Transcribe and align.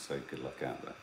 say 0.00 0.18
good 0.30 0.40
luck 0.40 0.62
out 0.62 0.80
there. 0.82 0.94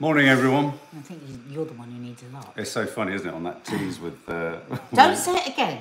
Morning, 0.00 0.28
everyone. 0.28 0.74
I 0.96 1.00
think 1.00 1.22
you- 1.26 1.40
you're 1.52 1.64
the 1.64 1.72
one 1.74 1.90
who 1.90 1.98
needs 1.98 2.22
a 2.22 2.28
lot. 2.32 2.52
It's 2.56 2.70
so 2.70 2.86
funny, 2.86 3.14
isn't 3.14 3.28
it, 3.28 3.34
on 3.34 3.42
that 3.44 3.64
tease 3.64 3.98
with. 3.98 4.16
Uh, 4.28 4.58
Don't 4.94 5.16
say 5.16 5.36
it 5.38 5.48
again. 5.48 5.80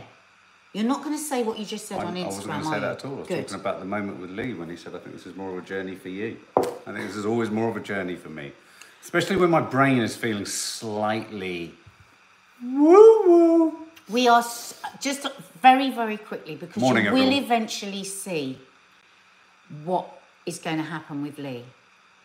You're 0.73 0.85
not 0.85 1.03
going 1.03 1.15
to 1.15 1.21
say 1.23 1.43
what 1.43 1.59
you 1.59 1.65
just 1.65 1.87
said 1.87 1.99
I, 1.99 2.05
on 2.05 2.15
Instagram. 2.15 2.23
I 2.23 2.25
wasn't 2.25 2.47
going 2.47 2.59
to 2.61 2.67
say 2.69 2.79
that 2.79 2.91
at 2.97 3.05
all. 3.05 3.15
I 3.15 3.19
was 3.19 3.27
Good. 3.27 3.47
talking 3.47 3.61
about 3.61 3.79
the 3.79 3.85
moment 3.85 4.19
with 4.19 4.31
Lee 4.31 4.53
when 4.53 4.69
he 4.69 4.75
said, 4.75 4.95
I 4.95 4.99
think 4.99 5.15
this 5.15 5.25
is 5.27 5.35
more 5.35 5.51
of 5.51 5.57
a 5.63 5.67
journey 5.67 5.95
for 5.95 6.09
you. 6.09 6.37
I 6.57 6.61
think 6.93 7.07
this 7.07 7.15
is 7.15 7.25
always 7.25 7.49
more 7.51 7.69
of 7.69 7.77
a 7.77 7.79
journey 7.79 8.15
for 8.15 8.29
me. 8.29 8.51
Especially 9.03 9.35
when 9.35 9.49
my 9.51 9.61
brain 9.61 9.99
is 10.01 10.15
feeling 10.15 10.45
slightly 10.45 11.73
woo 12.63 13.23
woo. 13.27 13.77
We 14.09 14.27
are 14.27 14.43
just 14.99 15.27
very, 15.61 15.89
very 15.91 16.17
quickly 16.17 16.55
because 16.55 16.81
Morning, 16.81 17.05
you 17.05 17.11
will 17.11 17.21
everyone. 17.21 17.43
eventually 17.43 18.03
see 18.03 18.57
what 19.83 20.05
is 20.45 20.59
going 20.59 20.77
to 20.77 20.83
happen 20.83 21.21
with 21.23 21.37
Lee. 21.37 21.63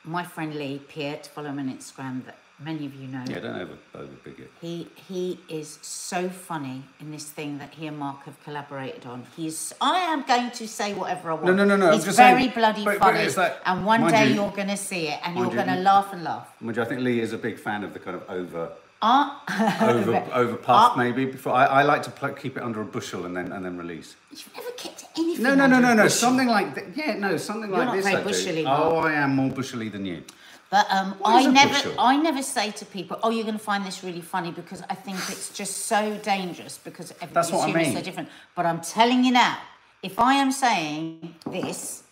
My 0.04 0.24
friend 0.24 0.54
Lee, 0.54 0.80
Pierre, 0.88 1.18
follow 1.34 1.48
him 1.50 1.58
on 1.60 1.68
Instagram, 1.70 2.24
that 2.26 2.36
many 2.58 2.86
of 2.86 2.94
you 2.94 3.06
know. 3.06 3.22
Yeah, 3.28 3.38
don't 3.40 3.54
over, 3.60 3.76
over 3.94 4.12
big 4.24 4.40
it. 4.40 4.50
He 4.60 4.88
he 5.08 5.38
is 5.48 5.78
so 5.82 6.28
funny 6.28 6.82
in 7.00 7.10
this 7.12 7.24
thing 7.24 7.58
that 7.58 7.70
he 7.74 7.86
and 7.86 7.98
Mark 7.98 8.24
have 8.24 8.42
collaborated 8.42 9.06
on. 9.06 9.24
He's 9.36 9.72
I 9.80 9.98
am 9.98 10.22
going 10.22 10.50
to 10.52 10.66
say 10.66 10.92
whatever 10.94 11.30
I 11.30 11.34
want. 11.34 11.46
No, 11.46 11.52
no, 11.54 11.64
no, 11.64 11.76
no, 11.76 11.92
He's 11.92 12.04
very 12.04 12.14
saying- 12.14 12.50
bloody 12.50 12.84
but- 12.84 12.98
but 12.98 13.06
funny, 13.12 13.20
it's 13.20 13.36
like- 13.36 13.56
and 13.64 13.86
one 13.86 14.08
day 14.10 14.32
you, 14.32 14.42
are 14.42 14.50
going 14.50 14.68
to 14.68 14.76
see 14.76 15.08
it, 15.08 15.20
and 15.24 15.36
you're 15.38 15.50
going 15.50 15.68
to 15.68 15.80
laugh 15.80 16.12
and 16.12 16.24
laugh. 16.24 16.48
Mind 16.60 16.76
you, 16.76 16.82
I 16.82 16.86
think 16.86 17.00
Lee 17.00 17.20
is 17.20 17.32
a 17.32 17.38
big 17.38 17.58
fan 17.58 17.84
of 17.84 17.92
the 17.92 17.98
kind 18.00 18.16
of 18.16 18.28
over, 18.28 18.70
Ah, 19.04 19.82
over, 19.88 20.24
over 20.32 20.56
puff 20.56 20.96
maybe. 20.96 21.24
Before 21.24 21.52
I, 21.52 21.64
I 21.66 21.82
like 21.82 22.04
to 22.04 22.10
pl- 22.10 22.34
keep 22.34 22.56
it 22.56 22.62
under 22.62 22.80
a 22.80 22.84
bushel 22.84 23.26
and 23.26 23.36
then 23.36 23.50
and 23.50 23.64
then 23.64 23.76
release. 23.76 24.14
you've 24.30 24.48
never 24.54 24.70
kept 24.70 25.06
anything. 25.18 25.42
No, 25.42 25.56
no, 25.56 25.66
no, 25.66 25.80
no, 25.80 25.92
no. 25.92 26.06
Something 26.06 26.46
like 26.46 26.76
that. 26.76 26.96
Yeah, 26.96 27.14
no, 27.14 27.36
something 27.36 27.68
You're 27.68 27.78
like 27.80 28.04
not 28.04 28.24
this. 28.24 28.42
very 28.42 28.60
I 28.60 28.62
do. 28.62 28.68
Oh, 28.68 28.98
I 28.98 29.14
am 29.14 29.34
more 29.34 29.50
bushely 29.50 29.90
than 29.90 30.06
you. 30.06 30.22
But 30.70 30.86
um, 30.90 31.16
I 31.24 31.44
never, 31.46 31.74
bushel? 31.74 31.94
I 31.98 32.16
never 32.16 32.42
say 32.42 32.70
to 32.70 32.84
people, 32.86 33.18
"Oh, 33.24 33.30
you're 33.30 33.44
going 33.44 33.58
to 33.58 33.64
find 33.64 33.84
this 33.84 34.04
really 34.04 34.22
funny," 34.22 34.52
because 34.52 34.82
I 34.88 34.94
think 34.94 35.18
it's 35.28 35.52
just 35.52 35.86
so 35.86 36.16
dangerous 36.18 36.78
because 36.78 37.12
everybody's 37.20 37.52
what 37.52 37.64
I 37.64 37.66
humour 37.66 37.80
is 37.80 37.92
so 37.92 38.02
different. 38.02 38.28
But 38.54 38.66
I'm 38.66 38.80
telling 38.80 39.24
you 39.24 39.32
now, 39.32 39.58
if 40.02 40.18
I 40.18 40.34
am 40.34 40.52
saying 40.52 41.34
this, 41.50 42.04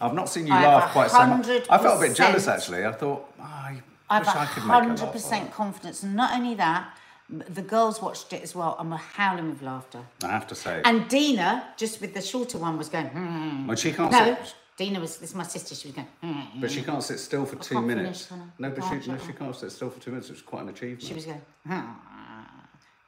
I've 0.00 0.14
not 0.14 0.28
seen 0.28 0.46
you 0.46 0.54
I 0.54 0.62
laugh 0.64 0.92
quite 0.92 1.10
so 1.10 1.24
much. 1.26 1.46
I 1.70 1.78
felt 1.78 2.02
a 2.02 2.08
bit 2.08 2.16
jealous 2.16 2.48
actually. 2.48 2.84
I 2.84 2.92
thought, 2.92 3.30
oh, 3.38 3.68
I 4.12 4.16
I 4.16 4.18
wish 4.20 4.28
have 4.28 4.36
I 4.36 4.44
a 4.44 4.46
could 4.54 4.64
make 4.64 4.72
hundred 4.72 5.12
percent 5.12 5.52
confidence, 5.52 6.02
and 6.04 6.14
not 6.14 6.30
only 6.36 6.54
that, 6.56 6.82
the 7.28 7.62
girls 7.62 8.02
watched 8.02 8.32
it 8.32 8.42
as 8.42 8.54
well, 8.54 8.76
and 8.78 8.90
were 8.90 9.04
howling 9.18 9.48
with 9.50 9.62
laughter. 9.62 10.00
I 10.22 10.28
have 10.38 10.46
to 10.48 10.54
say. 10.54 10.82
And 10.84 11.08
Dina, 11.08 11.48
just 11.76 12.00
with 12.02 12.12
the 12.14 12.20
shorter 12.20 12.58
one, 12.58 12.76
was 12.76 12.88
going. 12.88 13.06
Hmm. 13.06 13.66
when 13.68 13.76
she 13.76 13.90
can't 13.92 14.12
No, 14.12 14.24
sit, 14.24 14.54
Dina 14.76 15.00
was. 15.00 15.16
This 15.16 15.30
is 15.30 15.34
my 15.36 15.44
sister. 15.44 15.74
She 15.74 15.88
was 15.88 15.94
going. 15.96 16.08
Hmm. 16.22 16.60
but 16.60 16.70
she 16.70 16.82
can't 16.82 17.02
sit 17.02 17.18
still 17.20 17.46
for 17.46 17.56
2 17.56 17.80
minutes. 17.80 18.26
finish, 18.26 18.44
no, 18.58 18.70
but 18.70 18.82
she, 18.84 19.10
no, 19.10 19.16
she 19.26 19.32
can't 19.32 19.56
sit 19.56 19.72
still 19.72 19.90
for 19.90 20.00
two 20.00 20.10
minutes. 20.10 20.28
It's 20.30 20.42
quite 20.42 20.62
an 20.62 20.68
achievement. 20.68 21.02
She 21.08 21.14
was 21.14 21.24
going, 21.24 21.42
"Hmm, 21.66 21.80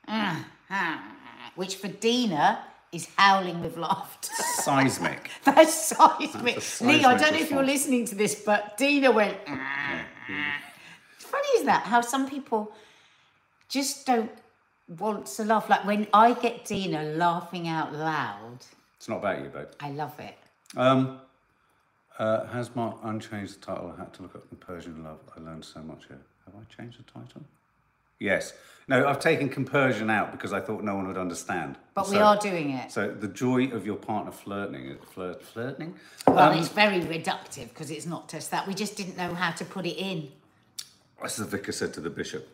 hmm, 0.09 0.43
hmm," 0.71 0.97
which 1.61 1.75
for 1.77 1.89
Dina 1.89 2.65
is 2.93 3.09
howling 3.19 3.61
with 3.61 3.77
laughter. 3.77 4.33
seismic. 4.63 5.29
That's 5.45 5.75
seismic. 5.75 6.55
That's 6.55 6.81
a 6.81 6.87
Lee, 6.87 7.05
I 7.05 7.17
don't 7.19 7.33
know 7.35 7.41
if 7.41 7.51
you're 7.51 7.63
listening 7.75 8.07
to 8.07 8.15
this, 8.15 8.35
but 8.37 8.79
Dina 8.79 9.11
went. 9.11 9.37
Funny, 11.25 11.49
isn't 11.57 11.67
that? 11.67 11.83
How 11.85 12.01
some 12.01 12.29
people 12.29 12.73
just 13.69 14.07
don't 14.07 14.31
want 14.99 15.27
to 15.27 15.45
laugh. 15.45 15.69
Like 15.69 15.85
when 15.85 16.07
I 16.13 16.35
get 16.35 16.65
Dina 16.65 17.03
laughing 17.03 17.69
out 17.69 17.93
loud, 17.95 18.59
It's 18.97 19.09
not 19.09 19.19
about 19.19 19.41
you, 19.43 19.49
babe. 19.49 19.69
I 19.81 19.91
love 19.91 20.19
it. 20.21 20.37
Um, 20.77 21.21
uh, 22.19 22.47
has 22.47 22.75
Mark 22.77 22.97
unchanged 23.03 23.61
the 23.61 23.67
title? 23.67 23.93
I 23.97 24.01
had 24.01 24.13
to 24.15 24.23
look 24.23 24.35
up 24.35 24.49
the 24.51 24.57
Persian 24.57 25.03
love. 25.03 25.19
I 25.37 25.41
learned 25.41 25.65
so 25.65 25.81
much 25.81 26.03
here. 26.09 26.21
Have 26.45 26.55
I 26.55 26.65
changed 26.83 26.99
the 26.99 27.11
title? 27.11 27.43
Yes. 28.21 28.53
No, 28.87 29.09
I've 29.09 29.19
taken 29.19 29.49
compersion 29.49 30.11
out 30.11 30.31
because 30.31 30.53
I 30.53 30.61
thought 30.61 30.85
no 30.85 30.95
one 30.95 31.07
would 31.09 31.17
understand. 31.17 31.77
But 31.95 32.11
we 32.11 32.19
are 32.19 32.37
doing 32.37 32.71
it. 32.71 32.93
So 32.93 33.11
the 33.11 33.29
joy 33.29 33.69
of 33.73 33.87
your 33.87 33.97
partner 33.97 34.31
flirting, 34.31 34.97
flirt, 35.13 35.43
flirting. 35.43 35.95
Well, 36.27 36.53
Um, 36.53 36.59
it's 36.59 36.69
very 36.69 37.01
reductive 37.01 37.69
because 37.71 37.91
it's 37.91 38.07
not 38.07 38.29
just 38.29 38.51
that. 38.51 38.67
We 38.69 38.75
just 38.75 38.97
didn't 38.97 39.17
know 39.17 39.35
how 39.35 39.53
to 39.53 39.65
put 39.65 39.87
it 39.87 39.97
in. 39.99 40.31
As 41.23 41.37
the 41.37 41.45
vicar 41.45 41.73
said 41.73 41.95
to 41.95 42.01
the 42.01 42.11
bishop. 42.11 42.49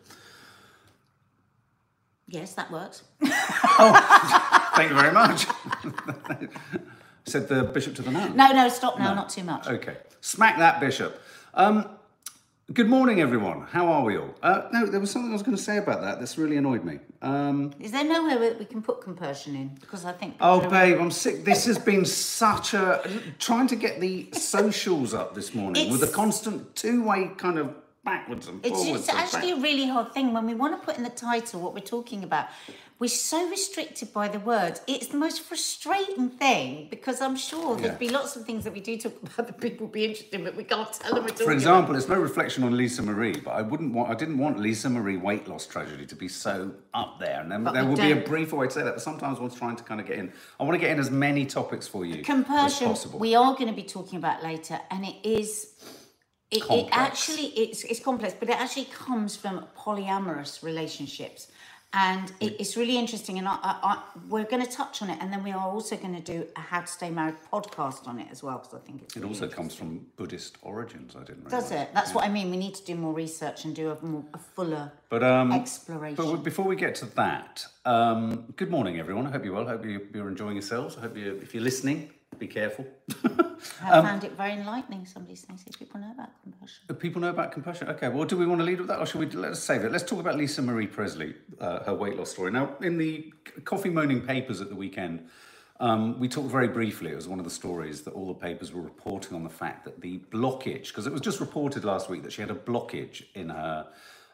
Yes, 2.27 2.53
that 2.53 2.71
works. 2.71 3.03
Thank 3.21 4.89
you 4.89 4.95
very 4.95 5.11
much. 5.11 5.45
said 7.25 7.47
the 7.47 7.63
bishop 7.63 7.95
to 7.95 8.01
the 8.01 8.11
nun. 8.11 8.35
No, 8.35 8.51
no, 8.51 8.69
stop 8.69 8.97
now, 8.97 9.13
not 9.13 9.29
too 9.29 9.43
much. 9.43 9.67
Okay. 9.67 9.97
Smack 10.21 10.57
that 10.57 10.79
bishop. 10.79 11.21
Um, 11.53 11.89
good 12.73 12.87
morning, 12.87 13.19
everyone. 13.19 13.63
How 13.63 13.87
are 13.87 14.03
we 14.03 14.17
all? 14.17 14.33
Uh, 14.41 14.69
no, 14.71 14.85
there 14.85 14.99
was 15.01 15.11
something 15.11 15.31
I 15.31 15.33
was 15.33 15.43
going 15.43 15.57
to 15.57 15.61
say 15.61 15.77
about 15.77 16.01
that. 16.01 16.19
That's 16.19 16.37
really 16.37 16.55
annoyed 16.55 16.85
me. 16.85 16.99
Um, 17.21 17.73
Is 17.79 17.91
there 17.91 18.05
nowhere 18.05 18.39
where 18.39 18.53
we 18.53 18.65
can 18.65 18.81
put 18.81 19.01
compersion 19.01 19.55
in? 19.55 19.75
Because 19.81 20.05
I 20.05 20.13
think. 20.13 20.35
oh, 20.39 20.67
babe, 20.69 20.99
I'm 20.99 21.11
sick. 21.11 21.43
This 21.43 21.65
has 21.65 21.77
been 21.77 22.05
such 22.05 22.73
a 22.73 23.01
trying 23.39 23.67
to 23.67 23.75
get 23.75 23.99
the 23.99 24.29
socials 24.31 25.13
up 25.13 25.35
this 25.35 25.53
morning 25.53 25.91
with 25.91 26.01
a 26.03 26.07
constant 26.07 26.75
two-way 26.75 27.31
kind 27.37 27.57
of 27.59 27.75
backwards 28.03 28.47
and 28.47 28.65
It's, 28.65 28.83
forwards. 28.83 29.03
it's 29.07 29.13
actually 29.13 29.51
back- 29.51 29.59
a 29.59 29.61
really 29.61 29.87
hard 29.87 30.13
thing 30.13 30.33
when 30.33 30.45
we 30.45 30.53
want 30.53 30.79
to 30.79 30.85
put 30.85 30.97
in 30.97 31.03
the 31.03 31.09
title 31.09 31.61
what 31.61 31.73
we're 31.73 31.79
talking 31.81 32.23
about. 32.23 32.47
We're 32.97 33.07
so 33.07 33.49
restricted 33.49 34.13
by 34.13 34.27
the 34.27 34.39
words. 34.39 34.79
It's 34.85 35.07
the 35.07 35.17
most 35.17 35.41
frustrating 35.41 36.29
thing 36.29 36.87
because 36.91 37.19
I'm 37.19 37.35
sure 37.35 37.75
Yeah. 37.75 37.81
there'd 37.87 37.99
be 37.99 38.09
lots 38.09 38.35
of 38.35 38.45
things 38.45 38.63
that 38.63 38.73
we 38.73 38.79
do 38.79 38.95
talk 38.97 39.13
about 39.23 39.47
that 39.47 39.59
people 39.59 39.87
would 39.87 39.91
be 39.93 40.05
interested 40.05 40.35
in, 40.35 40.43
but 40.43 40.55
we 40.55 40.63
can't 40.63 40.91
tell 40.93 41.15
them 41.15 41.27
For 41.35 41.51
example, 41.51 41.95
it's 41.95 42.07
no 42.07 42.19
reflection 42.19 42.63
on 42.63 42.75
Lisa 42.77 43.01
Marie, 43.01 43.37
but 43.43 43.51
I 43.51 43.61
wouldn't 43.63 43.93
want 43.93 44.09
I 44.11 44.13
didn't 44.15 44.37
want 44.37 44.59
Lisa 44.59 44.89
Marie 44.89 45.17
weight 45.17 45.47
loss 45.47 45.65
tragedy 45.65 46.05
to 46.07 46.15
be 46.15 46.27
so 46.27 46.71
up 46.93 47.19
there. 47.19 47.39
And 47.41 47.51
then 47.51 47.63
But 47.63 47.73
there 47.73 47.85
will 47.85 47.95
be 47.95 48.11
a 48.11 48.15
don't. 48.23 48.51
way 48.51 48.67
to 48.67 48.71
say 48.71 48.83
that, 48.83 48.93
but 48.95 49.01
sometimes 49.01 49.39
one's 49.39 49.55
trying 49.55 49.75
to 49.77 49.83
kind 49.83 49.99
of 49.99 50.05
get 50.07 50.17
in. 50.19 50.31
I 50.59 50.63
want 50.63 50.73
to 50.75 50.79
get 50.79 50.91
in 50.91 50.99
as 50.99 51.09
many 51.11 51.45
topics 51.45 51.87
for 51.87 52.05
you 52.05 52.21
as 52.21 52.79
possible. 52.79 53.17
we 53.19 53.33
are 53.35 53.53
going 53.53 53.67
to 53.67 53.73
be 53.75 53.83
talking 53.83 54.17
about 54.17 54.43
later 54.43 54.79
and 54.91 55.05
it 55.05 55.15
is 55.23 55.73
it, 56.51 56.63
it 56.69 56.87
actually 56.91 57.47
it's, 57.47 57.83
it's 57.85 57.99
complex 57.99 58.35
but 58.39 58.49
it 58.49 58.59
actually 58.59 58.85
comes 58.85 59.35
from 59.35 59.65
polyamorous 59.77 60.61
relationships 60.63 61.47
and 61.93 62.31
it, 62.39 62.55
it's 62.59 62.77
really 62.77 62.97
interesting 62.97 63.37
and 63.37 63.47
I, 63.47 63.57
I, 63.61 63.79
I, 63.83 64.03
we're 64.29 64.45
going 64.45 64.63
to 64.65 64.71
touch 64.71 65.01
on 65.01 65.09
it 65.09 65.17
and 65.21 65.31
then 65.31 65.43
we 65.43 65.51
are 65.51 65.67
also 65.67 65.97
going 65.97 66.15
to 66.15 66.21
do 66.21 66.47
a 66.55 66.61
how 66.61 66.81
to 66.81 66.87
stay 66.87 67.09
married 67.09 67.35
podcast 67.51 68.07
on 68.07 68.19
it 68.19 68.27
as 68.31 68.41
well 68.43 68.59
because 68.59 68.73
i 68.73 68.79
think 68.79 69.01
it's 69.03 69.15
It 69.15 69.19
really 69.19 69.33
also 69.33 69.47
comes 69.47 69.75
from 69.75 70.05
Buddhist 70.15 70.57
origins. 70.61 71.15
I 71.15 71.23
didn't. 71.23 71.49
does 71.49 71.71
it 71.71 71.89
that's 71.93 72.13
what 72.13 72.23
i 72.23 72.29
mean 72.29 72.49
we 72.49 72.57
need 72.57 72.75
to 72.75 72.85
do 72.85 72.95
more 72.95 73.13
research 73.13 73.65
and 73.65 73.75
do 73.75 73.91
a, 73.91 74.05
more, 74.05 74.23
a 74.33 74.37
fuller 74.37 74.91
But 75.09 75.23
um, 75.23 75.51
exploration 75.51 76.15
But 76.15 76.43
before 76.43 76.65
we 76.65 76.75
get 76.75 76.95
to 76.95 77.05
that, 77.21 77.65
um, 77.85 78.45
good 78.55 78.71
morning, 78.71 78.97
everyone. 78.99 79.27
I 79.27 79.31
hope 79.31 79.43
you're 79.45 79.53
well. 79.53 79.67
I 79.67 79.71
hope 79.71 79.85
you, 79.85 80.07
you're 80.13 80.29
enjoying 80.29 80.55
yourselves. 80.55 80.97
I 80.97 81.01
hope 81.01 81.17
you, 81.17 81.37
if 81.45 81.53
you're 81.53 81.63
listening, 81.71 82.09
be 82.39 82.47
careful. 82.47 82.85
i 83.83 83.91
um, 83.91 84.05
found 84.05 84.23
it 84.23 84.31
very 84.33 84.53
enlightening 84.53 85.05
somebody 85.05 85.35
saying 85.35 85.59
so 85.59 85.77
people 85.77 85.99
know 85.99 86.11
about 86.11 86.29
compersion 86.41 86.83
Do 86.87 86.93
people 86.95 87.21
know 87.21 87.29
about 87.29 87.51
compersion? 87.51 87.87
Okay, 87.89 88.09
well, 88.09 88.25
do 88.25 88.35
we 88.35 88.47
want 88.47 88.59
to 88.59 88.65
lead 88.65 88.79
with 88.79 88.87
that 88.87 88.99
or 88.99 89.05
should 89.05 89.19
we 89.19 89.27
let's 89.27 89.59
save 89.59 89.83
it? 89.83 89.91
Let's 89.91 90.03
talk 90.03 90.19
about 90.19 90.37
Lisa 90.37 90.61
Marie 90.61 90.87
Presley, 90.87 91.35
uh, 91.59 91.83
her 91.83 91.93
weight 91.93 92.17
loss 92.17 92.31
story. 92.31 92.51
Now, 92.51 92.75
in 92.81 92.97
the 92.97 93.31
coffee 93.63 93.89
moaning 93.89 94.21
papers 94.21 94.59
at 94.59 94.69
the 94.69 94.75
weekend, 94.75 95.27
um, 95.79 96.19
we 96.19 96.27
talked 96.27 96.49
very 96.49 96.67
briefly. 96.67 97.11
It 97.11 97.15
was 97.15 97.27
one 97.27 97.39
of 97.39 97.45
the 97.45 97.51
stories 97.51 98.01
that 98.03 98.13
all 98.13 98.27
the 98.27 98.39
papers 98.39 98.73
were 98.73 98.81
reporting 98.81 99.35
on 99.35 99.43
the 99.43 99.49
fact 99.49 99.85
that 99.85 100.01
the 100.01 100.19
blockage, 100.31 100.87
because 100.87 101.05
it 101.05 101.13
was 101.13 101.21
just 101.21 101.39
reported 101.39 101.83
last 101.83 102.09
week 102.09 102.23
that 102.23 102.31
she 102.31 102.41
had 102.41 102.51
a 102.51 102.55
blockage 102.55 103.23
in 103.35 103.49
her 103.49 103.87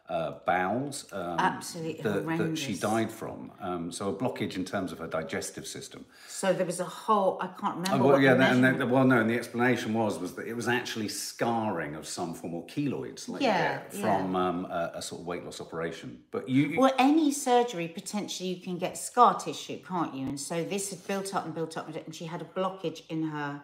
uh, 0.10 0.36
bowels 0.46 1.06
um, 1.12 1.38
Absolutely 1.38 2.02
that, 2.02 2.26
that 2.38 2.58
she 2.58 2.76
died 2.76 3.12
from. 3.12 3.52
Um, 3.60 3.92
so 3.92 4.08
a 4.10 4.14
blockage 4.14 4.56
in 4.56 4.64
terms 4.64 4.92
of 4.94 5.00
her 5.00 5.08
digestive 5.08 5.68
system. 5.68 6.06
so 6.28 6.54
there 6.54 6.66
was 6.66 6.80
a 6.80 6.86
whole 6.86 7.38
i 7.42 7.48
can't 7.48 7.76
remember 7.78 8.04
Oh, 8.04 8.08
well, 8.08 8.22
yeah, 8.22 8.34
and 8.34 8.92
well, 8.92 9.04
no, 9.04 9.20
and 9.20 9.30
the 9.30 9.36
explanation 9.36 9.94
was 9.94 10.18
was 10.18 10.34
that 10.36 10.48
it 10.48 10.56
was 10.56 10.68
actually 10.68 11.10
scarring 11.10 11.96
of 11.96 12.08
some 12.08 12.34
form 12.34 12.54
of 12.56 12.68
keloids, 12.68 13.28
like 13.28 13.42
Yeah, 13.42 13.82
yeah, 13.92 14.02
from 14.02 14.36
Um, 14.36 14.66
a, 14.66 14.92
a 14.96 15.02
sort 15.02 15.22
of 15.22 15.28
weight 15.28 15.44
loss 15.44 15.60
operation. 15.60 16.20
But 16.32 16.48
you, 16.48 16.68
you- 16.68 16.80
Well, 16.80 16.94
any 16.98 17.32
surgery 17.32 17.88
potentially 17.88 18.50
you 18.50 18.62
can 18.62 18.78
get 18.78 18.98
scar 18.98 19.38
tissue, 19.38 19.80
can't 19.84 20.14
you? 20.16 20.26
And 20.28 20.40
so 20.40 20.64
this 20.64 20.90
had 20.92 21.06
built 21.08 21.36
up 21.36 21.46
and 21.46 21.54
built 21.54 21.78
up, 21.78 21.94
and 21.94 22.16
she 22.16 22.26
had 22.26 22.42
a 22.42 22.46
blockage 22.46 23.02
in 23.10 23.24
her 23.24 23.62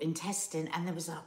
intestine, 0.00 0.68
and 0.74 0.86
there 0.86 0.94
was 0.94 1.08
a 1.08 1.22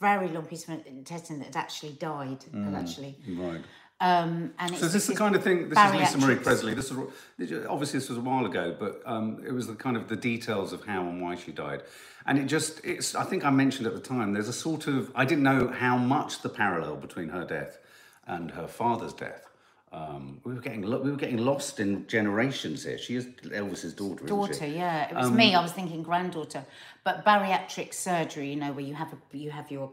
very 0.00 0.28
long 0.28 0.46
piece 0.46 0.66
of 0.68 0.86
intestine 0.86 1.38
that 1.38 1.46
had 1.46 1.56
actually 1.56 1.92
died. 1.92 2.44
Had 2.52 2.74
actually, 2.74 3.16
right. 3.28 3.60
um, 4.00 4.52
and 4.58 4.70
it's 4.70 4.78
Mm. 4.78 4.80
So 4.80 4.86
is 4.86 4.92
this 4.92 5.06
the 5.06 5.14
kind 5.14 5.36
of 5.36 5.44
thing? 5.44 5.68
This 5.68 5.78
is 5.78 5.94
Lisa 5.94 6.18
Marie. 6.18 6.36
Presley. 6.36 6.74
This 6.74 6.90
is 6.90 7.66
obviously 7.68 7.98
this 8.00 8.08
was 8.08 8.18
a 8.18 8.22
while 8.22 8.46
ago, 8.46 8.74
but 8.78 9.02
um, 9.04 9.42
it 9.46 9.52
was 9.52 9.66
the 9.66 9.74
kind 9.74 9.96
of 9.96 10.08
the 10.08 10.16
details 10.16 10.72
of 10.72 10.84
how 10.84 11.02
and 11.02 11.20
why 11.20 11.36
she 11.36 11.52
died, 11.52 11.82
and 12.26 12.38
it 12.38 12.46
just 12.46 12.84
it's. 12.84 13.14
I 13.14 13.24
think 13.24 13.44
I 13.44 13.50
mentioned 13.50 13.86
at 13.86 13.94
the 13.94 14.00
time. 14.00 14.32
There's 14.32 14.48
a 14.48 14.54
sort 14.54 14.86
of 14.86 15.12
I 15.14 15.24
didn't 15.24 15.44
know 15.44 15.68
how 15.68 15.96
much 15.98 16.42
the 16.42 16.48
parallel 16.48 16.96
between 16.96 17.28
her 17.28 17.44
death 17.44 17.78
and 18.26 18.52
her 18.52 18.66
father's 18.66 19.12
death. 19.12 19.49
Um, 19.92 20.40
we 20.44 20.54
were 20.54 20.60
getting 20.60 20.82
lo- 20.82 21.00
we 21.00 21.10
were 21.10 21.16
getting 21.16 21.38
lost 21.38 21.80
in 21.80 22.06
generations 22.06 22.84
here. 22.84 22.96
She 22.96 23.16
is 23.16 23.26
Elvis's 23.26 23.92
daughter, 23.92 24.24
isn't 24.24 24.26
daughter 24.28 24.54
she? 24.54 24.66
Um, 24.66 24.72
yeah 24.74 25.08
it 25.10 25.16
was 25.16 25.30
me 25.32 25.52
i 25.54 25.60
was 25.60 25.72
thinking 25.72 26.04
granddaughter 26.04 26.64
but 27.02 27.24
bariatric 27.24 27.92
surgery 27.92 28.50
you 28.50 28.56
know 28.56 28.70
where 28.72 28.84
you 28.84 28.94
have 28.94 29.12
a 29.12 29.36
you 29.36 29.50
have 29.50 29.68
your 29.70 29.92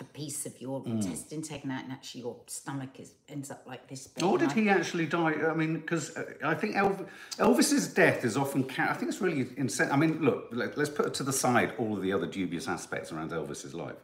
a 0.00 0.04
piece 0.04 0.44
of 0.44 0.60
your 0.60 0.82
Mm. 0.82 0.96
intestine 0.96 1.40
taken 1.40 1.70
out 1.70 1.82
and 1.84 1.92
actually 1.92 2.20
your 2.22 2.36
stomach 2.46 3.00
is 3.00 3.12
ends 3.30 3.50
up 3.50 3.62
like 3.66 3.88
this 3.88 4.06
big. 4.06 4.22
Or 4.22 4.36
did 4.36 4.52
he 4.52 4.68
actually 4.68 5.06
die? 5.06 5.32
I 5.50 5.54
mean, 5.54 5.74
because 5.80 6.14
I 6.44 6.52
think 6.54 6.76
Elv- 6.76 7.06
Elvis's 7.38 7.94
death 7.94 8.22
is 8.22 8.36
often. 8.36 8.64
Ca- 8.64 8.88
I 8.90 8.94
think 8.94 9.10
it's 9.10 9.22
really 9.22 9.46
insane. 9.56 9.90
I 9.90 9.96
mean, 9.96 10.20
look, 10.20 10.48
let, 10.52 10.76
let's 10.76 10.90
put 10.90 11.14
to 11.14 11.22
the 11.22 11.32
side 11.32 11.72
all 11.78 11.96
of 11.96 12.02
the 12.02 12.12
other 12.12 12.26
dubious 12.26 12.68
aspects 12.68 13.10
around 13.12 13.30
Elvis's 13.30 13.72
life. 13.72 13.96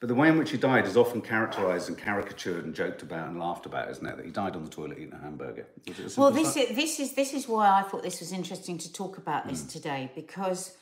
But 0.00 0.06
the 0.08 0.14
way 0.14 0.28
in 0.28 0.38
which 0.38 0.50
he 0.52 0.56
died 0.58 0.86
is 0.86 0.96
often 0.96 1.20
characterised 1.20 1.88
and 1.88 1.98
caricatured 1.98 2.64
and 2.64 2.72
joked 2.72 3.02
about 3.02 3.28
and 3.28 3.38
laughed 3.38 3.66
about, 3.66 3.90
isn't 3.90 4.06
it? 4.06 4.16
That 4.16 4.24
he 4.24 4.30
died 4.30 4.54
on 4.54 4.62
the 4.64 4.70
toilet 4.70 4.98
eating 4.98 5.12
a 5.12 5.18
hamburger. 5.18 5.66
Was 5.88 5.98
it 5.98 6.04
as 6.04 6.16
Well, 6.16 6.30
this 6.30 6.56
is 6.56 6.76
this 6.76 7.00
is 7.00 7.14
this 7.14 7.32
is 7.34 7.48
why 7.48 7.68
I 7.68 7.82
thought 7.82 8.04
this 8.04 8.20
was 8.20 8.30
interesting 8.32 8.78
to 8.78 8.92
talk 8.92 9.18
about 9.18 9.48
this 9.48 9.62
Mm. 9.62 9.72
today 9.72 10.12
because 10.14 10.76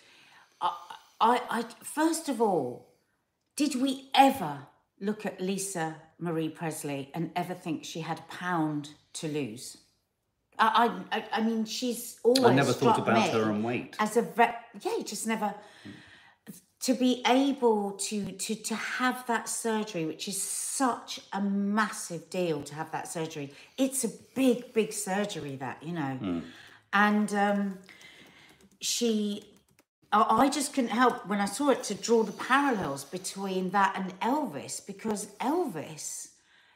I, 0.60 0.70
I, 1.20 1.40
I 1.50 1.64
first 1.82 2.28
of 2.28 2.42
all, 2.42 2.88
did 3.56 3.74
we 3.80 4.10
ever 4.14 4.66
look 5.00 5.24
at 5.24 5.40
Lisa 5.40 5.96
Marie 6.18 6.50
Presley 6.50 7.10
and 7.14 7.30
ever 7.34 7.54
think 7.54 7.84
she 7.84 8.00
had 8.00 8.18
a 8.18 8.22
pound 8.32 8.90
to 9.14 9.28
lose? 9.28 9.78
I, 10.58 10.90
I, 11.12 11.24
I- 11.32 11.42
mean, 11.42 11.64
she's 11.64 12.18
always. 12.22 12.44
I 12.44 12.54
never 12.54 12.72
thought 12.74 12.98
about 12.98 13.28
her 13.30 13.50
and 13.50 13.64
weight. 13.64 13.96
as 13.98 14.18
a 14.18 14.22
ve- 14.22 14.56
yeah, 14.82 14.96
you 14.98 15.04
just 15.04 15.26
never 15.26 15.54
to 16.80 16.94
be 16.94 17.22
able 17.26 17.92
to 17.92 18.32
to 18.32 18.54
to 18.54 18.74
have 18.74 19.26
that 19.26 19.48
surgery, 19.48 20.04
which 20.04 20.28
is 20.28 20.40
such 20.40 21.20
a 21.32 21.40
massive 21.40 22.28
deal 22.30 22.62
to 22.62 22.74
have 22.74 22.90
that 22.92 23.08
surgery. 23.08 23.52
It's 23.78 24.04
a 24.04 24.10
big, 24.34 24.72
big 24.72 24.92
surgery 24.92 25.56
that 25.56 25.82
you 25.82 25.92
know, 25.92 26.42
and 26.92 27.34
um, 27.34 27.78
she. 28.80 29.44
I 30.12 30.44
I 30.44 30.48
just 30.48 30.74
couldn't 30.74 30.90
help 30.90 31.26
when 31.26 31.40
I 31.40 31.46
saw 31.46 31.70
it 31.70 31.82
to 31.84 31.94
draw 31.94 32.22
the 32.22 32.32
parallels 32.32 33.04
between 33.04 33.70
that 33.70 33.94
and 33.96 34.18
Elvis 34.20 34.86
because 34.86 35.26
Elvis, 35.40 36.28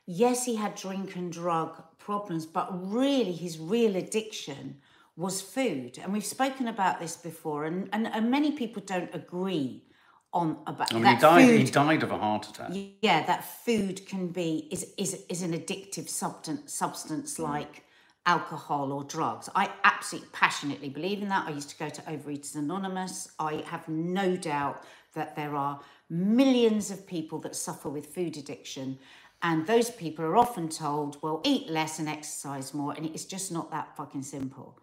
yes, 0.06 0.46
he 0.46 0.56
had 0.56 0.74
drink 0.74 1.14
and 1.14 1.30
drug 1.30 1.82
problems, 1.98 2.46
but 2.46 2.68
really 2.72 3.32
his 3.32 3.58
real 3.58 3.94
addiction 3.96 4.78
was 5.16 5.40
food. 5.40 5.98
And 6.02 6.12
we've 6.12 6.24
spoken 6.24 6.66
about 6.66 6.98
this 6.98 7.16
before, 7.16 7.66
and, 7.66 7.88
and, 7.92 8.06
and 8.08 8.30
many 8.30 8.52
people 8.52 8.82
don't 8.84 9.14
agree 9.14 9.84
on 10.32 10.58
about 10.66 10.92
I 10.92 10.94
mean, 10.94 11.04
that 11.04 11.16
he 11.16 11.20
died. 11.20 11.48
food. 11.48 11.60
He 11.60 11.70
died 11.70 12.02
of 12.02 12.10
a 12.10 12.18
heart 12.18 12.48
attack. 12.48 12.70
Yeah, 13.00 13.24
that 13.26 13.44
food 13.44 14.06
can 14.06 14.28
be 14.28 14.68
is 14.70 14.92
is 14.96 15.24
is 15.28 15.42
an 15.42 15.52
addictive 15.52 16.08
substance 16.08 16.72
substance 16.72 17.38
mm. 17.38 17.44
like 17.44 17.84
alcohol 18.26 18.92
or 18.92 19.02
drugs. 19.04 19.48
I 19.54 19.70
absolutely 19.84 20.28
passionately 20.32 20.88
believe 20.88 21.22
in 21.22 21.28
that. 21.28 21.48
I 21.48 21.50
used 21.50 21.70
to 21.70 21.76
go 21.76 21.88
to 21.88 22.02
Overeaters 22.02 22.54
Anonymous. 22.54 23.32
I 23.38 23.64
have 23.66 23.88
no 23.88 24.36
doubt 24.36 24.84
that 25.14 25.34
there 25.34 25.56
are 25.56 25.80
millions 26.08 26.90
of 26.90 27.06
people 27.06 27.38
that 27.40 27.56
suffer 27.56 27.88
with 27.88 28.06
food 28.06 28.36
addiction. 28.36 28.98
And 29.42 29.66
those 29.66 29.90
people 29.90 30.24
are 30.24 30.36
often 30.36 30.68
told, 30.68 31.16
well, 31.22 31.40
eat 31.44 31.70
less 31.70 31.98
and 31.98 32.08
exercise 32.08 32.74
more. 32.74 32.92
And 32.92 33.06
it's 33.06 33.24
just 33.24 33.50
not 33.50 33.70
that 33.70 33.96
fucking 33.96 34.22
simple. 34.22 34.78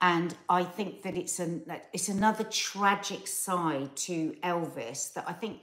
And 0.00 0.34
I 0.48 0.64
think 0.64 1.02
that 1.02 1.16
it's 1.16 1.38
an 1.38 1.62
that 1.66 1.88
it's 1.92 2.08
another 2.08 2.44
tragic 2.44 3.28
side 3.28 3.94
to 4.08 4.34
Elvis 4.42 5.12
that 5.14 5.24
I 5.28 5.32
think 5.32 5.62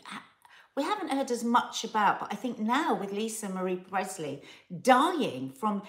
we 0.78 0.84
haven't 0.84 1.12
heard 1.12 1.32
as 1.32 1.44
much 1.44 1.84
about. 1.84 2.22
But 2.22 2.32
I 2.32 2.36
think 2.36 2.60
now 2.60 2.94
with 2.94 3.12
Lisa 3.12 3.50
Marie 3.50 3.76
Presley 3.76 4.42
dying 4.82 5.52
from 5.52 5.82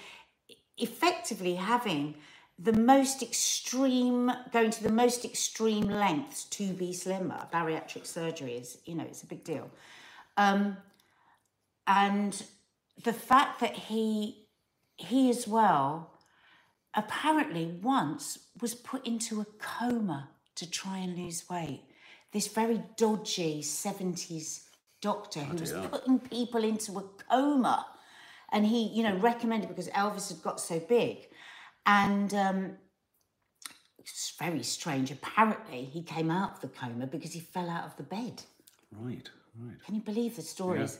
effectively 0.76 1.54
having 1.54 2.16
the 2.58 2.72
most 2.72 3.22
extreme, 3.22 4.30
going 4.52 4.70
to 4.70 4.82
the 4.82 4.92
most 4.92 5.24
extreme 5.24 5.84
lengths 5.84 6.44
to 6.44 6.72
be 6.72 6.92
slimmer. 6.92 7.46
Bariatric 7.52 8.06
surgery 8.06 8.54
is, 8.54 8.78
you 8.84 8.94
know, 8.94 9.04
it's 9.04 9.22
a 9.22 9.26
big 9.26 9.44
deal. 9.44 9.70
Um, 10.36 10.76
and 11.90 12.40
the 13.02 13.12
fact 13.12 13.58
that 13.60 13.74
he, 13.74 14.46
he 14.96 15.28
as 15.28 15.48
well, 15.48 16.20
apparently 16.94 17.66
once 17.66 18.38
was 18.60 18.76
put 18.76 19.04
into 19.04 19.40
a 19.40 19.46
coma 19.58 20.28
to 20.54 20.70
try 20.70 20.98
and 20.98 21.16
lose 21.16 21.50
weight. 21.50 21.82
This 22.32 22.46
very 22.46 22.80
dodgy 22.96 23.60
70s 23.60 24.66
doctor 25.02 25.40
who 25.40 25.56
was 25.56 25.72
putting 25.72 26.20
people 26.20 26.62
into 26.62 26.96
a 26.98 27.02
coma. 27.28 27.86
And 28.52 28.64
he, 28.64 28.88
you 28.88 29.02
know, 29.02 29.16
recommended 29.16 29.68
because 29.68 29.88
Elvis 29.88 30.28
had 30.28 30.42
got 30.42 30.60
so 30.60 30.78
big. 30.78 31.26
And 31.86 32.32
um, 32.34 32.76
it's 33.98 34.32
very 34.38 34.62
strange. 34.62 35.10
Apparently, 35.10 35.84
he 35.86 36.02
came 36.02 36.30
out 36.30 36.52
of 36.52 36.60
the 36.60 36.68
coma 36.68 37.08
because 37.08 37.32
he 37.32 37.40
fell 37.40 37.68
out 37.68 37.84
of 37.84 37.96
the 37.96 38.04
bed. 38.04 38.42
Right, 38.92 39.28
right. 39.58 39.84
Can 39.84 39.94
you 39.94 40.00
believe 40.00 40.36
the 40.36 40.42
stories? 40.42 40.98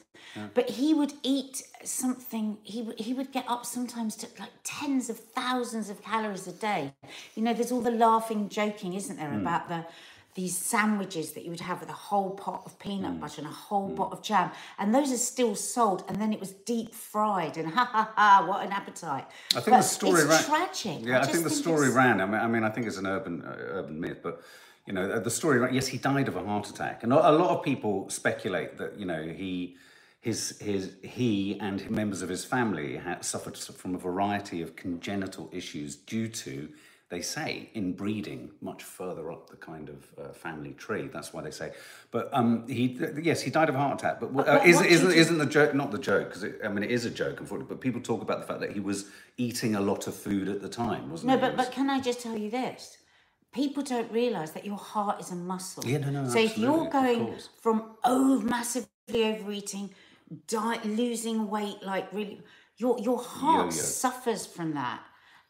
But 0.54 0.70
he 0.70 0.94
would 0.94 1.12
eat 1.22 1.62
something. 1.84 2.58
He 2.62 2.82
would 2.82 2.98
he 2.98 3.14
would 3.14 3.32
get 3.32 3.44
up 3.48 3.66
sometimes 3.66 4.16
to 4.16 4.28
like 4.38 4.50
tens 4.64 5.10
of 5.10 5.18
thousands 5.18 5.90
of 5.90 6.02
calories 6.02 6.46
a 6.46 6.52
day. 6.52 6.92
You 7.34 7.42
know, 7.42 7.54
there's 7.54 7.72
all 7.72 7.80
the 7.80 7.90
laughing, 7.90 8.48
joking, 8.48 8.94
isn't 8.94 9.16
there, 9.16 9.28
hmm. 9.28 9.40
about 9.40 9.68
the 9.68 9.86
these 10.34 10.56
sandwiches 10.56 11.32
that 11.32 11.42
you 11.42 11.50
would 11.50 11.60
have 11.60 11.80
with 11.80 11.88
a 11.88 12.00
whole 12.08 12.30
pot 12.30 12.62
of 12.64 12.78
peanut 12.78 13.12
hmm. 13.12 13.20
butter 13.20 13.40
and 13.40 13.50
a 13.50 13.52
whole 13.52 13.88
hmm. 13.88 13.96
pot 13.96 14.12
of 14.12 14.22
jam, 14.22 14.50
and 14.78 14.94
those 14.94 15.12
are 15.12 15.16
still 15.16 15.54
sold. 15.54 16.04
And 16.08 16.20
then 16.20 16.32
it 16.32 16.40
was 16.40 16.52
deep 16.52 16.94
fried, 16.94 17.56
and 17.56 17.68
ha 17.74 17.84
ha 17.84 18.12
ha! 18.14 18.46
What 18.46 18.64
an 18.64 18.72
appetite! 18.72 19.26
I 19.56 19.60
think 19.60 19.76
the 19.76 19.82
story 19.82 20.22
it's 20.22 20.30
ran. 20.30 20.44
tragic. 20.44 21.06
Yeah, 21.06 21.18
I, 21.18 21.20
just 21.20 21.32
think 21.32 21.44
the 21.44 21.50
story 21.50 21.88
it's- 21.88 21.96
ran. 21.96 22.20
I 22.20 22.26
mean, 22.26 22.40
I 22.40 22.46
mean, 22.46 22.64
I 22.64 22.70
think 22.70 22.86
it's 22.86 22.98
an 22.98 23.06
urban 23.06 23.42
uh, 23.42 23.56
urban 23.58 24.00
myth, 24.00 24.20
but 24.22 24.42
you 24.86 24.92
know, 24.92 25.18
the 25.20 25.30
story 25.30 25.58
ran. 25.58 25.74
Yes, 25.74 25.86
he 25.86 25.98
died 25.98 26.28
of 26.28 26.36
a 26.36 26.44
heart 26.44 26.68
attack, 26.68 27.02
and 27.02 27.12
a 27.12 27.16
lot 27.16 27.50
of 27.50 27.62
people 27.62 28.08
speculate 28.10 28.78
that 28.78 28.98
you 28.98 29.06
know 29.06 29.22
he. 29.22 29.76
His, 30.22 30.58
his, 30.58 30.96
he 31.02 31.58
and 31.60 31.90
members 31.90 32.20
of 32.20 32.28
his 32.28 32.44
family 32.44 32.98
had 32.98 33.24
suffered 33.24 33.56
from 33.56 33.94
a 33.94 33.98
variety 33.98 34.60
of 34.60 34.76
congenital 34.76 35.48
issues 35.50 35.96
due 35.96 36.28
to, 36.28 36.68
they 37.08 37.22
say, 37.22 37.70
inbreeding 37.74 38.50
much 38.60 38.82
further 38.82 39.32
up 39.32 39.48
the 39.48 39.56
kind 39.56 39.88
of 39.88 40.06
uh, 40.22 40.32
family 40.34 40.74
tree. 40.74 41.08
That's 41.10 41.32
why 41.32 41.40
they 41.40 41.50
say. 41.50 41.72
But 42.10 42.28
um, 42.34 42.68
he, 42.68 43.00
yes, 43.22 43.40
he 43.40 43.50
died 43.50 43.70
of 43.70 43.76
a 43.76 43.78
heart 43.78 43.98
attack. 43.98 44.20
But, 44.20 44.46
uh, 44.46 44.60
is, 44.62 44.82
isn't, 44.82 45.10
isn't 45.10 45.38
the 45.38 45.46
joke 45.46 45.72
not 45.74 45.90
the 45.90 45.98
joke? 45.98 46.28
Because 46.28 46.44
I 46.62 46.68
mean, 46.68 46.84
it 46.84 46.90
is 46.90 47.06
a 47.06 47.10
joke, 47.10 47.40
unfortunately. 47.40 47.74
But 47.74 47.80
people 47.80 48.02
talk 48.02 48.20
about 48.20 48.40
the 48.40 48.46
fact 48.46 48.60
that 48.60 48.72
he 48.72 48.80
was 48.80 49.06
eating 49.38 49.74
a 49.74 49.80
lot 49.80 50.06
of 50.06 50.14
food 50.14 50.48
at 50.50 50.60
the 50.60 50.68
time, 50.68 51.10
wasn't 51.10 51.28
No, 51.32 51.38
but 51.38 51.56
but 51.56 51.72
can 51.72 51.88
I 51.88 51.98
just 51.98 52.20
tell 52.20 52.36
you 52.36 52.50
this? 52.50 52.98
People 53.54 53.82
don't 53.82 54.10
realise 54.12 54.50
that 54.52 54.64
your 54.66 54.76
heart 54.78 55.20
is 55.20 55.32
a 55.32 55.36
muscle. 55.36 55.84
Yeah, 55.86 55.98
no, 55.98 56.10
no, 56.10 56.28
So 56.28 56.38
if 56.38 56.56
you're 56.58 56.88
going 56.90 57.34
from 57.60 57.96
oh 58.04 58.40
massively 58.42 59.24
overeating, 59.24 59.90
diet, 60.48 60.84
losing 60.84 61.48
weight, 61.50 61.78
like 61.82 62.12
really, 62.12 62.42
your 62.76 62.98
your 63.00 63.18
heart 63.22 63.66
Yo-yo. 63.66 63.70
suffers 63.72 64.46
from 64.46 64.74
that. 64.74 65.02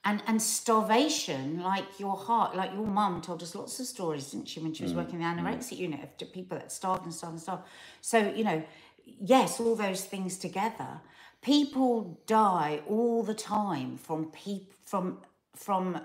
And, 0.04 0.22
and 0.26 0.40
starvation, 0.40 1.62
like 1.62 2.00
your 2.00 2.16
heart, 2.16 2.56
like 2.56 2.72
your 2.72 2.86
mum 2.86 3.20
told 3.20 3.42
us 3.42 3.54
lots 3.54 3.78
of 3.80 3.86
stories, 3.86 4.30
didn't 4.30 4.48
she, 4.48 4.60
when 4.60 4.72
she 4.74 4.82
was 4.82 4.94
working 4.94 5.20
in 5.20 5.36
the 5.36 5.42
anorexia 5.42 5.76
unit 5.78 6.00
of 6.22 6.32
people 6.32 6.58
that 6.58 6.72
starved 6.72 7.04
and 7.04 7.14
starved 7.14 7.34
and 7.34 7.42
starved. 7.42 7.64
So, 8.00 8.18
you 8.34 8.44
know, 8.44 8.64
yes, 9.04 9.60
all 9.60 9.76
those 9.76 10.04
things 10.04 10.38
together. 10.38 11.02
People 11.42 12.20
die 12.26 12.82
all 12.88 13.22
the 13.22 13.34
time 13.34 13.98
from 13.98 14.26
peop- 14.32 14.72
from 14.84 15.18
from 15.54 16.00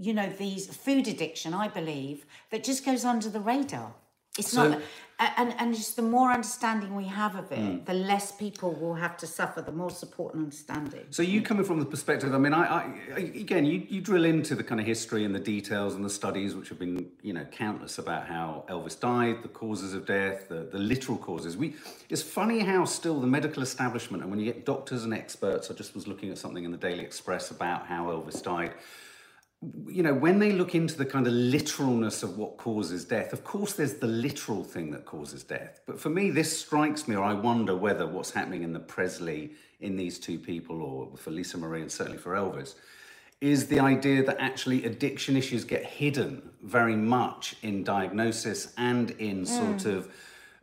you 0.00 0.12
know 0.12 0.28
these 0.38 0.66
food 0.74 1.06
addiction 1.08 1.54
i 1.54 1.68
believe 1.68 2.26
that 2.50 2.64
just 2.64 2.84
goes 2.84 3.04
under 3.04 3.28
the 3.28 3.40
radar 3.40 3.94
it's 4.38 4.52
So- 4.52 4.68
not 4.68 4.82
and 5.18 5.54
and 5.58 5.74
just 5.74 5.96
the 5.96 6.02
more 6.02 6.30
understanding 6.30 6.94
we 6.94 7.06
have 7.06 7.36
of 7.36 7.50
it 7.50 7.58
hmm. 7.58 7.84
the 7.84 7.94
less 7.94 8.32
people 8.32 8.72
will 8.72 8.94
have 8.94 9.16
to 9.16 9.26
suffer 9.26 9.62
the 9.62 9.72
more 9.72 9.90
support 9.90 10.34
and 10.34 10.44
understanding 10.44 11.06
So 11.10 11.22
you 11.22 11.40
coming 11.40 11.64
from 11.64 11.80
the 11.80 11.86
perspective, 11.86 12.34
I 12.34 12.38
mean, 12.38 12.52
I, 12.52 12.64
I 13.14 13.18
again, 13.18 13.64
you, 13.64 13.86
you 13.88 14.00
drill 14.00 14.24
into 14.24 14.54
the 14.54 14.62
kind 14.62 14.80
of 14.80 14.86
history 14.86 15.24
and 15.24 15.34
the 15.34 15.40
details 15.40 15.94
and 15.94 16.04
the 16.04 16.10
studies, 16.10 16.54
which 16.54 16.68
have 16.68 16.78
been, 16.78 17.06
you 17.22 17.32
know, 17.32 17.44
countless 17.46 17.98
about 17.98 18.26
how 18.26 18.64
Elvis 18.68 18.98
died, 18.98 19.42
the 19.42 19.48
causes 19.48 19.94
of 19.94 20.04
death, 20.06 20.48
the, 20.48 20.68
the 20.70 20.78
literal 20.78 21.16
causes. 21.16 21.56
We, 21.56 21.76
it's 22.10 22.22
funny 22.22 22.60
how 22.60 22.84
still 22.84 23.20
the 23.20 23.26
medical 23.26 23.62
establishment, 23.62 24.22
and 24.22 24.30
when 24.30 24.40
you 24.40 24.46
get 24.52 24.66
doctors 24.66 25.04
and 25.04 25.14
experts, 25.14 25.70
I 25.70 25.74
just 25.74 25.94
was 25.94 26.06
looking 26.06 26.30
at 26.30 26.38
something 26.38 26.64
in 26.64 26.72
the 26.72 26.76
Daily 26.76 27.04
Express 27.04 27.50
about 27.50 27.86
how 27.86 28.06
Elvis 28.06 28.42
died. 28.42 28.74
You 29.62 30.02
know, 30.02 30.14
when 30.14 30.38
they 30.38 30.52
look 30.52 30.74
into 30.74 30.96
the 30.96 31.06
kind 31.06 31.26
of 31.26 31.32
literalness 31.32 32.22
of 32.22 32.36
what 32.36 32.58
causes 32.58 33.04
death, 33.04 33.32
of 33.32 33.42
course, 33.42 33.72
there's 33.72 33.94
the 33.94 34.06
literal 34.06 34.62
thing 34.62 34.90
that 34.90 35.06
causes 35.06 35.42
death. 35.42 35.80
But 35.86 35.98
for 35.98 36.10
me, 36.10 36.30
this 36.30 36.58
strikes 36.58 37.08
me, 37.08 37.16
or 37.16 37.24
I 37.24 37.32
wonder 37.32 37.74
whether 37.74 38.06
what's 38.06 38.30
happening 38.30 38.62
in 38.62 38.72
the 38.72 38.80
Presley, 38.80 39.52
in 39.80 39.96
these 39.96 40.18
two 40.18 40.38
people, 40.38 40.82
or 40.82 41.16
for 41.16 41.30
Lisa 41.30 41.56
Marie 41.56 41.82
and 41.82 41.90
certainly 41.90 42.18
for 42.18 42.34
Elvis, 42.34 42.74
is 43.40 43.66
the 43.66 43.80
idea 43.80 44.22
that 44.24 44.36
actually 44.40 44.84
addiction 44.84 45.36
issues 45.36 45.64
get 45.64 45.84
hidden 45.84 46.50
very 46.62 46.96
much 46.96 47.56
in 47.62 47.84
diagnosis 47.84 48.72
and 48.78 49.10
in 49.12 49.44
sort 49.44 49.84
of 49.84 50.10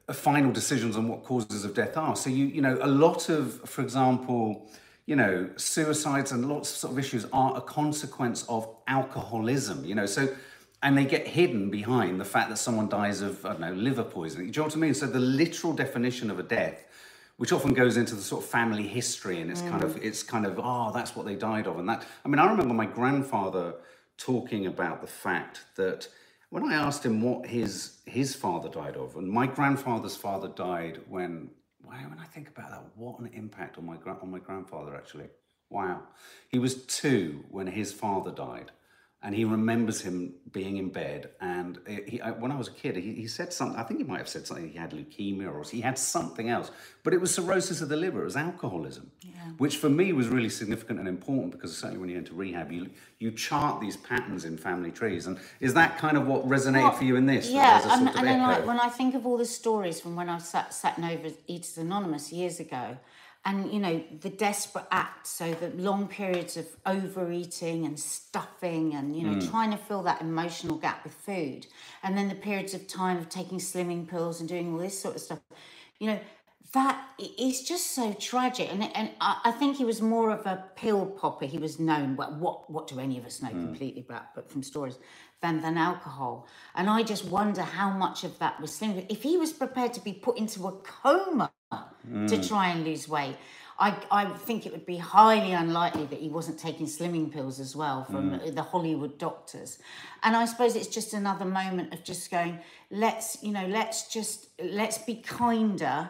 uh, 0.09 0.13
final 0.13 0.51
decisions 0.51 0.97
on 0.97 1.07
what 1.07 1.23
causes 1.23 1.65
of 1.65 1.73
death 1.73 1.97
are. 1.97 2.15
So 2.15 2.29
you 2.29 2.45
you 2.45 2.61
know 2.61 2.77
a 2.81 2.87
lot 2.87 3.29
of, 3.29 3.61
for 3.69 3.81
example, 3.81 4.69
you 5.05 5.15
know, 5.15 5.49
suicides 5.57 6.31
and 6.31 6.47
lots 6.47 6.71
of 6.71 6.77
sort 6.77 6.93
of 6.93 6.99
issues 6.99 7.25
are 7.33 7.57
a 7.57 7.61
consequence 7.61 8.45
of 8.47 8.67
alcoholism, 8.87 9.83
you 9.83 9.95
know. 9.95 10.05
So, 10.05 10.33
and 10.81 10.97
they 10.97 11.05
get 11.05 11.27
hidden 11.27 11.69
behind 11.69 12.19
the 12.19 12.25
fact 12.25 12.49
that 12.49 12.57
someone 12.57 12.89
dies 12.89 13.21
of, 13.21 13.45
I 13.45 13.49
don't 13.49 13.61
know, 13.61 13.73
liver 13.73 14.03
poisoning. 14.03 14.51
Do 14.51 14.57
you 14.57 14.61
know 14.61 14.67
what 14.67 14.75
I 14.75 14.79
mean? 14.79 14.93
So, 14.93 15.07
the 15.07 15.19
literal 15.19 15.73
definition 15.73 16.31
of 16.31 16.39
a 16.39 16.43
death, 16.43 16.85
which 17.37 17.51
often 17.51 17.73
goes 17.73 17.97
into 17.97 18.15
the 18.15 18.21
sort 18.21 18.43
of 18.43 18.49
family 18.49 18.87
history 18.87 19.41
and 19.41 19.51
it's 19.51 19.61
kind 19.61 19.83
of, 19.83 19.95
mm. 19.95 20.03
it's 20.03 20.23
kind 20.23 20.45
of, 20.45 20.59
oh, 20.61 20.91
that's 20.93 21.15
what 21.15 21.25
they 21.25 21.35
died 21.35 21.67
of. 21.67 21.79
And 21.79 21.89
that, 21.89 22.05
I 22.23 22.29
mean, 22.29 22.39
I 22.39 22.49
remember 22.49 22.73
my 22.73 22.85
grandfather 22.85 23.75
talking 24.17 24.67
about 24.67 25.01
the 25.01 25.07
fact 25.07 25.61
that 25.75 26.07
when 26.49 26.63
I 26.63 26.75
asked 26.75 27.03
him 27.03 27.21
what 27.21 27.47
his 27.47 27.97
his 28.05 28.35
father 28.35 28.69
died 28.69 28.95
of, 28.95 29.15
and 29.15 29.27
my 29.27 29.47
grandfather's 29.47 30.15
father 30.15 30.47
died 30.49 31.01
when 31.09 31.49
wow, 31.93 32.09
when 32.09 32.19
I 32.19 32.25
think 32.25 32.49
about 32.49 32.71
that, 32.71 32.83
what 32.95 33.19
an 33.19 33.29
impact 33.33 33.77
on 33.77 33.85
my 33.85 33.97
gra- 33.97 34.17
on 34.21 34.31
my 34.31 34.39
grandfather 34.39 34.95
actually. 34.95 35.27
Wow, 35.69 36.03
he 36.49 36.59
was 36.59 36.85
two 36.85 37.45
when 37.49 37.67
his 37.67 37.91
father 37.93 38.31
died, 38.31 38.71
and 39.23 39.33
he 39.33 39.45
remembers 39.45 40.01
him 40.01 40.33
being 40.51 40.75
in 40.75 40.89
bed. 40.89 41.29
And 41.39 41.79
he, 42.07 42.19
I, 42.19 42.31
when 42.31 42.51
I 42.51 42.57
was 42.57 42.67
a 42.67 42.71
kid, 42.71 42.97
he, 42.97 43.13
he 43.13 43.27
said 43.27 43.53
something. 43.53 43.79
I 43.79 43.83
think 43.83 44.01
he 44.01 44.05
might 44.05 44.17
have 44.17 44.27
said 44.27 44.45
something. 44.45 44.69
He 44.69 44.77
had 44.77 44.91
leukemia 44.91 45.51
or 45.51 45.63
he 45.63 45.79
had 45.79 45.97
something 45.97 46.49
else, 46.49 46.71
but 47.03 47.13
it 47.13 47.21
was 47.21 47.33
cirrhosis 47.33 47.79
of 47.81 47.87
the 47.87 47.95
liver. 47.95 48.21
It 48.21 48.25
was 48.25 48.35
alcoholism, 48.35 49.11
which 49.57 49.77
for 49.77 49.89
me 49.89 50.11
was 50.11 50.27
really 50.27 50.49
significant 50.49 50.99
and 50.99 51.07
important 51.07 51.53
because 51.53 51.75
certainly 51.75 52.01
when 52.01 52.09
you 52.09 52.17
enter 52.17 52.33
rehab, 52.33 52.71
you 52.71 52.89
you 53.19 53.31
chart 53.31 53.79
these 53.79 53.95
patterns 53.95 54.43
in 54.43 54.57
family 54.57 54.91
trees. 54.91 55.25
And 55.25 55.39
is 55.61 55.73
that 55.75 55.97
kind 55.97 56.17
of 56.17 56.27
what 56.27 56.45
resonated 56.45 56.83
Well, 56.83 56.91
for 56.91 57.05
you 57.05 57.15
in 57.15 57.25
this? 57.25 57.49
Yeah, 57.49 57.81
and, 57.97 58.09
and 58.09 58.27
then 58.27 58.41
like 58.41 58.67
when 58.67 58.79
I 58.79 58.89
think 58.89 59.15
of 59.15 59.25
all 59.25 59.37
the 59.37 59.45
stories 59.45 60.01
from 60.01 60.17
when 60.17 60.27
I 60.27 60.37
sat 60.39 60.73
sat 60.73 60.97
in 60.97 61.05
over 61.05 61.29
Eaters 61.47 61.77
Anonymous 61.77 62.33
years 62.33 62.59
ago, 62.59 62.97
and 63.45 63.71
you 63.73 63.79
know 63.79 64.03
the 64.21 64.29
desperate 64.29 64.85
act, 64.91 65.27
so 65.27 65.53
the 65.55 65.69
long 65.71 66.07
periods 66.07 66.57
of 66.57 66.67
overeating 66.85 67.85
and 67.85 67.99
stuffing, 67.99 68.95
and 68.95 69.15
you 69.17 69.23
know 69.25 69.35
Mm. 69.35 69.49
trying 69.51 69.71
to 69.71 69.77
fill 69.77 70.03
that 70.03 70.21
emotional 70.21 70.77
gap 70.77 71.03
with 71.03 71.13
food, 71.13 71.67
and 72.03 72.17
then 72.17 72.29
the 72.29 72.35
periods 72.35 72.73
of 72.73 72.87
time 72.87 73.17
of 73.17 73.29
taking 73.29 73.59
slimming 73.59 74.07
pills 74.07 74.39
and 74.41 74.49
doing 74.49 74.73
all 74.73 74.79
this 74.79 74.99
sort 74.99 75.15
of 75.15 75.21
stuff, 75.21 75.39
you 75.99 76.07
know. 76.07 76.19
that 76.73 76.97
is 77.39 77.63
just 77.63 77.91
so 77.95 78.13
tragic, 78.13 78.69
and 78.71 78.83
and 78.95 79.11
I, 79.21 79.41
I 79.45 79.51
think 79.51 79.77
he 79.77 79.85
was 79.85 80.01
more 80.01 80.31
of 80.31 80.45
a 80.47 80.65
pill 80.75 81.05
popper. 81.07 81.45
He 81.45 81.57
was 81.59 81.79
known. 81.79 82.15
What 82.17 82.33
what 82.39 82.69
what 82.71 82.87
do 82.87 82.99
any 82.99 83.17
of 83.19 83.25
us 83.25 83.41
know 83.43 83.49
completely 83.51 84.01
about, 84.07 84.35
but 84.35 84.49
from 84.51 84.63
stories, 84.63 84.97
than 85.41 85.61
than 85.61 85.77
alcohol. 85.77 86.47
And 86.75 86.89
I 86.89 87.03
just 87.03 87.25
wonder 87.25 87.63
how 87.63 87.89
much 87.91 88.23
of 88.23 88.39
that 88.39 88.61
was 88.61 88.71
slimming 88.71 89.05
If 89.09 89.23
he 89.23 89.37
was 89.37 89.53
prepared 89.53 89.93
to 89.95 90.01
be 90.01 90.13
put 90.13 90.37
into 90.37 90.67
a 90.67 90.73
coma 90.73 91.51
to 92.03 92.37
mm. 92.37 92.47
try 92.47 92.69
and 92.69 92.83
lose 92.83 93.07
weight, 93.07 93.35
I 93.79 93.95
I 94.11 94.25
think 94.25 94.65
it 94.65 94.71
would 94.71 94.85
be 94.85 94.97
highly 94.97 95.53
unlikely 95.53 96.05
that 96.05 96.19
he 96.19 96.29
wasn't 96.29 96.59
taking 96.59 96.85
slimming 96.85 97.31
pills 97.31 97.59
as 97.59 97.75
well 97.75 98.05
from 98.05 98.31
mm. 98.31 98.55
the 98.55 98.61
Hollywood 98.61 99.17
doctors. 99.17 99.79
And 100.21 100.35
I 100.35 100.45
suppose 100.45 100.75
it's 100.75 100.87
just 100.87 101.13
another 101.13 101.45
moment 101.45 101.93
of 101.93 102.03
just 102.03 102.29
going, 102.29 102.59
let's 102.91 103.37
you 103.41 103.51
know, 103.51 103.67
let's 103.67 104.07
just 104.07 104.47
let's 104.63 104.97
be 104.99 105.15
kinder 105.15 106.09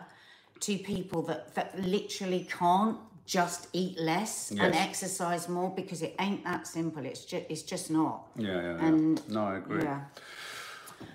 to 0.62 0.78
people 0.78 1.22
that 1.24 1.56
that 1.56 1.80
literally 1.80 2.48
can't 2.50 2.98
just 3.26 3.68
eat 3.72 3.98
less 3.98 4.52
and 4.52 4.76
exercise 4.76 5.48
more 5.48 5.70
because 5.70 6.02
it 6.02 6.14
ain't 6.20 6.44
that 6.44 6.68
simple. 6.68 7.06
It's 7.06 7.24
just 7.24 7.46
it's 7.50 7.64
just 7.64 7.90
not. 7.90 8.28
yeah, 8.36 8.48
yeah, 8.48 8.62
yeah. 8.62 8.86
And 8.86 9.30
no, 9.30 9.46
I 9.46 9.58
agree. 9.58 9.84
yeah. 9.84 10.02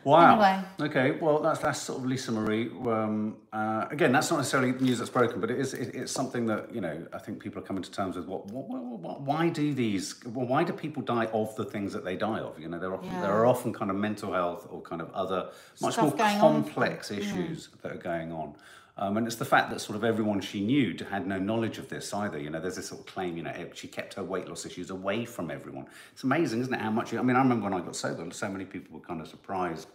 Wow. 0.05 0.41
Anyway. 0.41 0.65
Okay. 0.89 1.19
Well, 1.21 1.41
that's 1.41 1.61
that's 1.61 1.81
sort 1.81 1.99
of 2.01 2.07
Lisa 2.07 2.33
Marie. 2.33 2.71
Um, 2.87 3.37
uh, 3.53 3.87
again, 3.91 4.13
that's 4.13 4.31
not 4.31 4.39
necessarily 4.39 4.73
news 4.73 4.99
that's 4.99 5.11
broken, 5.11 5.41
but 5.41 5.51
it 5.51 5.59
is. 5.59 5.75
It, 5.75 5.95
it's 5.95 6.13
something 6.13 6.47
that 6.47 6.75
you 6.75 6.81
know. 6.81 7.07
I 7.13 7.19
think 7.19 7.43
people 7.43 7.63
are 7.63 7.67
coming 7.67 7.83
to 7.83 7.91
terms 7.91 8.17
with. 8.17 8.27
What, 8.27 8.47
what, 8.47 8.69
what, 8.69 8.99
what 9.01 9.21
why 9.23 9.49
do 9.49 9.75
these? 9.75 10.15
Well, 10.25 10.47
why 10.47 10.65
do 10.65 10.73
people 10.73 11.03
die 11.03 11.27
of 11.27 11.55
the 11.57 11.65
things 11.65 11.93
that 11.93 12.05
they 12.05 12.17
die 12.17 12.41
of? 12.41 12.59
You 12.59 12.69
know, 12.69 12.79
there 12.79 12.91
are 12.91 12.95
often, 12.95 13.21
there 13.21 13.33
are 13.33 13.47
often 13.47 13.73
kind 13.73 13.91
of 13.91 13.97
mental 13.97 14.33
health 14.33 14.67
or 14.71 14.81
kind 14.83 15.03
of 15.03 15.11
other 15.13 15.51
much 15.81 15.95
Stuff 15.95 16.05
more 16.05 16.17
going 16.17 16.41
on. 16.41 16.41
complex 16.41 17.11
issues 17.11 17.69
that 17.83 17.93
are 17.93 17.97
going 17.97 18.33
on. 18.33 18.55
Um, 19.01 19.17
and 19.17 19.29
it's 19.29 19.37
the 19.37 19.45
fact 19.45 19.71
that 19.71 19.81
sort 19.81 19.95
of 19.95 20.03
everyone 20.03 20.41
she 20.41 20.61
knew 20.61 20.97
had 21.09 21.25
no 21.25 21.39
knowledge 21.39 21.79
of 21.79 21.89
this 21.89 22.13
either. 22.13 22.37
You 22.37 22.51
know, 22.51 22.61
there's 22.61 22.75
this 22.75 22.89
sort 22.89 23.01
of 23.01 23.07
claim, 23.07 23.37
you 23.37 23.45
know, 23.45 23.55
she 23.73 23.87
kept 23.87 24.15
her 24.15 24.25
weight 24.25 24.49
loss 24.49 24.67
issues 24.67 24.91
away 24.91 25.25
from 25.25 25.53
everyone. 25.53 25.87
It's 26.13 26.25
amazing, 26.25 26.61
isn't 26.63 26.75
it? 26.75 26.81
How 26.81 26.91
much, 26.91 27.15
I 27.15 27.23
mean, 27.23 27.37
I 27.37 27.39
remember 27.39 27.65
when 27.65 27.75
I 27.75 27.81
got 27.81 27.95
sober, 27.95 28.29
so 28.33 28.49
many 28.49 28.65
people 28.65 28.99
were 28.99 29.05
kind 29.05 29.21
of 29.21 29.29
surprised. 29.29 29.87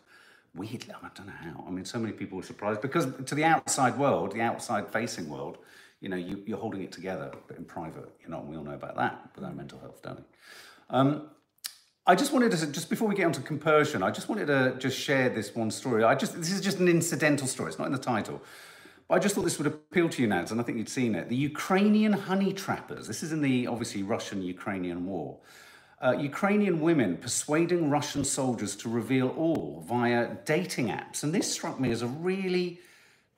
Weirdly, 0.56 0.94
I 0.94 1.10
don't 1.16 1.28
know 1.28 1.34
how. 1.34 1.66
I 1.68 1.72
mean, 1.72 1.84
so 1.84 2.00
many 2.00 2.14
people 2.14 2.38
were 2.38 2.44
surprised 2.44 2.80
because 2.80 3.08
to 3.26 3.36
the 3.36 3.44
outside 3.44 3.98
world, 3.98 4.32
the 4.32 4.42
outside 4.42 4.88
facing 4.88 5.28
world, 5.28 5.58
you 6.00 6.08
know, 6.08 6.16
you, 6.16 6.42
you're 6.46 6.58
holding 6.58 6.82
it 6.82 6.92
together, 6.94 7.34
but 7.48 7.58
in 7.58 7.66
private, 7.66 8.10
you're 8.22 8.30
not. 8.30 8.46
We 8.46 8.56
all 8.56 8.64
know 8.64 8.74
about 8.76 8.96
that 8.96 9.32
with 9.36 9.44
our 9.44 9.52
mental 9.52 9.80
health, 9.80 10.02
don't 10.02 10.20
we? 10.20 10.24
I 12.06 12.16
just 12.16 12.34
wanted 12.34 12.52
to 12.52 12.68
just 12.68 12.90
before 12.90 13.08
we 13.08 13.16
get 13.16 13.26
onto 13.26 13.42
compersion, 13.42 14.04
I 14.04 14.12
just 14.12 14.28
wanted 14.28 14.48
to 14.48 14.76
just 14.78 14.98
share 14.98 15.30
this 15.30 15.56
one 15.56 15.72
story. 15.72 16.04
I 16.04 16.16
just 16.16 16.36
this 16.36 16.52
is 16.52 16.62
just 16.62 16.80
an 16.80 16.88
incidental 16.88 17.48
story. 17.48 17.70
It's 17.70 17.80
not 17.80 17.86
in 17.86 17.94
the 17.94 17.98
title. 17.98 18.42
I 19.14 19.20
just 19.20 19.36
thought 19.36 19.44
this 19.44 19.60
would 19.60 19.68
appeal 19.68 20.10
to 20.10 20.22
you, 20.24 20.28
Nads, 20.28 20.50
and 20.50 20.60
I 20.60 20.64
think 20.64 20.80
you'd 20.80 20.90
seen 20.90 21.14
it. 21.14 21.30
The 21.30 21.36
Ukrainian 21.36 22.14
honey 22.14 22.52
trappers. 22.52 23.06
This 23.06 23.22
is 23.22 23.32
in 23.32 23.42
the 23.42 23.68
obviously 23.68 24.02
Russian-Ukrainian 24.02 25.06
war. 25.06 25.38
Uh, 26.02 26.16
Ukrainian 26.18 26.82
women 26.82 27.18
persuading 27.18 27.92
Russian 27.92 28.26
soldiers 28.26 28.76
to 28.78 28.90
reveal 28.90 29.30
all 29.30 29.86
via 29.88 30.36
dating 30.46 30.88
apps, 30.88 31.22
and 31.22 31.32
this 31.32 31.50
struck 31.50 31.80
me 31.80 31.92
as 31.92 32.02
a 32.02 32.08
really 32.08 32.80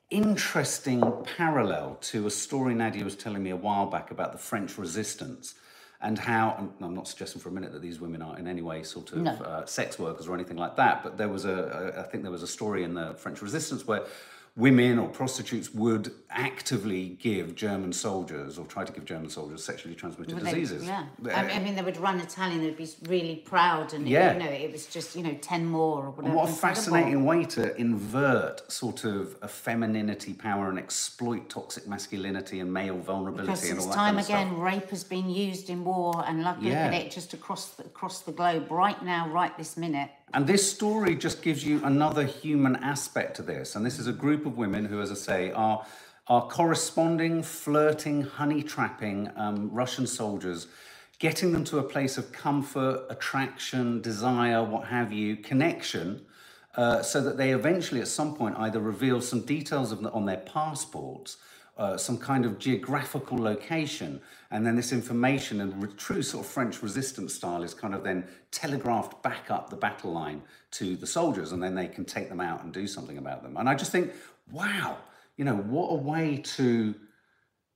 interesting 0.10 1.02
parallel 1.36 1.98
to 2.00 2.26
a 2.26 2.32
story 2.32 2.74
Nadia 2.74 3.04
was 3.04 3.18
telling 3.18 3.44
me 3.44 3.50
a 3.50 3.58
while 3.58 3.88
back 3.88 4.12
about 4.12 4.32
the 4.32 4.38
French 4.38 4.78
resistance 4.78 5.56
and 6.00 6.18
how, 6.18 6.56
and 6.58 6.72
I'm 6.80 6.96
not 6.96 7.08
suggesting 7.08 7.42
for 7.42 7.50
a 7.50 7.52
minute 7.52 7.74
that 7.74 7.82
these 7.82 8.00
women 8.00 8.22
are 8.22 8.38
in 8.40 8.48
any 8.48 8.62
way 8.62 8.82
sort 8.84 9.12
of 9.12 9.18
No. 9.18 9.32
uh, 9.32 9.66
sex 9.66 10.00
workers 10.00 10.28
or 10.28 10.36
anything 10.36 10.58
like 10.58 10.78
that, 10.78 11.04
but 11.04 11.18
there 11.18 11.30
was 11.30 11.44
a, 11.44 11.94
a, 11.98 12.00
I 12.02 12.04
think 12.04 12.24
there 12.24 12.32
was 12.32 12.44
a 12.44 12.48
story 12.48 12.84
in 12.84 12.94
the 12.94 13.14
French 13.16 13.42
resistance 13.42 13.86
where 13.86 14.04
women 14.58 14.98
or 15.00 15.10
prostitutes 15.10 15.74
would 15.74 16.14
actively 16.30 17.10
give 17.22 17.56
German 17.56 17.92
soldiers 17.92 18.58
or 18.58 18.66
try 18.66 18.86
to 18.86 18.92
give 18.94 19.04
German 19.04 19.30
soldiers 19.30 19.64
sexually 19.64 19.96
transmitted 19.96 20.34
Well, 20.34 20.44
they- 20.46 20.52
diseases. 20.60 20.86
yeah. 20.86 21.06
Uh, 21.26 21.30
I, 21.30 21.60
mean, 21.60 21.76
they 21.76 21.82
would 21.82 21.98
run 21.98 22.20
Italian. 22.22 22.62
They'd 22.62 22.78
be 22.78 22.90
really 23.08 23.36
proud, 23.38 23.94
and 23.94 24.08
Yeah. 24.08 24.34
you 24.34 24.40
know, 24.40 24.50
it 24.50 24.72
was 24.72 24.86
just 24.86 25.16
you 25.16 25.24
know 25.24 25.34
ten 25.42 25.66
more 25.66 26.06
or 26.06 26.10
whatever. 26.12 26.36
What 26.36 26.50
a 26.50 26.54
fascinating 26.54 27.26
way 27.26 27.44
to 27.46 27.76
invert 27.76 28.70
sort 28.72 29.04
of 29.04 29.36
a 29.42 29.48
femininity 29.48 30.34
power 30.34 30.70
and 30.70 30.80
exploit 30.80 31.50
toxic 31.50 31.86
masculinity 31.88 32.60
and 32.62 32.72
male 32.72 32.98
vulnerability 32.98 33.52
Because 33.52 33.70
and 33.70 33.80
all 33.80 33.88
that 33.88 33.96
time 33.96 34.16
kind 34.16 34.20
of 34.20 34.26
again, 34.26 34.48
stuff. 34.52 34.62
rape 34.62 34.90
has 34.90 35.04
been 35.04 35.30
used 35.30 35.70
in 35.70 35.84
war, 35.84 36.24
and 36.28 36.44
look, 36.44 36.56
look 36.58 36.66
Yeah. 36.72 36.88
at 36.88 36.94
it 36.94 37.12
just 37.12 37.34
across 37.34 37.72
the, 37.72 37.84
across 37.84 38.22
the 38.22 38.32
globe 38.32 38.72
right 38.72 39.02
now, 39.04 39.28
right 39.30 39.56
this 39.58 39.76
minute. 39.76 40.10
And 40.36 40.46
this 40.46 40.70
story 40.70 41.16
just 41.16 41.42
gives 41.42 41.66
you 41.66 41.82
another 41.86 42.26
human 42.26 42.76
aspect 42.76 43.38
to 43.38 43.42
this. 43.42 43.78
And 43.78 43.86
this 43.86 43.98
is 43.98 44.08
a 44.08 44.12
group 44.12 44.46
of 44.46 44.58
women 44.58 44.84
who, 44.84 45.00
as 45.02 45.10
I 45.10 45.16
say, 45.16 45.52
are 45.54 45.86
are 46.28 46.48
corresponding, 46.48 47.44
flirting, 47.44 48.24
honey 48.24 48.64
trapping 48.64 49.30
um, 49.36 49.70
Russian 49.72 50.08
soldiers, 50.08 50.68
getting 51.20 51.52
them 51.52 51.64
to 51.66 51.78
a 51.78 51.84
place 51.84 52.18
of 52.18 52.32
comfort, 52.32 53.06
attraction, 53.10 54.02
desire, 54.02 54.64
what 54.64 54.88
have 54.88 55.14
you, 55.14 55.38
connection, 55.38 56.26
uh, 56.78 57.02
so 57.04 57.22
that 57.22 57.38
they 57.38 57.52
eventually, 57.52 58.02
at 58.02 58.08
some 58.08 58.36
point, 58.36 58.56
either 58.58 58.80
reveal 58.80 59.22
some 59.22 59.42
details 59.42 59.92
of, 59.92 60.04
on 60.08 60.26
their 60.26 60.38
passports, 60.38 61.38
uh, 61.78 61.98
some 61.98 62.18
kind 62.18 62.46
of 62.46 62.58
geographical 62.58 63.38
location, 63.38 64.22
and 64.52 64.66
then 64.66 64.76
this 64.76 64.94
information 64.94 65.60
and 65.62 65.98
true 65.98 66.22
sort 66.22 66.46
of 66.46 66.52
French 66.52 66.82
resistance 66.82 67.34
style 67.34 67.64
is 67.64 67.74
kind 67.74 67.94
of 67.94 68.04
then 68.04 68.26
telegraphed 68.52 69.22
back 69.22 69.52
up 69.52 69.70
the 69.70 69.76
battle 69.76 70.14
line 70.14 70.42
to 70.72 70.96
the 70.96 71.08
soldiers, 71.08 71.52
and 71.52 71.62
then 71.62 71.76
they 71.76 71.88
can 71.88 72.06
take 72.06 72.30
them 72.30 72.40
out 72.40 72.64
and 72.64 72.74
do 72.74 72.88
something 72.88 73.18
about 73.18 73.44
them. 73.44 73.58
And 73.58 73.68
I 73.68 73.76
just 73.76 73.92
think, 73.92 74.14
wow, 74.52 74.98
you 75.36 75.44
know, 75.44 75.56
what 75.56 75.88
a 75.88 75.96
way 75.96 76.42
to 76.56 76.96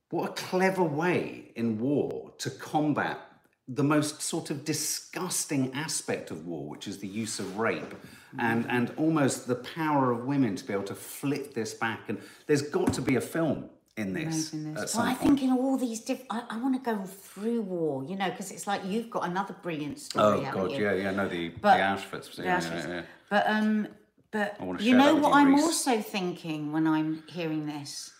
what 0.08 0.30
a 0.30 0.32
clever 0.32 0.82
way 0.82 1.52
in 1.54 1.78
war 1.78 2.32
to 2.38 2.50
combat 2.50 3.20
the 3.68 3.84
most 3.84 4.20
sort 4.20 4.50
of 4.50 4.64
disgusting 4.64 5.72
aspect 5.74 6.32
of 6.32 6.46
war, 6.46 6.68
which 6.68 6.88
is 6.88 6.98
the 6.98 7.06
use 7.06 7.38
of 7.38 7.58
rape 7.58 7.94
and, 8.38 8.66
and 8.68 8.92
almost 8.96 9.46
the 9.46 9.54
power 9.54 10.10
of 10.10 10.24
women 10.24 10.56
to 10.56 10.64
be 10.64 10.72
able 10.72 10.82
to 10.82 10.94
flip 10.94 11.54
this 11.54 11.72
back. 11.74 12.08
And 12.08 12.18
there's 12.48 12.62
got 12.62 12.92
to 12.94 13.02
be 13.02 13.14
a 13.14 13.20
film 13.20 13.70
in 13.96 14.12
this 14.14 14.52
Amazing 14.52 14.74
at 14.74 14.80
this. 14.82 14.90
some 14.92 15.02
Well, 15.02 15.10
I 15.12 15.14
point. 15.14 15.38
think 15.40 15.42
in 15.50 15.56
all 15.56 15.76
these 15.76 16.00
different, 16.00 16.28
I, 16.30 16.42
I 16.50 16.58
want 16.58 16.74
to 16.82 16.90
go 16.94 17.04
through 17.04 17.62
war, 17.62 18.04
you 18.04 18.16
know, 18.16 18.30
because 18.30 18.50
it's 18.50 18.66
like 18.66 18.84
you've 18.86 19.10
got 19.10 19.24
another 19.28 19.54
brilliant 19.62 19.98
story. 19.98 20.46
Oh 20.46 20.52
God, 20.52 20.72
you? 20.72 20.84
yeah, 20.84 20.92
yeah, 20.94 21.10
no, 21.10 21.28
the, 21.28 21.48
But- 21.48 21.76
the 21.76 21.82
Auschwitz. 21.82 22.36
The 22.36 22.42
Yeah, 22.44 22.60
Auschwitz. 22.60 22.88
yeah, 22.88 22.94
yeah. 22.94 23.02
But 23.28 23.44
um, 23.48 23.88
but 24.32 24.56
you 24.80 24.96
know 24.96 25.14
what 25.16 25.34
I'm 25.34 25.54
Reece. 25.54 25.62
also 25.64 26.00
thinking 26.00 26.72
when 26.72 26.86
I'm 26.86 27.22
hearing 27.28 27.66
this, 27.66 28.12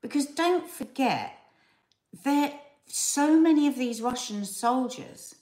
because 0.00 0.26
don't 0.26 0.68
forget 0.68 1.38
that 2.24 2.52
so 2.86 3.38
many 3.40 3.66
of 3.68 3.76
these 3.76 4.02
Russian 4.02 4.44
soldiers 4.44 5.34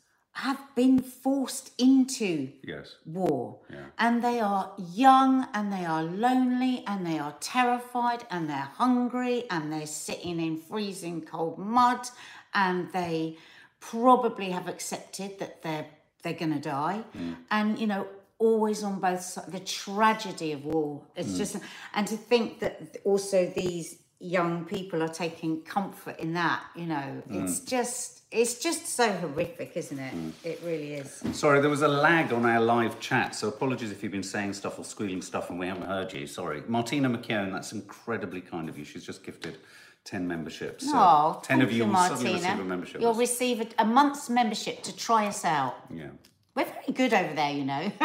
have 0.46 0.62
been 0.74 0.98
forced 1.00 1.72
into 1.78 2.50
Yes. 2.62 2.96
war. 3.04 3.60
Yeah. 3.68 3.86
And 3.98 4.22
they 4.22 4.40
are 4.40 4.72
young 4.78 5.48
and 5.54 5.72
they 5.72 5.84
are 5.84 6.02
lonely 6.02 6.84
and 6.86 7.06
they 7.06 7.18
are 7.18 7.34
terrified 7.40 8.24
and 8.30 8.48
they're 8.48 8.72
hungry 8.82 9.44
and 9.50 9.72
they're 9.72 9.86
sitting 9.86 10.40
in 10.40 10.56
freezing 10.56 11.22
cold 11.22 11.58
mud 11.58 12.08
and 12.54 12.92
they 12.92 13.36
probably 13.80 14.50
have 14.50 14.68
accepted 14.68 15.38
that 15.38 15.62
they're 15.62 15.86
they're 16.22 16.34
going 16.34 16.52
to 16.52 16.60
die, 16.60 17.02
mm. 17.16 17.36
and 17.50 17.78
you 17.78 17.86
know 17.86 18.06
always 18.38 18.82
on 18.82 19.00
both 19.00 19.22
sides 19.22 19.50
the 19.52 19.60
tragedy 19.60 20.52
of 20.52 20.64
war. 20.64 21.02
It's 21.16 21.30
mm. 21.30 21.38
just 21.38 21.56
and 21.94 22.06
to 22.06 22.16
think 22.16 22.60
that 22.60 22.98
also 23.04 23.50
these 23.56 23.98
young 24.18 24.66
people 24.66 25.02
are 25.02 25.08
taking 25.08 25.62
comfort 25.62 26.18
in 26.18 26.34
that. 26.34 26.62
You 26.76 26.86
know, 26.86 27.22
it's 27.30 27.60
mm. 27.60 27.68
just 27.68 28.19
it's 28.30 28.54
just 28.60 28.86
so 28.86 29.10
horrific, 29.12 29.72
isn't 29.76 29.98
it? 29.98 30.14
Mm. 30.14 30.32
It 30.44 30.60
really 30.64 30.94
is. 30.94 31.22
Sorry, 31.32 31.60
there 31.60 31.70
was 31.70 31.82
a 31.82 31.88
lag 31.88 32.32
on 32.32 32.46
our 32.46 32.60
live 32.60 33.00
chat, 33.00 33.34
so 33.34 33.48
apologies 33.48 33.90
if 33.90 34.02
you've 34.02 34.12
been 34.12 34.22
saying 34.22 34.52
stuff 34.52 34.78
or 34.78 34.84
squealing 34.84 35.22
stuff 35.22 35.50
and 35.50 35.58
we 35.58 35.66
haven't 35.66 35.86
heard 35.86 36.12
you. 36.12 36.26
Sorry. 36.26 36.62
Martina 36.68 37.10
McKeown, 37.10 37.52
that's 37.52 37.72
incredibly 37.72 38.40
kind 38.40 38.68
of 38.68 38.78
you. 38.78 38.84
She's 38.84 39.04
just 39.04 39.24
gifted 39.24 39.58
10 40.04 40.26
memberships. 40.26 40.86
So 40.86 40.92
Oh, 40.94 41.40
10 41.42 41.58
thank 41.58 41.68
of 41.70 41.76
you, 41.76 41.84
will 41.86 41.94
suddenly 41.94 42.32
Martina. 42.32 42.48
receive 42.48 42.60
a 42.60 42.68
membership. 42.68 43.00
You'll 43.00 43.14
receive 43.14 43.60
a, 43.62 43.66
a 43.78 43.84
month's 43.84 44.30
membership 44.30 44.82
to 44.84 44.96
try 44.96 45.26
us 45.26 45.44
out. 45.44 45.74
yeah. 45.92 46.06
We're 46.54 46.64
very 46.64 46.92
good 46.92 47.14
over 47.14 47.32
there, 47.34 47.52
you 47.52 47.64
know. 47.64 47.92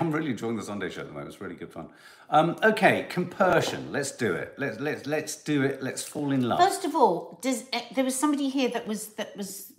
I'm 0.00 0.12
really 0.12 0.30
enjoying 0.30 0.56
the 0.56 0.62
Sunday 0.62 0.88
show 0.88 1.00
at 1.00 1.08
the 1.08 1.12
moment. 1.12 1.32
It's 1.32 1.40
really 1.40 1.56
good 1.56 1.72
fun. 1.72 1.88
Um, 2.30 2.56
okay, 2.62 3.06
compersion. 3.08 3.90
Let's 3.90 4.12
do 4.12 4.34
it. 4.34 4.54
Let's 4.56 4.78
let's 4.78 5.06
let's 5.06 5.36
do 5.42 5.62
it. 5.62 5.82
Let's 5.82 6.04
fall 6.04 6.30
in 6.30 6.42
love. 6.48 6.60
First 6.60 6.84
of 6.84 6.94
all, 6.94 7.38
does 7.42 7.64
uh, 7.72 7.80
there 7.94 8.04
was 8.04 8.14
somebody 8.14 8.48
here 8.48 8.68
that 8.68 8.86
was 8.86 9.08
that 9.14 9.36
was 9.36 9.72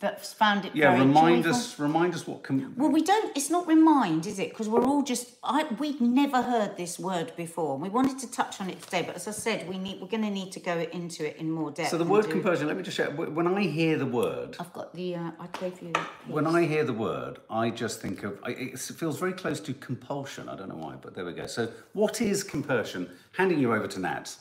that 0.00 0.24
found 0.24 0.64
it 0.64 0.74
yeah, 0.74 0.92
remind 0.98 1.44
joyful? 1.44 1.58
us. 1.58 1.78
Remind 1.78 2.14
us 2.14 2.26
what. 2.26 2.42
Com- 2.42 2.74
Well, 2.76 2.90
we 2.90 3.02
don't. 3.02 3.36
It's 3.36 3.50
not 3.50 3.66
remind, 3.66 4.26
is 4.26 4.38
it? 4.38 4.50
Because 4.50 4.68
we're 4.68 4.84
all 4.84 5.02
just. 5.02 5.30
I 5.42 5.64
we'd 5.78 6.00
never 6.00 6.42
heard 6.42 6.76
this 6.76 6.98
word 6.98 7.32
before. 7.36 7.76
We 7.78 7.88
wanted 7.88 8.18
to 8.20 8.30
touch 8.30 8.60
on 8.60 8.68
it 8.70 8.80
today, 8.82 9.02
but 9.02 9.16
as 9.16 9.26
I 9.28 9.32
said, 9.32 9.68
we 9.68 9.78
need. 9.78 10.00
We're 10.00 10.08
going 10.08 10.22
to 10.24 10.30
need 10.30 10.52
to 10.52 10.60
go 10.60 10.78
into 10.92 11.26
it 11.28 11.36
in 11.36 11.50
more 11.50 11.70
depth. 11.70 11.90
so 11.90 11.98
the 11.98 12.04
word 12.04 12.28
compersion. 12.30 12.66
Let 12.66 12.76
me 12.76 12.82
just 12.82 12.96
share. 12.96 13.10
When 13.10 13.46
I 13.46 13.62
hear 13.62 13.96
the 13.98 14.06
word, 14.06 14.56
I've 14.60 14.72
got 14.72 14.94
the. 14.94 15.14
Uh, 15.16 15.30
I 15.40 15.46
gave 15.58 15.80
you. 15.82 15.92
when 16.28 16.46
I 16.46 16.66
hear 16.66 16.84
the 16.84 16.92
word, 16.92 17.38
I 17.50 17.70
just 17.70 18.00
think 18.00 18.22
of. 18.24 18.38
I- 18.42 18.50
It 18.50 18.78
feels 18.78 19.18
very 19.18 19.32
close 19.32 19.60
to 19.60 19.74
compulsion. 19.74 20.48
I 20.48 20.56
don't 20.56 20.68
know 20.68 20.76
why, 20.76 20.94
but 21.00 21.14
there 21.14 21.24
we 21.24 21.32
go. 21.32 21.46
So, 21.46 21.68
what 21.92 22.20
is 22.20 22.42
compersion? 22.42 23.08
Handing 23.32 23.58
you 23.58 23.74
over 23.74 23.86
to 23.86 23.98
Nads. 24.00 24.38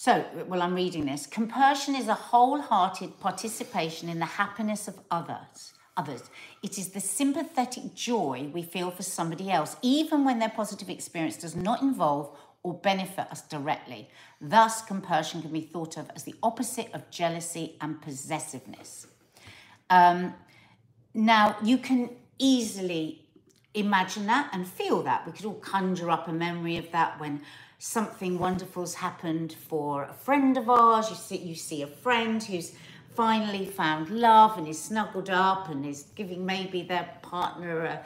So, 0.00 0.24
well, 0.46 0.62
I'm 0.62 0.76
reading 0.76 1.06
this. 1.06 1.26
Compersion 1.26 1.96
is 1.96 2.06
a 2.06 2.14
wholehearted 2.14 3.18
participation 3.18 4.08
in 4.08 4.20
the 4.20 4.26
happiness 4.26 4.86
of 4.86 4.96
others. 5.10 5.72
Others. 5.96 6.30
It 6.62 6.78
is 6.78 6.90
the 6.90 7.00
sympathetic 7.00 7.96
joy 7.96 8.48
we 8.54 8.62
feel 8.62 8.92
for 8.92 9.02
somebody 9.02 9.50
else, 9.50 9.74
even 9.82 10.24
when 10.24 10.38
their 10.38 10.50
positive 10.50 10.88
experience 10.88 11.36
does 11.36 11.56
not 11.56 11.82
involve 11.82 12.30
or 12.62 12.74
benefit 12.74 13.26
us 13.32 13.42
directly. 13.42 14.08
Thus, 14.40 14.82
compersion 14.82 15.42
can 15.42 15.50
be 15.50 15.62
thought 15.62 15.96
of 15.96 16.08
as 16.14 16.22
the 16.22 16.36
opposite 16.44 16.94
of 16.94 17.10
jealousy 17.10 17.74
and 17.80 18.00
possessiveness. 18.00 19.08
Um, 19.90 20.32
now, 21.12 21.56
you 21.60 21.76
can 21.76 22.10
easily 22.38 23.26
imagine 23.74 24.26
that 24.26 24.50
and 24.52 24.64
feel 24.64 25.02
that. 25.02 25.26
We 25.26 25.32
could 25.32 25.44
all 25.44 25.54
conjure 25.54 26.08
up 26.08 26.28
a 26.28 26.32
memory 26.32 26.76
of 26.76 26.88
that 26.92 27.18
when 27.18 27.42
something 27.78 28.38
wonderful's 28.38 28.94
happened 28.94 29.54
for 29.68 30.04
a 30.04 30.12
friend 30.12 30.56
of 30.56 30.68
ours. 30.68 31.10
You 31.10 31.16
see, 31.16 31.36
you 31.38 31.54
see 31.54 31.82
a 31.82 31.86
friend 31.86 32.42
who's 32.42 32.74
finally 33.14 33.66
found 33.66 34.10
love 34.10 34.58
and 34.58 34.68
is 34.68 34.80
snuggled 34.80 35.30
up 35.30 35.68
and 35.68 35.84
is 35.86 36.04
giving 36.14 36.44
maybe 36.44 36.82
their 36.82 37.08
partner 37.22 37.84
a, 37.84 38.04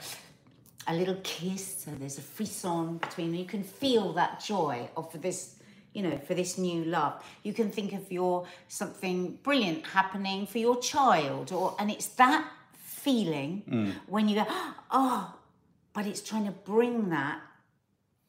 a 0.87 0.95
little 0.95 1.17
kiss. 1.23 1.85
So 1.85 1.91
there's 1.93 2.19
a 2.19 2.23
frisson 2.23 2.99
between 2.99 3.31
them. 3.31 3.41
You 3.41 3.47
can 3.47 3.63
feel 3.63 4.13
that 4.15 4.41
joy 4.41 4.89
of 4.97 5.21
this 5.21 5.57
you 5.95 6.03
know, 6.03 6.17
for 6.27 6.35
this 6.35 6.57
new 6.57 6.85
love. 6.85 7.23
You 7.43 7.53
can 7.53 7.71
think 7.71 7.93
of 7.93 8.11
your 8.11 8.47
something 8.69 9.39
brilliant 9.43 9.87
happening 9.87 10.47
for 10.47 10.59
your 10.59 10.81
child, 10.81 11.53
or 11.53 11.77
and 11.79 11.91
it's 11.91 12.07
that 12.17 12.51
feeling 12.73 13.63
mm. 13.69 13.93
when 14.07 14.29
you 14.29 14.37
go, 14.37 14.47
oh, 14.91 15.35
but 15.93 16.07
it's 16.07 16.23
trying 16.23 16.47
to 16.47 16.53
bring 16.53 17.11
that 17.11 17.41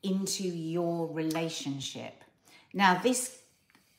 into 0.03 0.43
your 0.43 1.07
relationship. 1.07 2.24
Now, 2.74 3.00
this, 3.01 3.39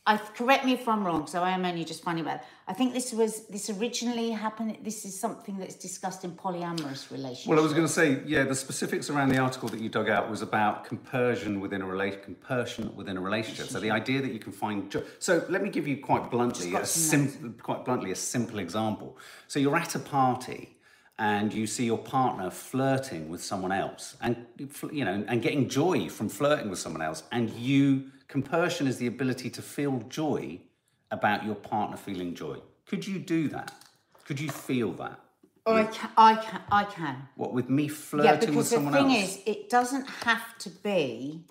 I 0.07 0.19
correct 0.19 0.67
me 0.67 0.75
if 0.75 0.87
I'm 0.87 1.05
wrong, 1.05 1.27
so 1.27 1.43
I 1.43 1.51
am 1.51 1.65
only 1.65 1.85
just 1.85 2.03
finding. 2.03 2.27
It. 2.27 2.41
I 2.69 2.73
think 2.75 2.93
this 2.93 3.13
was 3.13 3.47
this 3.47 3.71
originally 3.71 4.31
happened. 4.31 4.77
This 4.83 5.05
is 5.05 5.19
something 5.19 5.59
that's 5.59 5.77
discussed 5.77 6.25
in 6.25 6.33
polyamorous 6.33 7.11
relationships. 7.11 7.47
Well, 7.47 7.59
I 7.59 7.63
was 7.63 7.73
going 7.73 7.87
to 7.87 7.93
say, 7.93 8.21
yeah, 8.27 8.45
the 8.45 8.55
specifics 8.55 9.09
around 9.09 9.31
the 9.31 9.39
article 9.39 9.69
that 9.71 9.81
you 9.81 9.89
dug 9.89 10.11
out 10.11 10.29
was 10.29 10.43
about 10.43 10.85
compersion 10.85 11.61
within 11.61 11.81
a 11.81 11.87
relation, 11.87 12.21
compersion 12.21 12.95
within 12.97 13.17
a 13.17 13.21
relationship. 13.21 13.67
So 13.67 13.81
the 13.81 13.91
idea 13.91 14.21
that 14.21 14.33
you 14.33 14.39
can 14.41 14.53
find. 14.53 14.91
Jo- 14.91 15.05
so 15.19 15.45
let 15.49 15.63
me 15.63 15.71
give 15.71 15.89
you 15.89 15.97
quite 15.99 16.31
bluntly, 16.31 16.75
a 16.75 16.85
some 16.85 17.29
sim- 17.29 17.57
quite 17.63 17.85
bluntly, 17.85 18.11
a 18.11 18.17
simple 18.17 18.59
example. 18.59 19.17
So 19.49 19.59
you're 19.59 19.77
at 19.77 19.95
a 19.95 20.01
party 20.01 20.74
and 21.19 21.53
you 21.53 21.67
see 21.67 21.85
your 21.85 21.99
partner 21.99 22.51
flirting 22.51 23.29
with 23.29 23.43
someone 23.43 23.73
else, 23.73 24.17
and 24.21 24.47
you 24.93 25.05
know, 25.05 25.25
and 25.29 25.43
getting 25.43 25.69
joy 25.69 26.09
from 26.09 26.29
flirting 26.29 26.71
with 26.71 26.79
someone 26.79 27.03
else, 27.03 27.23
and 27.33 27.51
you 27.51 28.11
compersion 28.29 28.87
is 28.87 28.99
the 28.99 29.07
ability 29.07 29.51
to 29.51 29.63
feel 29.63 30.01
joy 30.09 30.59
about 31.11 31.45
your 31.45 31.55
partner 31.55 31.97
feeling 31.97 32.35
joy. 32.35 32.59
Could 32.87 33.07
you 33.07 33.19
do 33.19 33.49
that? 33.49 33.73
Could 34.25 34.41
you 34.41 34.51
feel 34.51 34.93
that? 34.95 35.21
I 35.67 35.85
can, 35.85 36.11
I 36.17 36.35
can, 36.37 36.61
I 36.71 36.85
can. 36.85 37.29
What 37.37 37.55
with 37.55 37.71
me 37.71 37.89
flirting 37.89 38.33
Yeah, 38.33 38.39
because 38.41 38.57
with 38.57 38.67
someone 38.67 38.93
the 38.93 38.99
thing 38.99 39.17
else? 39.17 39.37
is, 39.37 39.43
it 39.47 39.71
doesn't 39.71 40.07
have 40.25 40.59
to 40.59 40.69
be. 40.71 41.45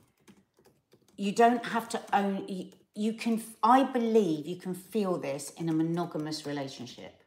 You 1.17 1.31
don't 1.31 1.65
have 1.65 1.89
to 1.89 2.01
own. 2.13 2.45
You, 2.47 2.67
you 2.95 3.13
can. 3.13 3.41
I 3.63 3.83
believe 3.83 4.45
you 4.45 4.57
can 4.57 4.75
feel 4.75 5.17
this 5.17 5.49
in 5.51 5.67
a 5.69 5.73
monogamous 5.73 6.45
relationship, 6.45 7.22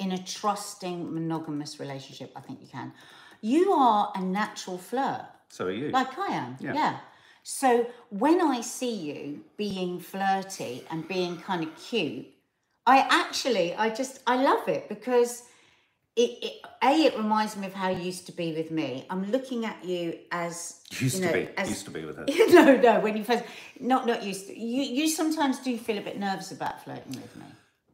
in 0.00 0.12
a 0.12 0.18
trusting 0.18 1.12
monogamous 1.12 1.78
relationship. 1.78 2.32
I 2.34 2.40
think 2.40 2.60
you 2.60 2.68
can. 2.68 2.92
You 3.40 3.72
are 3.72 4.12
a 4.14 4.20
natural 4.20 4.78
flirt, 4.78 5.26
so 5.48 5.66
are 5.66 5.70
you. 5.70 5.90
like 5.90 6.18
I 6.18 6.34
am. 6.34 6.56
Yeah. 6.60 6.74
yeah. 6.74 6.96
So 7.42 7.86
when 8.10 8.40
I 8.40 8.60
see 8.60 8.94
you 8.94 9.44
being 9.56 9.98
flirty 10.00 10.84
and 10.90 11.06
being 11.08 11.38
kind 11.38 11.62
of 11.62 11.74
cute, 11.76 12.26
I 12.86 13.06
actually, 13.10 13.74
I 13.74 13.88
just, 13.90 14.20
I 14.26 14.36
love 14.42 14.68
it 14.68 14.88
because 14.88 15.44
it, 16.16 16.38
it 16.42 16.52
a 16.82 16.90
it 17.06 17.16
reminds 17.16 17.56
me 17.56 17.66
of 17.66 17.72
how 17.72 17.88
you 17.88 18.02
used 18.02 18.26
to 18.26 18.32
be 18.32 18.52
with 18.52 18.70
me. 18.70 19.06
I'm 19.10 19.30
looking 19.30 19.64
at 19.64 19.84
you 19.84 20.18
as 20.32 20.80
used 20.98 21.16
you 21.16 21.22
know, 21.22 21.28
to 21.28 21.34
be. 21.34 21.48
as, 21.56 21.68
used 21.68 21.84
to 21.84 21.90
be 21.90 22.04
with 22.04 22.16
her. 22.16 22.24
no, 22.48 22.76
no. 22.76 23.00
When 23.00 23.16
you 23.16 23.24
first, 23.24 23.44
not 23.78 24.06
not 24.06 24.22
used 24.22 24.48
to. 24.48 24.58
You 24.58 24.82
you 24.82 25.08
sometimes 25.08 25.60
do 25.60 25.76
feel 25.78 25.98
a 25.98 26.02
bit 26.02 26.18
nervous 26.18 26.50
about 26.52 26.82
flirting 26.84 27.12
with 27.12 27.36
me, 27.36 27.44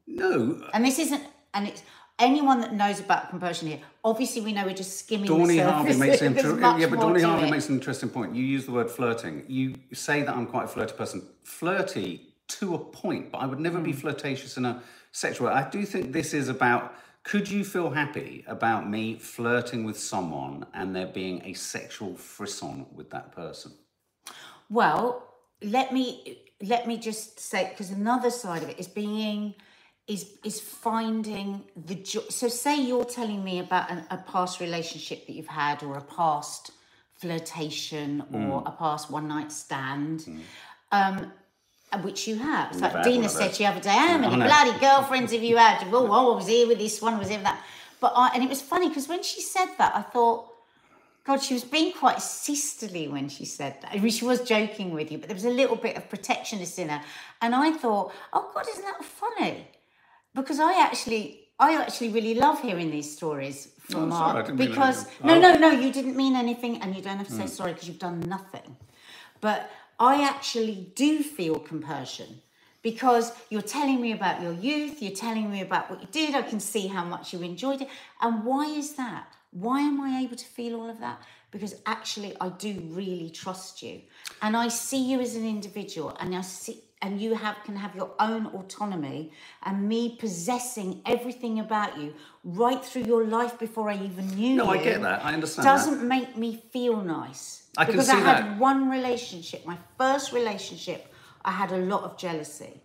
No, 0.06 0.62
and 0.72 0.84
this 0.84 0.98
isn't. 0.98 1.22
And 1.56 1.66
it's 1.66 1.82
anyone 2.18 2.60
that 2.60 2.74
knows 2.74 3.00
about 3.00 3.30
compersion 3.30 3.66
here. 3.68 3.80
Obviously, 4.04 4.42
we 4.42 4.52
know 4.52 4.64
we're 4.66 4.74
just 4.74 4.98
skimming 4.98 5.26
Dawny 5.26 5.56
the 5.56 5.70
Harvey 5.72 5.96
makes 5.96 6.20
an 6.20 6.36
inter- 6.36 6.78
yeah, 6.78 6.86
but 6.86 7.00
Dawny 7.00 7.22
Harvey 7.22 7.46
it. 7.48 7.50
makes 7.50 7.68
an 7.70 7.76
interesting 7.76 8.10
point. 8.10 8.34
You 8.34 8.44
use 8.44 8.66
the 8.66 8.72
word 8.72 8.90
flirting. 8.90 9.42
You 9.48 9.74
say 9.94 10.22
that 10.22 10.36
I'm 10.36 10.46
quite 10.46 10.64
a 10.66 10.68
flirty 10.68 10.92
person. 10.94 11.26
Flirty 11.44 12.34
to 12.48 12.74
a 12.74 12.78
point, 12.78 13.32
but 13.32 13.38
I 13.38 13.46
would 13.46 13.58
never 13.58 13.80
be 13.80 13.92
Hmm. 13.92 13.98
flirtatious 14.00 14.56
in 14.58 14.66
a 14.66 14.82
sexual 15.12 15.46
way. 15.48 15.54
I 15.54 15.68
do 15.68 15.84
think 15.86 16.12
this 16.12 16.34
is 16.34 16.48
about. 16.48 16.94
Could 17.22 17.50
you 17.50 17.64
feel 17.64 17.90
happy 17.90 18.44
about 18.46 18.88
me 18.88 19.18
flirting 19.18 19.82
with 19.82 19.98
someone 19.98 20.64
and 20.74 20.94
there 20.94 21.08
being 21.08 21.42
a 21.44 21.54
sexual 21.54 22.14
frisson 22.14 22.86
with 22.94 23.10
that 23.10 23.32
person? 23.32 23.72
Well, 24.70 25.24
let 25.62 25.90
me 25.92 26.42
let 26.62 26.86
me 26.86 26.98
just 26.98 27.40
say 27.40 27.68
because 27.70 27.90
another 27.90 28.30
side 28.30 28.62
of 28.62 28.68
it 28.68 28.78
is 28.78 28.86
being 28.86 29.54
is 30.06 30.26
is 30.44 30.60
finding 30.60 31.64
the 31.86 31.96
joy. 31.96 32.22
So, 32.30 32.48
say 32.48 32.80
you're 32.80 33.04
telling 33.04 33.42
me 33.42 33.58
about 33.58 33.90
an, 33.90 34.04
a 34.10 34.18
past 34.18 34.60
relationship 34.60 35.26
that 35.26 35.32
you've 35.32 35.48
had, 35.48 35.82
or 35.82 35.96
a 35.96 36.02
past 36.02 36.70
flirtation, 37.20 38.20
or 38.32 38.62
Mm. 38.62 38.68
a 38.68 38.70
past 38.72 39.10
one 39.10 39.26
night 39.28 39.50
stand. 39.52 40.26
Um, 40.92 41.32
uh, 41.92 41.98
which 42.00 42.26
you 42.26 42.36
have. 42.36 42.72
It's 42.72 42.80
like 42.80 43.04
Dina 43.04 43.20
one 43.20 43.28
said 43.28 43.50
those. 43.50 43.58
the 43.58 43.66
other 43.66 43.80
day, 43.80 43.90
how 43.90 44.18
many 44.18 44.34
I 44.34 44.36
know. 44.36 44.46
bloody 44.46 44.78
girlfriends 44.80 45.32
have 45.32 45.42
you 45.42 45.56
had? 45.56 45.86
Oh, 45.92 46.32
I 46.32 46.34
was 46.36 46.48
here 46.48 46.66
with 46.66 46.78
this 46.78 47.00
one, 47.00 47.14
I 47.14 47.18
was 47.18 47.28
here 47.28 47.38
with 47.38 47.44
that. 47.46 47.62
But 48.00 48.12
I, 48.16 48.30
and 48.34 48.42
it 48.42 48.48
was 48.48 48.60
funny 48.60 48.88
because 48.88 49.06
when 49.08 49.22
she 49.22 49.40
said 49.40 49.68
that, 49.78 49.94
I 49.94 50.02
thought, 50.02 50.46
God, 51.24 51.40
she 51.42 51.54
was 51.54 51.64
being 51.64 51.92
quite 51.92 52.20
sisterly 52.20 53.06
when 53.08 53.28
she 53.28 53.44
said 53.44 53.76
that. 53.82 53.92
I 53.92 53.98
mean, 53.98 54.10
she 54.10 54.24
was 54.24 54.40
joking 54.42 54.90
with 54.92 55.10
you, 55.12 55.18
but 55.18 55.28
there 55.28 55.34
was 55.34 55.44
a 55.44 55.50
little 55.50 55.76
bit 55.76 55.96
of 55.96 56.08
protectionist 56.08 56.78
in 56.78 56.88
her. 56.88 57.00
And 57.40 57.54
I 57.54 57.70
thought, 57.72 58.12
oh 58.32 58.50
God, 58.54 58.66
isn't 58.68 58.84
that 58.84 59.04
funny? 59.04 59.68
Because 60.36 60.60
I 60.60 60.80
actually, 60.86 61.22
I 61.58 61.74
actually 61.82 62.10
really 62.10 62.34
love 62.34 62.60
hearing 62.60 62.90
these 62.90 63.10
stories 63.18 63.58
from 63.80 64.04
Oh, 64.04 64.10
sorry, 64.10 64.30
I 64.30 64.32
Mark. 64.34 64.46
didn't 64.46 64.58
Because 64.58 65.06
no, 65.24 65.34
Oh. 65.36 65.40
no, 65.40 65.50
no, 65.56 65.70
you 65.70 65.90
didn't 65.92 66.16
mean 66.16 66.36
anything, 66.36 66.80
and 66.82 66.94
you 66.94 67.02
don't 67.02 67.18
have 67.18 67.28
to 67.28 67.32
say 67.32 67.44
mm. 67.44 67.48
sorry 67.48 67.72
because 67.72 67.88
you've 67.88 67.98
done 68.10 68.20
nothing. 68.20 68.76
But 69.40 69.70
I 69.98 70.22
actually 70.22 70.92
do 70.94 71.22
feel 71.22 71.58
compersion 71.58 72.42
because 72.82 73.32
you're 73.50 73.62
telling 73.78 74.00
me 74.00 74.12
about 74.12 74.42
your 74.42 74.52
youth, 74.52 75.02
you're 75.02 75.20
telling 75.26 75.50
me 75.50 75.60
about 75.62 75.90
what 75.90 76.00
you 76.02 76.08
did, 76.12 76.34
I 76.36 76.42
can 76.42 76.60
see 76.60 76.86
how 76.86 77.04
much 77.04 77.32
you 77.32 77.40
enjoyed 77.42 77.80
it. 77.82 77.88
And 78.20 78.44
why 78.44 78.66
is 78.66 78.94
that? 78.94 79.26
Why 79.50 79.80
am 79.80 80.00
I 80.00 80.20
able 80.20 80.36
to 80.36 80.44
feel 80.44 80.78
all 80.78 80.90
of 80.90 81.00
that? 81.00 81.18
Because 81.50 81.74
actually, 81.86 82.36
I 82.40 82.50
do 82.50 82.72
really 83.00 83.30
trust 83.30 83.82
you. 83.82 84.02
And 84.42 84.56
I 84.56 84.68
see 84.68 85.02
you 85.10 85.20
as 85.20 85.34
an 85.34 85.46
individual, 85.46 86.16
and 86.20 86.36
I 86.36 86.42
see, 86.42 86.82
and 87.02 87.20
you 87.20 87.34
have 87.34 87.56
can 87.64 87.76
have 87.76 87.94
your 87.94 88.10
own 88.18 88.46
autonomy 88.46 89.32
and 89.64 89.88
me 89.88 90.16
possessing 90.18 91.02
everything 91.04 91.60
about 91.60 91.98
you 91.98 92.14
right 92.44 92.82
through 92.84 93.02
your 93.02 93.24
life 93.24 93.58
before 93.58 93.90
I 93.90 93.96
even 93.96 94.28
knew 94.28 94.56
No, 94.56 94.72
you. 94.72 94.80
I 94.80 94.84
get 94.84 95.02
that. 95.02 95.24
I 95.24 95.34
understand 95.34 95.66
that. 95.66 95.72
Doesn't 95.76 96.08
make 96.08 96.36
me 96.36 96.62
feel 96.72 96.96
nice. 97.02 97.68
I 97.76 97.84
can 97.84 97.92
because 97.92 98.08
I 98.08 98.16
had 98.16 98.44
that. 98.44 98.58
one 98.58 98.88
relationship, 98.88 99.66
my 99.66 99.78
first 99.98 100.32
relationship, 100.32 101.12
I 101.44 101.52
had 101.52 101.72
a 101.72 101.78
lot 101.78 102.04
of 102.04 102.16
jealousy, 102.16 102.80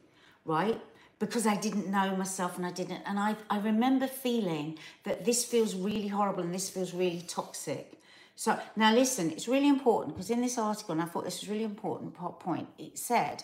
right? 0.45 0.79
Because 1.19 1.45
I 1.47 1.55
didn't 1.55 1.87
know 1.87 2.15
myself 2.15 2.57
and 2.57 2.65
I 2.65 2.71
didn't 2.71 3.01
and 3.05 3.17
I, 3.17 3.35
I 3.49 3.59
remember 3.59 4.07
feeling 4.07 4.77
that 5.03 5.23
this 5.23 5.45
feels 5.45 5.73
really 5.75 6.07
horrible 6.07 6.43
and 6.43 6.53
this 6.53 6.69
feels 6.69 6.93
really 6.93 7.23
toxic. 7.27 7.93
So 8.35 8.59
now 8.75 8.93
listen, 8.93 9.29
it's 9.31 9.47
really 9.47 9.67
important 9.69 10.15
because 10.15 10.31
in 10.31 10.41
this 10.41 10.57
article, 10.57 10.93
and 10.93 11.01
I 11.01 11.05
thought 11.05 11.23
this 11.25 11.41
was 11.41 11.49
really 11.49 11.63
important 11.63 12.13
po- 12.15 12.29
point, 12.29 12.67
it 12.77 12.97
said 12.97 13.43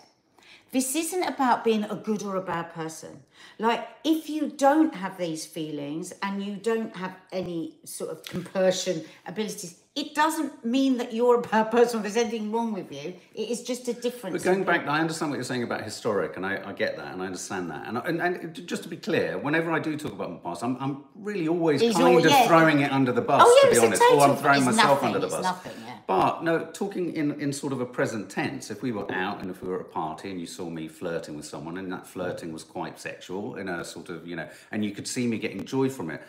this 0.71 0.95
isn't 0.95 1.23
about 1.23 1.63
being 1.63 1.83
a 1.85 1.95
good 1.95 2.23
or 2.23 2.35
a 2.35 2.41
bad 2.41 2.73
person. 2.73 3.23
Like, 3.59 3.87
if 4.03 4.29
you 4.29 4.49
don't 4.49 4.93
have 4.95 5.17
these 5.17 5.45
feelings 5.45 6.13
and 6.21 6.43
you 6.43 6.55
don't 6.55 6.95
have 6.95 7.15
any 7.31 7.75
sort 7.85 8.11
of 8.11 8.23
compersion 8.23 9.05
abilities, 9.25 9.79
it 9.97 10.13
doesn't 10.13 10.63
mean 10.63 10.97
that 10.97 11.11
you're 11.11 11.39
a 11.39 11.41
bad 11.41 11.71
person 11.71 11.99
or 11.99 12.03
there's 12.03 12.17
anything 12.17 12.51
wrong 12.51 12.71
with 12.71 12.91
you. 12.91 13.15
It 13.33 13.49
is 13.49 13.63
just 13.63 13.87
a 13.87 13.93
difference. 13.93 14.33
But 14.35 14.43
going 14.43 14.63
back, 14.63 14.85
I 14.87 14.99
understand 14.99 15.31
what 15.31 15.37
you're 15.37 15.43
saying 15.43 15.63
about 15.63 15.83
historic, 15.83 16.37
and 16.37 16.45
I, 16.45 16.61
I 16.69 16.73
get 16.73 16.97
that, 16.97 17.13
and 17.13 17.21
I 17.23 17.25
understand 17.25 17.71
that. 17.71 17.87
And, 17.87 17.97
and, 17.97 18.21
and 18.21 18.67
just 18.67 18.83
to 18.83 18.89
be 18.89 18.97
clear, 18.97 19.39
whenever 19.39 19.71
I 19.71 19.79
do 19.79 19.97
talk 19.97 20.11
about 20.11 20.29
my 20.31 20.37
past, 20.37 20.63
I'm, 20.63 20.77
I'm 20.79 21.03
really 21.15 21.47
always 21.47 21.81
He's 21.81 21.95
kind 21.95 22.05
all- 22.05 22.17
of 22.23 22.29
yeah. 22.29 22.45
throwing 22.47 22.81
it 22.81 22.91
under 22.91 23.11
the 23.11 23.21
bus, 23.21 23.41
Oh, 23.43 23.59
yeah, 23.63 23.69
to 23.69 23.75
be 23.81 23.87
honest. 23.87 24.03
Or 24.13 24.21
I'm 24.21 24.35
throwing 24.37 24.65
myself 24.65 25.01
nothing, 25.01 25.15
under 25.15 25.19
the 25.19 25.27
bus. 25.29 25.43
nothing, 25.43 25.71
yeah. 25.83 25.97
But 26.05 26.43
no, 26.43 26.65
talking 26.65 27.13
in, 27.15 27.31
in 27.41 27.51
sort 27.51 27.73
of 27.73 27.81
a 27.81 27.85
present 27.85 28.29
tense, 28.29 28.69
if 28.69 28.83
we 28.83 28.91
were 28.91 29.11
out 29.11 29.41
and 29.41 29.49
if 29.49 29.63
we 29.63 29.67
were 29.67 29.79
at 29.79 29.81
a 29.81 29.89
party 29.89 30.29
and 30.29 30.39
you 30.39 30.45
saw 30.45 30.69
me 30.69 30.87
flirting 30.87 31.35
with 31.35 31.45
someone 31.45 31.77
and 31.79 31.91
that 31.91 32.05
flirting 32.05 32.53
was 32.53 32.63
quite 32.63 32.99
sexual 32.99 33.55
in 33.55 33.67
a 33.67 33.83
sort 33.83 34.09
of, 34.09 34.27
you 34.27 34.35
know, 34.35 34.47
and 34.71 34.85
you 34.85 34.91
could 34.91 35.07
see 35.07 35.25
me 35.27 35.39
getting 35.39 35.65
joy 35.65 35.89
from 35.89 36.11
it, 36.11 36.21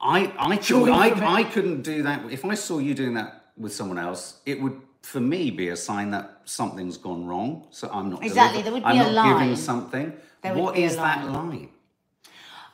I 0.00 0.32
I 0.38 0.56
couldn't, 0.66 0.90
I. 0.90 1.36
I 1.40 1.42
couldn't 1.44 1.82
do 1.82 2.02
that. 2.04 2.30
If 2.30 2.44
I 2.44 2.54
saw 2.54 2.78
you 2.78 2.94
doing 2.94 3.14
that 3.14 3.44
with 3.56 3.72
someone 3.72 3.98
else, 3.98 4.40
it 4.46 4.60
would 4.60 4.80
for 5.02 5.20
me 5.20 5.50
be 5.50 5.68
a 5.68 5.76
sign 5.76 6.10
that 6.10 6.40
something's 6.44 6.96
gone 6.96 7.26
wrong. 7.26 7.66
So 7.70 7.88
I'm 7.92 8.10
not 8.10 8.24
Exactly, 8.24 8.62
there 8.62 8.72
would 8.72 8.82
I'm 8.84 8.96
be 8.96 9.04
a 9.04 9.12
not 9.12 9.24
giving 9.32 9.48
line. 9.48 9.56
something. 9.56 10.12
There 10.42 10.54
would 10.54 10.62
What 10.62 10.74
be 10.74 10.84
a 10.84 10.90
that 10.90 11.24
line. 11.26 11.32
line? 11.32 11.68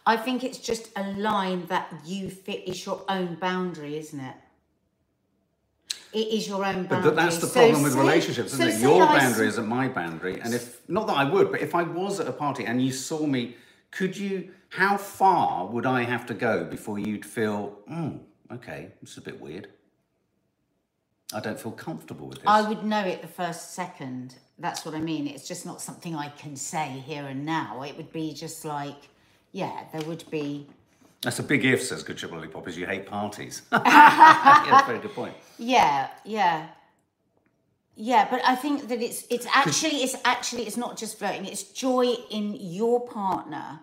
I 0.08 0.16
think 0.16 0.44
it's 0.44 0.58
just 0.58 0.90
a 0.96 1.02
line 1.14 1.66
that 1.66 1.92
you 2.04 2.30
fit, 2.30 2.62
it's 2.68 2.86
your 2.86 3.02
own 3.08 3.34
boundary, 3.40 3.96
isn't 3.98 4.20
it? 4.20 4.34
It 6.12 6.28
is 6.28 6.46
your 6.48 6.64
own 6.64 6.86
boundary. 6.86 7.10
But 7.10 7.16
that's 7.16 7.38
the 7.38 7.46
So 7.48 7.60
problem 7.60 7.82
with 7.82 7.92
say- 7.92 7.98
relationships, 7.98 8.52
isn't 8.54 8.70
so 8.70 8.76
it? 8.76 8.80
Your 8.80 9.02
I 9.02 9.18
boundary 9.18 9.48
isn't 9.48 9.66
my 9.66 9.88
boundary. 9.88 10.40
And 10.40 10.54
if 10.54 10.80
not 10.88 11.06
that 11.08 11.16
I 11.16 11.24
would, 11.28 11.50
but 11.50 11.60
if 11.60 11.74
I 11.74 11.82
was 11.82 12.20
at 12.20 12.28
a 12.28 12.32
party 12.32 12.64
and 12.64 12.80
you 12.80 12.92
saw 12.92 13.26
me, 13.26 13.56
could 13.90 14.16
you? 14.16 14.50
How 14.76 14.98
far 14.98 15.66
would 15.68 15.86
I 15.86 16.02
have 16.02 16.26
to 16.26 16.34
go 16.34 16.62
before 16.62 16.98
you'd 16.98 17.24
feel, 17.24 17.78
mm, 17.90 18.20
okay, 18.52 18.92
this 19.00 19.12
is 19.12 19.16
a 19.16 19.22
bit 19.22 19.40
weird. 19.40 19.68
I 21.32 21.40
don't 21.40 21.58
feel 21.58 21.72
comfortable 21.72 22.26
with 22.26 22.40
this. 22.40 22.46
I 22.46 22.60
would 22.68 22.84
know 22.84 23.00
it 23.00 23.22
the 23.22 23.26
first 23.26 23.72
second. 23.72 24.34
That's 24.58 24.84
what 24.84 24.94
I 24.94 25.00
mean. 25.00 25.28
It's 25.28 25.48
just 25.48 25.64
not 25.64 25.80
something 25.80 26.14
I 26.14 26.28
can 26.28 26.56
say 26.56 27.02
here 27.06 27.24
and 27.24 27.46
now. 27.46 27.84
It 27.84 27.96
would 27.96 28.12
be 28.12 28.34
just 28.34 28.66
like, 28.66 29.08
yeah, 29.52 29.84
there 29.94 30.02
would 30.02 30.24
be. 30.30 30.66
That's 31.22 31.38
a 31.38 31.42
big 31.42 31.64
if, 31.64 31.82
says 31.82 32.02
Good 32.02 32.18
Chip 32.18 32.32
Lollipop, 32.32 32.68
is 32.68 32.76
you 32.76 32.84
hate 32.84 33.06
parties. 33.06 33.62
yeah, 33.72 33.80
that's 33.82 34.82
a 34.82 34.86
very 34.88 34.98
good 34.98 35.14
point. 35.14 35.34
Yeah, 35.56 36.10
yeah. 36.26 36.66
Yeah, 37.94 38.28
but 38.30 38.42
I 38.44 38.54
think 38.54 38.88
that 38.88 39.00
it's 39.00 39.24
it's 39.30 39.46
actually 39.54 40.02
it's 40.02 40.16
actually 40.26 40.66
it's 40.66 40.76
not 40.76 40.98
just 40.98 41.18
flirting, 41.18 41.46
it's 41.46 41.62
joy 41.62 42.14
in 42.28 42.54
your 42.60 43.06
partner 43.06 43.80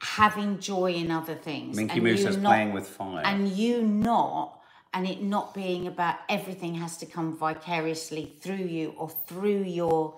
having 0.00 0.58
joy 0.58 0.92
in 0.92 1.10
other 1.10 1.34
things. 1.34 1.76
Minky 1.76 1.94
and 1.94 2.02
Moose 2.04 2.20
you 2.20 2.26
says 2.26 2.36
not- 2.36 2.50
playing 2.50 2.72
with 2.72 2.86
fire. 2.88 3.22
and 3.24 3.48
you 3.50 3.82
not 3.82 4.60
and 4.94 5.06
it 5.06 5.20
not 5.22 5.52
being 5.54 5.86
about 5.86 6.16
everything 6.28 6.74
has 6.76 6.96
to 6.96 7.06
come 7.06 7.36
vicariously 7.36 8.32
through 8.40 8.56
you 8.56 8.94
or 8.96 9.10
through 9.26 9.62
your 9.62 10.14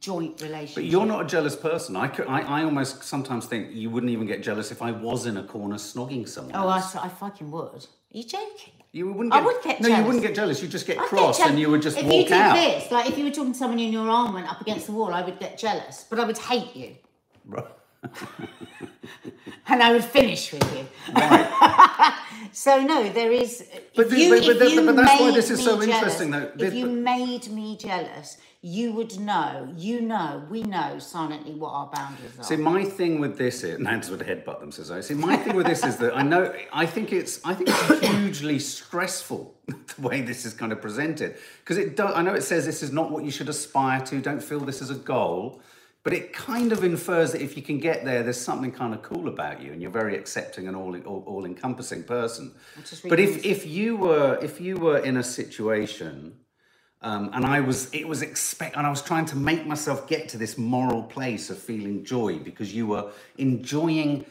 joint 0.00 0.40
relationship. 0.40 0.74
But 0.76 0.84
you're 0.84 1.04
not 1.06 1.22
a 1.24 1.26
jealous 1.26 1.56
person. 1.56 1.96
I, 1.96 2.06
could, 2.08 2.26
I, 2.28 2.40
I 2.60 2.64
almost 2.64 3.02
sometimes 3.02 3.46
think 3.46 3.74
you 3.74 3.90
wouldn't 3.90 4.10
even 4.12 4.26
get 4.26 4.42
jealous 4.42 4.70
if 4.70 4.80
I 4.80 4.92
was 4.92 5.26
in 5.26 5.36
a 5.38 5.42
corner 5.42 5.74
snogging 5.76 6.26
someone. 6.28 6.54
Oh, 6.54 6.68
I, 6.68 6.76
else. 6.76 6.94
I 6.96 7.08
fucking 7.08 7.50
would. 7.50 7.74
Are 7.84 7.86
you 8.12 8.22
joking? 8.24 8.72
You 8.92 9.10
wouldn't 9.12 9.34
I 9.34 9.38
get, 9.38 9.44
would 9.46 9.62
get 9.64 9.80
No, 9.80 9.88
you 9.88 9.94
jealous. 9.94 10.06
wouldn't 10.06 10.24
get 10.24 10.34
jealous. 10.36 10.62
You'd 10.62 10.70
just 10.70 10.86
get 10.86 10.98
I'd 10.98 11.08
cross 11.08 11.38
jealous. 11.38 11.50
and 11.50 11.60
you 11.60 11.70
would 11.70 11.82
just 11.82 11.98
if 11.98 12.04
walk 12.04 12.14
you 12.14 12.22
did 12.24 12.32
out. 12.32 12.54
this, 12.54 12.90
like 12.92 13.08
if 13.10 13.18
you 13.18 13.24
were 13.24 13.30
talking 13.30 13.52
to 13.52 13.58
someone 13.58 13.80
and 13.80 13.92
your 13.92 14.08
arm 14.08 14.34
went 14.34 14.48
up 14.48 14.60
against 14.60 14.86
the 14.86 14.92
wall, 14.92 15.12
I 15.12 15.22
would 15.22 15.38
get 15.40 15.58
jealous, 15.58 16.06
but 16.08 16.20
I 16.20 16.24
would 16.24 16.38
hate 16.38 16.76
you 16.76 16.94
Right. 17.44 17.64
and 19.68 19.82
I 19.82 19.92
would 19.92 20.04
finish 20.04 20.52
with 20.52 20.76
you. 20.76 20.86
Right. 21.14 22.18
So 22.54 22.82
no, 22.82 23.08
there 23.10 23.32
is. 23.32 23.66
But 23.96 24.10
the- 24.10 24.18
you, 24.20 24.28
but- 24.28 24.44
but 24.44 24.58
the- 24.58 24.82
but 24.84 24.96
that's 24.96 25.20
why 25.20 25.30
this 25.30 25.50
is 25.50 25.60
so 25.64 25.70
jealous- 25.80 25.86
interesting, 25.86 26.30
though. 26.32 26.50
If 26.52 26.58
This- 26.58 26.74
you 26.74 26.86
made 26.86 27.48
me 27.48 27.78
jealous, 27.78 28.36
you 28.60 28.92
would 28.92 29.18
know. 29.18 29.72
You 29.74 30.02
know. 30.02 30.44
We 30.50 30.62
know 30.62 30.98
silently 30.98 31.54
what 31.54 31.70
our 31.70 31.86
boundaries 31.94 32.38
are. 32.38 32.42
See, 32.44 32.56
my 32.56 32.84
thing 32.84 33.20
with 33.20 33.38
this 33.38 33.64
is 33.64 33.78
Nance 33.88 34.10
would 34.10 34.20
headbutt 34.20 34.60
them. 34.60 34.70
Says 34.70 34.90
I. 34.90 35.00
See, 35.00 35.14
my 35.14 35.34
thing 35.36 35.56
with 35.56 35.64
this 35.66 35.82
is 35.82 35.96
that 35.98 36.14
I 36.14 36.20
know. 36.22 36.52
I 36.74 36.84
think 36.84 37.10
it's. 37.10 37.40
I 37.42 37.54
think 37.54 37.70
it's 37.72 38.06
hugely 38.06 38.58
stressful 38.58 39.54
the 39.68 40.02
way 40.02 40.20
this 40.20 40.44
is 40.44 40.52
kind 40.52 40.72
of 40.72 40.82
presented 40.82 41.36
because 41.60 41.78
it. 41.78 41.96
Do, 41.96 42.04
I 42.04 42.20
know 42.20 42.34
it 42.34 42.42
says 42.42 42.66
this 42.66 42.82
is 42.82 42.92
not 42.92 43.10
what 43.10 43.24
you 43.24 43.30
should 43.30 43.48
aspire 43.48 44.00
to. 44.02 44.20
Don't 44.20 44.42
feel 44.42 44.60
this 44.60 44.82
as 44.82 44.90
a 44.90 44.96
goal. 44.96 45.62
But 46.04 46.12
it 46.14 46.32
kind 46.32 46.72
of 46.72 46.82
infers 46.82 47.30
that 47.30 47.42
if 47.42 47.56
you 47.56 47.62
can 47.62 47.78
get 47.78 48.04
there, 48.04 48.24
there's 48.24 48.40
something 48.40 48.72
kind 48.72 48.92
of 48.92 49.02
cool 49.02 49.28
about 49.28 49.62
you, 49.62 49.72
and 49.72 49.80
you're 49.80 49.90
very 49.90 50.16
accepting 50.16 50.66
and 50.66 50.76
all 50.76 50.96
all, 51.02 51.22
all 51.26 51.44
encompassing 51.44 52.02
person. 52.02 52.54
But 53.08 53.20
if 53.20 53.44
if 53.44 53.66
you 53.66 53.96
were 53.96 54.38
if 54.42 54.60
you 54.60 54.76
were 54.76 54.98
in 54.98 55.16
a 55.16 55.22
situation 55.22 56.34
um, 57.02 57.30
and 57.32 57.44
I 57.44 57.60
was 57.60 57.92
it 57.92 58.06
was 58.06 58.22
expect 58.22 58.76
and 58.76 58.86
I 58.86 58.90
was 58.90 59.02
trying 59.02 59.26
to 59.26 59.36
make 59.36 59.66
myself 59.66 60.08
get 60.08 60.28
to 60.30 60.38
this 60.38 60.56
moral 60.56 61.02
place 61.02 61.50
of 61.50 61.58
feeling 61.58 62.04
joy 62.04 62.38
because 62.38 62.72
you 62.74 62.86
were 62.86 63.10
enjoying 63.38 64.24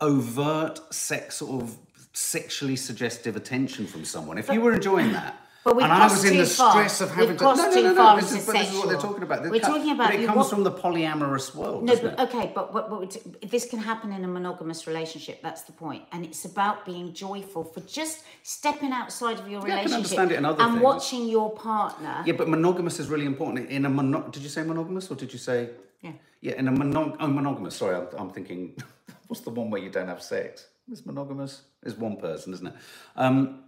overt 0.00 0.80
sex 0.94 1.36
sort 1.36 1.62
of 1.62 1.76
sexually 2.14 2.76
suggestive 2.76 3.36
attention 3.36 3.86
from 3.86 4.04
someone. 4.04 4.38
If 4.38 4.48
you 4.48 4.60
were 4.60 4.72
enjoying 4.72 5.12
that. 5.12 5.42
But 5.66 5.74
we've 5.74 5.82
and 5.84 5.92
I 5.92 6.04
was 6.04 6.24
in 6.24 6.36
the 6.38 6.46
far. 6.46 6.70
stress 6.70 7.00
of 7.00 7.10
having 7.10 7.36
to. 7.38 7.42
No, 7.42 7.54
no, 7.56 7.70
no, 7.70 7.92
no. 7.92 8.16
This 8.20 8.30
is, 8.30 8.46
but 8.46 8.52
this 8.52 8.72
is 8.72 8.78
what 8.78 8.88
they're 8.88 9.00
talking 9.00 9.24
about. 9.24 9.42
This 9.42 9.50
We're 9.50 9.58
co- 9.58 9.72
talking 9.74 9.90
about 9.90 10.10
But 10.12 10.20
it 10.20 10.26
comes 10.26 10.36
what- 10.38 10.50
from 10.50 10.62
the 10.62 10.70
polyamorous 10.70 11.56
world. 11.56 11.82
No, 11.82 11.96
but 11.96 12.04
it? 12.12 12.20
okay, 12.20 12.52
but, 12.54 13.50
this 13.50 13.68
can 13.68 13.80
happen 13.80 14.12
in 14.12 14.22
a 14.22 14.28
monogamous 14.28 14.86
relationship. 14.86 15.42
That's 15.42 15.62
the 15.62 15.72
point, 15.72 16.04
and 16.12 16.24
it's 16.24 16.44
about 16.44 16.86
being 16.86 17.12
joyful 17.12 17.64
for 17.64 17.80
just 17.80 18.22
stepping 18.44 18.92
outside 18.92 19.40
of 19.40 19.48
your 19.48 19.66
Yeah, 19.66 19.78
I 19.78 19.82
can 19.82 19.94
understand 19.94 20.30
it 20.30 20.38
in 20.38 20.44
other 20.44 20.62
and 20.62 20.74
things. 20.74 20.84
watching 20.84 21.28
your 21.28 21.50
partner. 21.50 22.22
Yeah, 22.24 22.34
but 22.34 22.48
monogamous 22.48 23.00
is 23.00 23.08
really 23.08 23.26
important. 23.26 23.68
In 23.68 23.86
a 23.86 23.90
mono- 23.90 24.28
did 24.30 24.44
you 24.44 24.48
say 24.48 24.62
monogamous 24.62 25.10
or 25.10 25.16
did 25.16 25.32
you 25.32 25.40
say? 25.40 25.70
Yeah. 26.00 26.12
Yeah, 26.42 26.52
in 26.60 26.68
a 26.68 26.72
monog- 26.72 27.16
oh, 27.18 27.26
monogamous. 27.26 27.74
Sorry, 27.74 27.96
I'm, 27.96 28.06
I'm 28.16 28.30
thinking, 28.30 28.76
what's 29.26 29.40
the 29.42 29.50
one 29.50 29.68
where 29.70 29.82
you 29.82 29.90
don't 29.90 30.06
have 30.06 30.22
sex? 30.22 30.68
Is 30.92 31.04
monogamous? 31.04 31.62
It's 31.82 31.96
one 31.98 32.18
person, 32.18 32.52
isn't 32.52 32.68
it? 32.68 32.74
Um, 33.16 33.64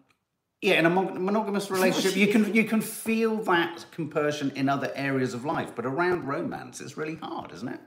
yeah, 0.61 0.79
in 0.79 0.87
a 0.87 0.91
monogamous 0.91 1.71
relationship, 1.71 2.17
you 2.17 2.29
can 2.29 2.53
you 2.55 2.65
can 2.65 2.81
feel 2.81 3.37
that 3.45 3.87
compersion 3.93 4.51
in 4.57 4.69
other 4.69 4.91
areas 4.95 5.33
of 5.35 5.45
life, 5.45 5.71
but 5.77 5.87
around 5.87 6.27
romance, 6.27 6.81
it's 6.81 6.97
really 6.97 7.15
hard, 7.17 7.53
isn't 7.53 7.69
it? 7.69 7.81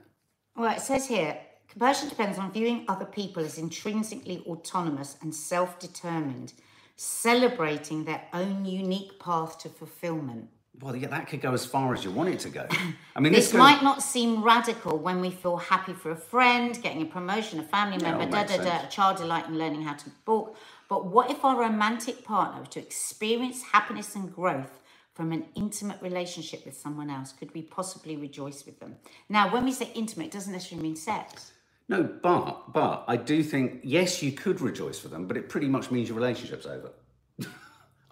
Well, 0.56 0.74
it 0.74 0.80
says 0.80 1.06
here, 1.06 1.38
compersion 1.68 2.08
depends 2.08 2.38
on 2.38 2.52
viewing 2.52 2.84
other 2.88 3.04
people 3.04 3.44
as 3.44 3.58
intrinsically 3.58 4.42
autonomous 4.46 5.16
and 5.20 5.34
self-determined, 5.34 6.54
celebrating 6.96 8.04
their 8.04 8.22
own 8.32 8.64
unique 8.64 9.18
path 9.18 9.58
to 9.60 9.68
fulfillment. 9.68 10.48
Well, 10.80 10.96
yeah, 10.96 11.08
that 11.08 11.28
could 11.28 11.42
go 11.42 11.52
as 11.52 11.66
far 11.66 11.92
as 11.92 12.02
you 12.02 12.10
want 12.10 12.30
it 12.30 12.40
to 12.40 12.48
go. 12.48 12.66
I 13.14 13.20
mean, 13.20 13.32
This 13.32 13.44
this, 13.44 13.52
goes, 13.52 13.58
might 13.58 13.82
not 13.82 14.02
seem 14.02 14.42
radical 14.42 14.98
when 14.98 15.20
we 15.20 15.30
feel 15.30 15.58
happy 15.58 15.92
for 15.92 16.10
a 16.10 16.16
friend, 16.16 16.80
getting 16.82 17.02
a 17.02 17.04
promotion, 17.04 17.60
a 17.60 17.62
family 17.62 17.98
member, 17.98 18.24
da 18.24 18.44
da 18.44 18.56
da, 18.56 18.86
a 18.86 18.90
child 18.90 19.18
delight 19.18 19.46
in 19.46 19.58
learning 19.58 19.82
how 19.82 19.92
to 19.92 20.10
walk. 20.26 20.56
But 20.92 21.06
what 21.06 21.30
if 21.30 21.42
our 21.42 21.58
romantic 21.58 22.22
partner 22.22 22.60
were 22.60 22.66
to 22.66 22.78
experience 22.78 23.62
happiness 23.62 24.14
and 24.14 24.30
growth 24.30 24.78
from 25.14 25.32
an 25.32 25.46
intimate 25.54 26.02
relationship 26.02 26.66
with 26.66 26.76
someone 26.76 27.08
else? 27.08 27.32
Could 27.32 27.54
we 27.54 27.62
possibly 27.62 28.14
rejoice 28.14 28.66
with 28.66 28.78
them? 28.78 28.96
Now, 29.30 29.50
when 29.50 29.64
we 29.64 29.72
say 29.72 29.90
intimate, 29.94 30.26
it 30.26 30.32
doesn't 30.32 30.52
necessarily 30.52 30.88
mean 30.88 30.96
sex. 30.96 31.52
No, 31.88 32.02
but 32.02 32.74
but 32.74 33.04
I 33.08 33.16
do 33.16 33.42
think 33.42 33.80
yes, 33.82 34.22
you 34.22 34.32
could 34.32 34.60
rejoice 34.60 34.98
for 34.98 35.08
them, 35.08 35.26
but 35.26 35.38
it 35.38 35.48
pretty 35.48 35.66
much 35.66 35.90
means 35.90 36.10
your 36.10 36.16
relationship's 36.18 36.66
over. 36.66 36.90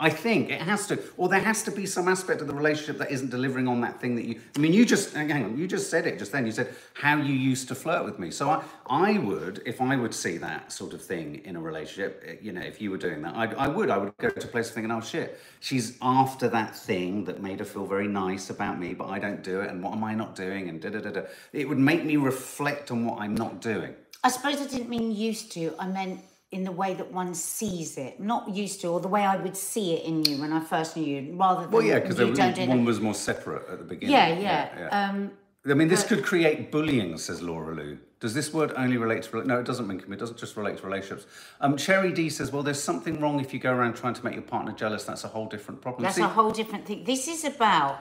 I 0.03 0.09
think 0.09 0.49
it 0.49 0.63
has 0.63 0.87
to, 0.87 0.99
or 1.19 1.29
there 1.29 1.41
has 1.41 1.63
to 1.65 1.71
be 1.71 1.85
some 1.85 2.09
aspect 2.09 2.41
of 2.41 2.47
the 2.47 2.55
relationship 2.55 2.97
that 2.99 3.11
isn't 3.11 3.29
delivering 3.29 3.69
on 3.69 3.83
that 3.83 4.01
thing 4.01 4.17
that 4.17 4.25
you. 4.25 4.41
I 4.57 4.59
mean, 4.59 4.73
you 4.73 4.87
just 4.87 5.13
hang 5.13 5.31
on, 5.31 5.59
you 5.59 5.67
just 5.67 5.91
said 5.91 6.07
it 6.07 6.19
just 6.19 6.33
then. 6.33 6.47
You 6.47 6.53
said 6.53 6.75
how 6.95 7.19
you 7.19 7.35
used 7.35 7.69
to 7.69 7.75
flirt 7.75 8.07
with 8.07 8.19
me. 8.19 8.31
So 8.31 8.49
I, 8.49 8.65
I 8.87 9.19
would, 9.19 9.63
if 9.67 9.83
I 9.83 9.97
would 9.97 10.15
see 10.15 10.39
that 10.39 10.73
sort 10.73 10.95
of 10.95 11.03
thing 11.03 11.43
in 11.45 11.55
a 11.55 11.61
relationship, 11.61 12.25
eh, 12.27 12.37
you 12.41 12.53
know, 12.53 12.63
if 12.63 12.81
you 12.81 12.91
were 12.91 12.97
doing 12.97 13.21
that, 13.23 13.35
I, 13.37 13.53
I 13.53 13.69
would, 13.69 13.91
I 13.91 13.99
would 13.99 14.17
go 14.17 14.31
to 14.31 14.47
a 14.47 14.51
place 14.51 14.71
thinking, 14.71 14.91
oh 14.91 15.03
shit, 15.03 15.39
she's 15.61 15.99
after 16.01 16.49
that 16.49 16.75
thing 16.75 17.25
that 17.25 17.43
made 17.43 17.59
her 17.59 17.67
feel 17.67 17.87
very 17.87 18.09
nice 18.09 18.49
about 18.49 18.81
me, 18.81 18.95
but 18.95 19.09
I 19.09 19.19
don't 19.19 19.43
do 19.43 19.61
it, 19.61 19.69
and 19.71 19.83
what 19.83 19.93
am 19.93 20.03
I 20.03 20.15
not 20.15 20.35
doing, 20.35 20.71
and 20.71 20.81
da 20.81 20.89
da 20.89 21.01
da 21.01 21.11
da. 21.11 21.23
It 21.53 21.69
would 21.69 21.79
make 21.79 22.05
me 22.07 22.17
reflect 22.17 22.91
on 22.91 23.05
what 23.05 23.21
I'm 23.21 23.35
not 23.35 23.61
doing. 23.61 23.95
I 24.25 24.31
suppose 24.31 24.63
I 24.63 24.67
didn't 24.67 24.89
mean 24.89 25.15
used 25.15 25.53
to. 25.53 25.75
I 25.79 25.87
meant 25.87 26.21
in 26.53 26.65
the 26.65 26.73
way 26.73 26.95
that 26.95 27.13
one 27.13 27.33
sees 27.33 27.97
it, 27.97 28.19
not 28.19 28.49
used 28.49 28.81
to, 28.81 28.89
or 28.89 29.01
the 29.01 29.09
way 29.09 29.25
I 29.25 29.37
would 29.37 29.57
see 29.57 29.95
it 29.95 30.05
in 30.05 30.25
you 30.25 30.41
when 30.41 30.53
I 30.53 30.61
first 30.61 30.97
knew 30.97 31.05
you, 31.05 31.37
rather 31.37 31.63
than 31.63 31.71
Well, 31.71 31.83
yeah, 31.83 32.01
because 32.01 32.19
one 32.67 32.85
was 32.85 33.01
more 33.01 33.15
separate 33.15 33.69
at 33.69 33.79
the 33.79 33.85
beginning. 33.85 34.15
Yeah, 34.15 34.69
yeah. 34.77 34.89
Um, 34.89 35.31
I 35.65 35.75
mean, 35.75 35.89
this 35.89 36.03
could 36.03 36.25
create 36.25 36.73
bullying, 36.73 37.17
says 37.19 37.41
Laura 37.41 37.75
Lou. 37.75 37.99
Does 38.19 38.35
this 38.35 38.53
word 38.53 38.73
only 38.77 38.97
relate 38.97 39.23
to... 39.25 39.45
No, 39.45 39.61
it 39.61 39.67
doesn't. 39.67 39.91
It 39.91 40.19
doesn't 40.19 40.39
just 40.39 40.57
relate 40.57 40.79
to 40.79 40.85
relationships. 40.85 41.27
Um, 41.61 41.77
Cherry 41.77 42.13
D 42.13 42.29
says, 42.31 42.51
well, 42.51 42.63
there's 42.63 42.83
something 42.83 43.21
wrong 43.21 43.41
if 43.41 43.55
you 43.55 43.61
go 43.61 43.73
around 43.73 43.95
trying 43.95 44.15
to 44.15 44.25
make 44.25 44.35
your 44.35 44.43
partner 44.43 44.73
jealous. 44.73 45.05
That's 45.05 45.25
a 45.25 45.29
whole 45.29 45.47
different 45.47 45.81
problem. 45.81 46.03
That's 46.03 46.17
See, 46.17 46.23
a 46.23 46.29
whole 46.29 46.51
different 46.51 46.85
thing. 46.87 47.05
This 47.05 47.29
is 47.29 47.45
about 47.45 48.01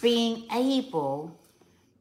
being 0.00 0.46
able 0.52 1.38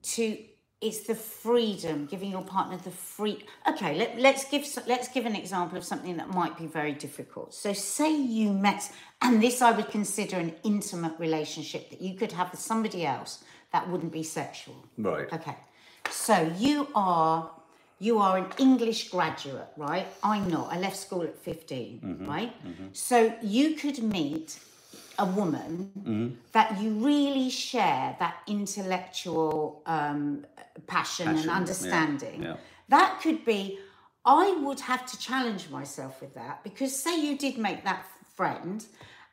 to. 0.04 0.38
It's 0.86 1.02
the 1.02 1.16
freedom, 1.16 2.06
giving 2.06 2.32
your 2.32 2.44
partner 2.44 2.78
the 2.78 2.92
free. 2.92 3.44
Okay, 3.68 3.96
let, 3.96 4.20
let's 4.20 4.44
give 4.46 4.64
let's 4.86 5.08
give 5.08 5.26
an 5.26 5.36
example 5.36 5.78
of 5.78 5.84
something 5.84 6.18
that 6.18 6.30
might 6.30 6.56
be 6.58 6.68
very 6.68 6.94
difficult. 6.94 7.54
So, 7.54 7.74
say 7.74 8.16
you 8.16 8.52
met, 8.52 8.92
and 9.22 9.42
this 9.42 9.62
I 9.62 9.72
would 9.72 9.90
consider 9.90 10.38
an 10.38 10.54
intimate 10.64 11.16
relationship 11.18 11.90
that 11.90 12.02
you 12.02 12.14
could 12.16 12.32
have 12.34 12.52
with 12.52 12.60
somebody 12.60 13.06
else 13.06 13.44
that 13.72 13.90
wouldn't 13.90 14.14
be 14.14 14.24
sexual. 14.24 14.76
Right. 14.98 15.32
Okay. 15.34 15.56
So 16.12 16.54
you 16.58 16.88
are 16.96 17.52
you 18.00 18.20
are 18.20 18.38
an 18.38 18.48
English 18.58 19.10
graduate, 19.10 19.70
right? 19.78 20.08
I'm 20.22 20.50
not. 20.50 20.72
I 20.72 20.78
left 20.80 20.98
school 20.98 21.24
at 21.24 21.36
15, 21.38 22.02
mm-hmm. 22.04 22.26
right? 22.28 22.54
Mm-hmm. 22.68 22.88
So 22.94 23.34
you 23.42 23.76
could 23.76 24.04
meet 24.04 24.60
a 25.18 25.26
woman 25.26 26.38
that 26.52 26.82
you 26.82 26.92
really 26.92 27.50
share 27.50 28.16
that 28.20 28.36
intellectual 28.48 29.82
um, 29.86 30.46
passion, 30.88 31.28
Passion, 31.28 31.40
and 31.42 31.50
understanding. 31.50 32.44
yeah. 32.44 32.58
That 32.90 33.20
could 33.22 33.46
be, 33.46 33.80
I 34.26 34.52
would 34.64 34.80
have 34.82 35.06
to 35.08 35.20
challenge 35.20 35.70
myself 35.70 36.22
with 36.22 36.34
that 36.36 36.64
because, 36.64 36.96
say, 36.96 37.20
you 37.20 37.38
did 37.38 37.58
make 37.58 37.84
that 37.84 38.06
friend, 38.36 38.86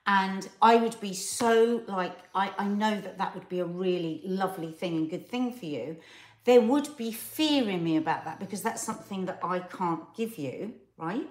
and 0.06 0.48
I 0.60 0.76
would 0.76 0.98
be 1.00 1.12
so 1.14 1.82
like, 1.86 2.16
I, 2.34 2.52
I 2.58 2.66
know 2.66 3.00
that 3.00 3.18
that 3.18 3.34
would 3.34 3.48
be 3.48 3.60
a 3.60 3.64
really 3.64 4.20
lovely 4.24 4.72
thing 4.72 4.96
and 4.96 5.10
good 5.10 5.28
thing 5.28 5.52
for 5.52 5.66
you. 5.66 5.96
There 6.44 6.60
would 6.60 6.96
be 6.96 7.12
fear 7.12 7.68
in 7.68 7.84
me 7.84 7.96
about 7.96 8.24
that 8.24 8.40
because 8.40 8.62
that's 8.62 8.82
something 8.82 9.26
that 9.26 9.38
I 9.44 9.60
can't 9.60 10.02
give 10.16 10.38
you, 10.38 10.74
right? 10.96 11.28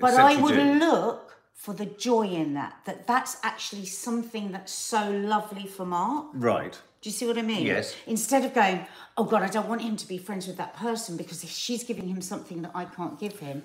But 0.00 0.14
I 0.14 0.40
would 0.40 0.54
do. 0.54 0.74
look 0.78 1.35
for 1.56 1.72
the 1.72 1.86
joy 1.86 2.28
in 2.28 2.54
that, 2.54 2.76
that 2.84 3.06
that's 3.06 3.38
actually 3.42 3.86
something 3.86 4.52
that's 4.52 4.72
so 4.72 5.10
lovely 5.10 5.66
for 5.66 5.86
Mark. 5.86 6.26
Right. 6.34 6.78
Do 7.00 7.08
you 7.08 7.12
see 7.12 7.26
what 7.26 7.38
I 7.38 7.42
mean? 7.42 7.66
Yes. 7.66 7.96
Instead 8.06 8.44
of 8.44 8.54
going, 8.54 8.86
oh 9.16 9.24
God, 9.24 9.42
I 9.42 9.48
don't 9.48 9.68
want 9.68 9.80
him 9.80 9.96
to 9.96 10.06
be 10.06 10.18
friends 10.18 10.46
with 10.46 10.58
that 10.58 10.76
person 10.76 11.16
because 11.16 11.42
if 11.42 11.50
she's 11.50 11.82
giving 11.82 12.06
him 12.06 12.20
something 12.20 12.62
that 12.62 12.72
I 12.74 12.84
can't 12.84 13.18
give 13.18 13.38
him, 13.40 13.62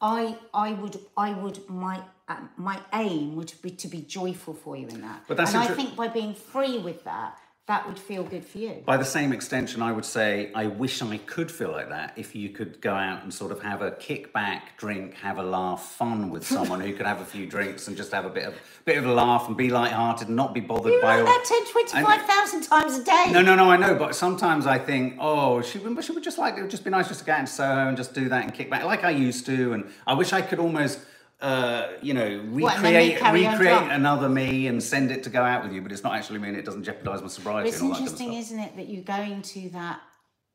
I 0.00 0.36
I 0.52 0.72
would 0.72 0.98
I 1.16 1.32
would 1.32 1.68
my 1.68 2.00
uh, 2.28 2.36
my 2.56 2.80
aim 2.94 3.36
would 3.36 3.52
be 3.62 3.70
to 3.70 3.88
be 3.88 4.00
joyful 4.00 4.54
for 4.54 4.76
you 4.76 4.88
in 4.88 5.02
that. 5.02 5.24
But 5.28 5.36
that's 5.36 5.54
and 5.54 5.62
I 5.62 5.66
think 5.66 5.94
by 5.94 6.08
being 6.08 6.34
free 6.34 6.78
with 6.78 7.04
that, 7.04 7.38
that 7.66 7.86
would 7.86 7.98
feel 7.98 8.22
good 8.24 8.44
for 8.44 8.58
you. 8.58 8.82
By 8.84 8.98
the 8.98 9.06
same 9.06 9.32
extension, 9.32 9.80
I 9.80 9.90
would 9.90 10.04
say 10.04 10.50
I 10.54 10.66
wish 10.66 11.00
I 11.00 11.16
could 11.16 11.50
feel 11.50 11.70
like 11.70 11.88
that 11.88 12.12
if 12.14 12.34
you 12.34 12.50
could 12.50 12.78
go 12.82 12.92
out 12.92 13.22
and 13.22 13.32
sort 13.32 13.52
of 13.52 13.62
have 13.62 13.80
a 13.80 13.92
kickback, 13.92 14.60
drink, 14.76 15.14
have 15.14 15.38
a 15.38 15.42
laugh, 15.42 15.92
fun 15.92 16.28
with 16.28 16.46
someone 16.46 16.82
who 16.82 16.92
could 16.92 17.06
have 17.06 17.22
a 17.22 17.24
few 17.24 17.46
drinks 17.46 17.88
and 17.88 17.96
just 17.96 18.12
have 18.12 18.26
a 18.26 18.28
bit 18.30 18.44
of 18.44 18.54
bit 18.84 18.98
of 18.98 19.06
a 19.06 19.12
laugh 19.12 19.48
and 19.48 19.56
be 19.56 19.70
light-hearted 19.70 20.28
and 20.28 20.36
not 20.36 20.52
be 20.52 20.60
bothered 20.60 20.92
You 20.92 21.00
by 21.00 21.20
like 21.22 21.26
all. 21.26 21.32
that 21.32 21.44
10, 21.46 21.72
25,000 21.72 22.62
times 22.64 22.98
a 22.98 23.04
day. 23.04 23.30
No, 23.30 23.40
no, 23.40 23.54
no, 23.54 23.70
I 23.70 23.78
know, 23.78 23.94
but 23.94 24.14
sometimes 24.14 24.66
I 24.66 24.78
think, 24.78 25.16
oh, 25.18 25.62
she 25.62 25.78
would, 25.78 26.04
she 26.04 26.12
would 26.12 26.22
just 26.22 26.36
like, 26.36 26.58
it 26.58 26.60
would 26.60 26.70
just 26.70 26.84
be 26.84 26.90
nice 26.90 27.08
just 27.08 27.20
to 27.20 27.26
go 27.26 27.32
out 27.32 27.40
into 27.40 27.52
Soho 27.52 27.88
and 27.88 27.96
just 27.96 28.12
do 28.12 28.28
that 28.28 28.44
and 28.44 28.52
kick 28.52 28.68
back 28.68 28.84
like 28.84 29.04
I 29.04 29.10
used 29.10 29.46
to. 29.46 29.72
And 29.72 29.90
I 30.06 30.12
wish 30.12 30.34
I 30.34 30.42
could 30.42 30.58
almost, 30.58 30.98
uh, 31.40 31.88
you 32.00 32.14
know, 32.14 32.38
What, 32.50 32.76
and 32.76 32.84
then 32.84 32.92
you 32.94 33.14
recreate, 33.14 33.22
on 33.22 33.52
recreate 33.52 33.90
another 33.90 34.28
me 34.28 34.66
and 34.68 34.82
send 34.82 35.10
it 35.10 35.22
to 35.24 35.30
go 35.30 35.42
out 35.42 35.62
with 35.64 35.72
you, 35.72 35.82
but 35.82 35.92
it's 35.92 36.02
not 36.02 36.14
actually 36.14 36.38
me 36.38 36.48
and 36.48 36.56
it 36.56 36.64
doesn't 36.64 36.84
jeopardize 36.84 37.20
my 37.22 37.28
sobriety 37.28 37.68
But 37.68 37.74
it's 37.74 37.80
and 37.80 37.88
all 37.88 37.94
that 37.94 38.00
interesting, 38.02 38.28
kind 38.28 38.38
of 38.38 38.44
isn't 38.44 38.58
it, 38.60 38.76
that 38.76 38.86
you 38.88 39.02
go 39.02 39.16
into 39.16 39.68
that 39.70 40.00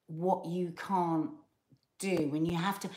what 0.07 0.45
you 0.47 0.73
can't 0.75 1.29
do 1.99 2.27
when 2.31 2.45
you 2.45 2.57
have 2.57 2.79
to. 2.79 2.89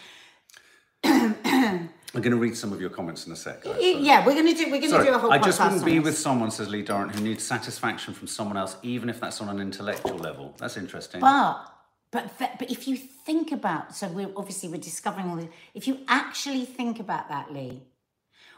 I'm 1.05 2.21
going 2.21 2.31
to 2.31 2.37
read 2.37 2.57
some 2.57 2.73
of 2.73 2.81
your 2.81 2.91
comments 2.91 3.27
in 3.27 3.33
a 3.33 3.37
sec. 3.37 3.65
guys, 3.65 3.75
so- 3.75 3.81
Yeah, 3.81 4.25
we're 4.27 4.35
gonna 4.35 4.53
do. 4.55 4.71
We're 4.71 4.81
gonna 4.81 5.03
do 5.03 5.15
a 5.15 5.19
whole 5.19 5.31
podcast. 5.31 5.33
I 5.33 5.39
just 5.39 5.61
wouldn't 5.61 5.85
be 5.85 5.99
with 5.99 6.17
someone, 6.19 6.51
says 6.51 6.69
Lee 6.69 6.83
Dorrant, 6.83 7.15
who 7.15 7.23
needs 7.23 7.43
satisfaction 7.43 8.13
from 8.13 8.29
someone 8.29 8.57
else, 8.59 8.77
even 8.83 9.09
if 9.09 9.19
that's 9.19 9.41
on 9.41 9.49
an 9.49 9.61
intellectual 9.61 10.17
level. 10.19 10.55
That's 10.59 10.77
interesting. 10.77 11.21
But 11.23 11.72
but 12.13 12.39
th- 12.39 12.51
but 12.59 12.71
if 12.71 12.87
you 12.87 12.97
think 12.97 13.51
about 13.51 13.97
so 13.97 14.07
we're 14.09 14.31
obviously 14.37 14.69
we're 14.69 14.77
discovering 14.91 15.29
all 15.29 15.37
this. 15.37 15.49
If 15.75 15.89
you 15.89 15.99
actually 16.09 16.65
think 16.65 17.01
about 17.01 17.29
that, 17.31 17.53
Lee, 17.53 17.83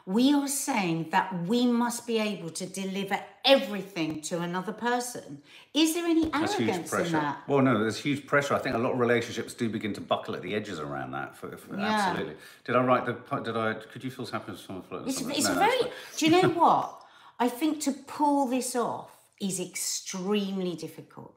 we 0.07 0.35
are 0.35 0.49
saying 0.49 1.09
that 1.13 1.47
we 1.47 1.65
must 1.67 2.07
be 2.07 2.19
able 2.19 2.51
to 2.51 2.67
deliver 2.67 3.19
everything 3.45 4.21
to 4.23 4.41
another 4.41 4.73
person. 4.73 5.41
Is 5.73 5.95
there 5.95 6.05
any 6.05 6.31
arrogance 6.35 6.93
in 6.93 7.13
that? 7.13 7.43
Well, 7.49 7.63
no, 7.63 7.79
there's 7.79 7.97
huge 7.97 8.27
pressure. 8.27 8.55
I 8.55 8.59
think 8.59 8.75
a 8.75 8.79
lot 8.79 8.93
of 8.93 8.99
relationships 8.99 9.55
do 9.55 9.69
begin 9.71 9.95
to 9.95 10.03
buckle 10.03 10.35
at 10.35 10.43
the 10.43 10.55
edges 10.55 10.79
around 10.79 11.13
that. 11.13 11.37
For, 11.37 11.57
for- 11.57 11.77
Yeah. 11.77 11.87
Absolutely. 11.87 12.37
Did 12.65 12.77
I 12.77 12.83
write 12.85 13.07
the? 13.07 13.41
Did 13.41 13.57
I? 13.57 13.75
Could 13.75 14.05
you 14.05 14.11
feel 14.11 14.27
happy 14.27 14.51
with 14.53 14.61
someone 14.61 14.85
floating? 14.85 15.09
It's, 15.09 15.19
something? 15.19 15.37
it's 15.39 15.49
No, 15.49 15.55
very. 15.55 15.81
Do 16.17 16.27
you 16.27 16.33
know 16.33 16.49
what? 16.63 17.01
I 17.39 17.49
think 17.49 17.81
to 17.83 17.93
pull 17.93 18.47
this 18.47 18.77
off 18.77 19.11
is 19.41 19.59
extremely 19.59 20.75
difficult. 20.77 21.35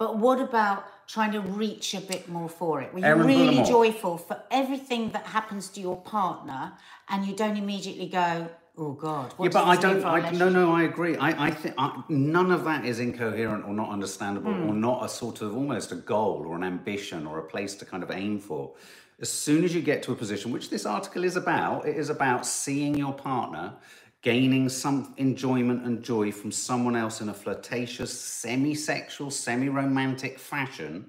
But 0.00 0.16
what 0.16 0.40
about 0.40 0.86
trying 1.06 1.32
to 1.32 1.40
reach 1.42 1.92
a 1.92 2.00
bit 2.00 2.26
more 2.26 2.48
for 2.48 2.80
it? 2.80 2.90
Were 2.94 3.00
you 3.00 3.04
Erin 3.04 3.26
really 3.26 3.58
Bullimore. 3.58 3.68
joyful 3.68 4.16
for 4.16 4.42
everything 4.50 5.10
that 5.10 5.26
happens 5.26 5.68
to 5.74 5.80
your 5.80 5.98
partner, 5.98 6.72
and 7.10 7.26
you 7.26 7.36
don't 7.36 7.58
immediately 7.58 8.08
go, 8.08 8.48
"Oh 8.78 8.92
God"? 8.92 9.34
What 9.36 9.44
Yeah, 9.52 9.60
but 9.60 9.64
I 9.68 9.76
don't. 9.76 10.02
I, 10.02 10.30
no, 10.30 10.48
no, 10.48 10.72
I 10.72 10.84
agree. 10.84 11.18
I, 11.18 11.48
I 11.48 11.50
think 11.50 11.74
none 12.08 12.50
of 12.50 12.64
that 12.64 12.86
is 12.86 12.98
incoherent 12.98 13.66
or 13.66 13.74
not 13.74 13.90
understandable 13.90 14.54
Hmm. 14.54 14.70
or 14.70 14.72
not 14.72 15.04
a 15.04 15.08
sort 15.08 15.42
of 15.42 15.54
almost 15.54 15.92
a 15.92 15.96
goal 15.96 16.46
or 16.48 16.56
an 16.56 16.64
ambition 16.64 17.26
or 17.26 17.38
a 17.38 17.42
place 17.44 17.74
to 17.74 17.84
kind 17.84 18.02
of 18.02 18.10
aim 18.10 18.38
for. 18.40 18.72
As 19.20 19.28
soon 19.30 19.64
as 19.64 19.74
you 19.74 19.82
get 19.82 20.02
to 20.04 20.12
a 20.12 20.16
position, 20.16 20.50
which 20.50 20.70
this 20.70 20.86
article 20.86 21.24
is 21.24 21.36
about, 21.36 21.86
it 21.86 21.98
is 21.98 22.08
about 22.08 22.46
seeing 22.46 22.96
your 22.96 23.12
partner 23.12 23.74
gaining 24.22 24.68
some 24.68 25.14
enjoyment 25.16 25.84
and 25.84 26.02
joy 26.02 26.30
from 26.30 26.52
someone 26.52 26.94
else 26.94 27.20
in 27.20 27.28
a 27.28 27.34
flirtatious, 27.34 28.12
semi-sexual, 28.12 29.30
semi-romantic 29.30 30.38
fashion. 30.38 31.08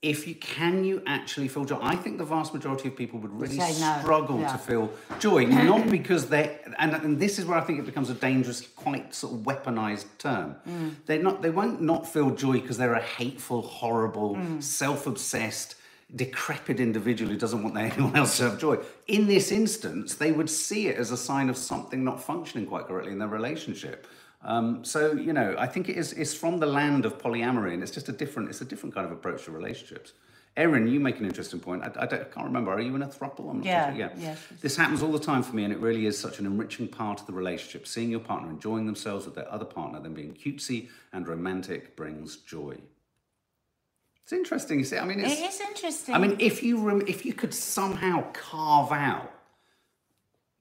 If 0.00 0.26
you 0.26 0.34
can, 0.34 0.82
you 0.82 1.00
actually 1.06 1.46
feel 1.46 1.64
joy. 1.64 1.78
I 1.80 1.94
think 1.94 2.18
the 2.18 2.24
vast 2.24 2.52
majority 2.52 2.88
of 2.88 2.96
people 2.96 3.20
would 3.20 3.30
really 3.32 3.56
no, 3.58 3.70
struggle 3.70 4.40
yeah. 4.40 4.50
to 4.50 4.58
feel 4.58 4.92
joy, 5.20 5.44
not 5.46 5.88
because 5.88 6.28
they 6.28 6.58
and, 6.80 6.92
and 6.94 7.20
this 7.20 7.38
is 7.38 7.44
where 7.44 7.56
I 7.56 7.60
think 7.60 7.78
it 7.78 7.86
becomes 7.86 8.10
a 8.10 8.14
dangerous, 8.14 8.62
quite 8.74 9.14
sort 9.14 9.34
of 9.34 9.40
weaponized 9.42 10.06
term. 10.18 10.56
Mm. 10.68 10.94
They're 11.06 11.22
not 11.22 11.40
they 11.40 11.50
won't 11.50 11.80
not 11.80 12.04
feel 12.12 12.30
joy 12.30 12.54
because 12.54 12.78
they're 12.78 12.94
a 12.94 13.00
hateful, 13.00 13.62
horrible, 13.62 14.34
Mm. 14.34 14.60
self-obsessed, 14.60 15.76
decrepit 16.14 16.78
individual 16.80 17.30
who 17.30 17.38
doesn't 17.38 17.62
want 17.62 17.76
anyone 17.78 18.16
else 18.16 18.36
to 18.38 18.44
have 18.44 18.58
joy. 18.58 18.78
In 19.06 19.26
this 19.26 19.50
instance, 19.50 20.14
they 20.14 20.32
would 20.32 20.50
see 20.50 20.88
it 20.88 20.96
as 20.96 21.10
a 21.10 21.16
sign 21.16 21.48
of 21.48 21.56
something 21.56 22.04
not 22.04 22.22
functioning 22.22 22.66
quite 22.66 22.86
correctly 22.86 23.12
in 23.12 23.18
their 23.18 23.28
relationship. 23.28 24.06
Um, 24.44 24.84
so 24.84 25.12
you 25.12 25.32
know, 25.32 25.54
I 25.58 25.66
think 25.66 25.88
it 25.88 25.96
is 25.96 26.12
it's 26.14 26.34
from 26.34 26.58
the 26.58 26.66
land 26.66 27.04
of 27.04 27.18
polyamory, 27.18 27.74
and 27.74 27.82
it's 27.82 27.92
just 27.92 28.08
a 28.08 28.12
different 28.12 28.48
it's 28.48 28.60
a 28.60 28.64
different 28.64 28.94
kind 28.94 29.06
of 29.06 29.12
approach 29.12 29.44
to 29.44 29.52
relationships. 29.52 30.12
Erin, 30.54 30.86
you 30.86 31.00
make 31.00 31.18
an 31.18 31.24
interesting 31.24 31.60
point. 31.60 31.82
I, 31.82 31.86
I, 32.02 32.06
don't, 32.06 32.20
I 32.20 32.24
can't 32.24 32.44
remember. 32.44 32.72
Are 32.72 32.80
you 32.80 32.94
in 32.94 33.00
a 33.02 33.06
throuple? 33.06 33.48
I'm 33.50 33.58
not 33.58 33.64
Yeah, 33.64 33.88
sure. 33.88 33.98
Yeah. 33.98 34.10
yes. 34.18 34.38
This 34.60 34.76
happens 34.76 35.02
all 35.02 35.10
the 35.10 35.18
time 35.18 35.42
for 35.42 35.56
me, 35.56 35.64
and 35.64 35.72
it 35.72 35.78
really 35.78 36.04
is 36.04 36.18
such 36.18 36.40
an 36.40 36.44
enriching 36.44 36.88
part 36.88 37.20
of 37.20 37.26
the 37.26 37.32
relationship. 37.32 37.86
Seeing 37.86 38.10
your 38.10 38.20
partner 38.20 38.50
enjoying 38.50 38.84
themselves 38.84 39.24
with 39.24 39.34
their 39.34 39.50
other 39.50 39.64
partner, 39.64 39.98
then 39.98 40.12
being 40.12 40.34
cutesy 40.34 40.90
and 41.14 41.26
romantic 41.26 41.96
brings 41.96 42.36
joy. 42.36 42.76
It's 44.24 44.32
interesting. 44.32 44.78
You 44.78 44.84
see, 44.84 44.98
I 44.98 45.04
mean, 45.04 45.20
it's, 45.20 45.40
It 45.40 45.44
is 45.44 45.60
interesting. 45.60 46.14
I 46.14 46.18
mean, 46.18 46.36
if 46.38 46.62
you 46.62 46.78
rem- 46.78 47.06
if 47.06 47.24
you 47.26 47.32
could 47.32 47.52
somehow 47.52 48.24
carve 48.32 48.92
out 48.92 49.32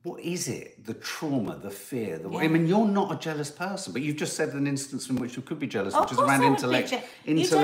what 0.04 0.20
is 0.22 0.48
it, 0.48 0.84
the 0.84 0.96
trauma, 0.96 1.56
the 1.58 1.70
fear, 1.70 2.18
the 2.18 2.28
I 2.40 2.48
mean, 2.48 2.66
you're 2.66 2.88
not 2.88 3.12
a 3.14 3.20
jealous 3.20 3.52
person, 3.52 3.94
but 3.94 4.02
you've 4.02 4.16
just 4.18 4.36
said 4.36 4.50
an 4.54 4.66
instance 4.66 5.10
in 5.10 5.16
which 5.18 5.36
you 5.36 5.44
could 5.44 5.60
be 5.60 5.68
jealous, 5.68 5.94
which 5.96 6.12
is 6.14 6.18
around 6.18 6.42
I 6.44 6.50
would 6.50 6.58
be 6.58 6.64
intellect, 6.66 6.90
je- 6.90 6.96
you 7.28 7.36
don't- 7.52 7.62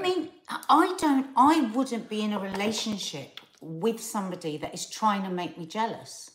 I 0.00 0.02
mean, 0.02 0.28
I 0.68 0.94
don't. 0.98 1.26
I 1.36 1.62
wouldn't 1.74 2.08
be 2.08 2.20
in 2.20 2.32
a 2.32 2.38
relationship 2.38 3.40
with 3.60 4.00
somebody 4.00 4.56
that 4.58 4.72
is 4.72 4.88
trying 4.88 5.24
to 5.24 5.30
make 5.30 5.58
me 5.58 5.66
jealous. 5.66 6.30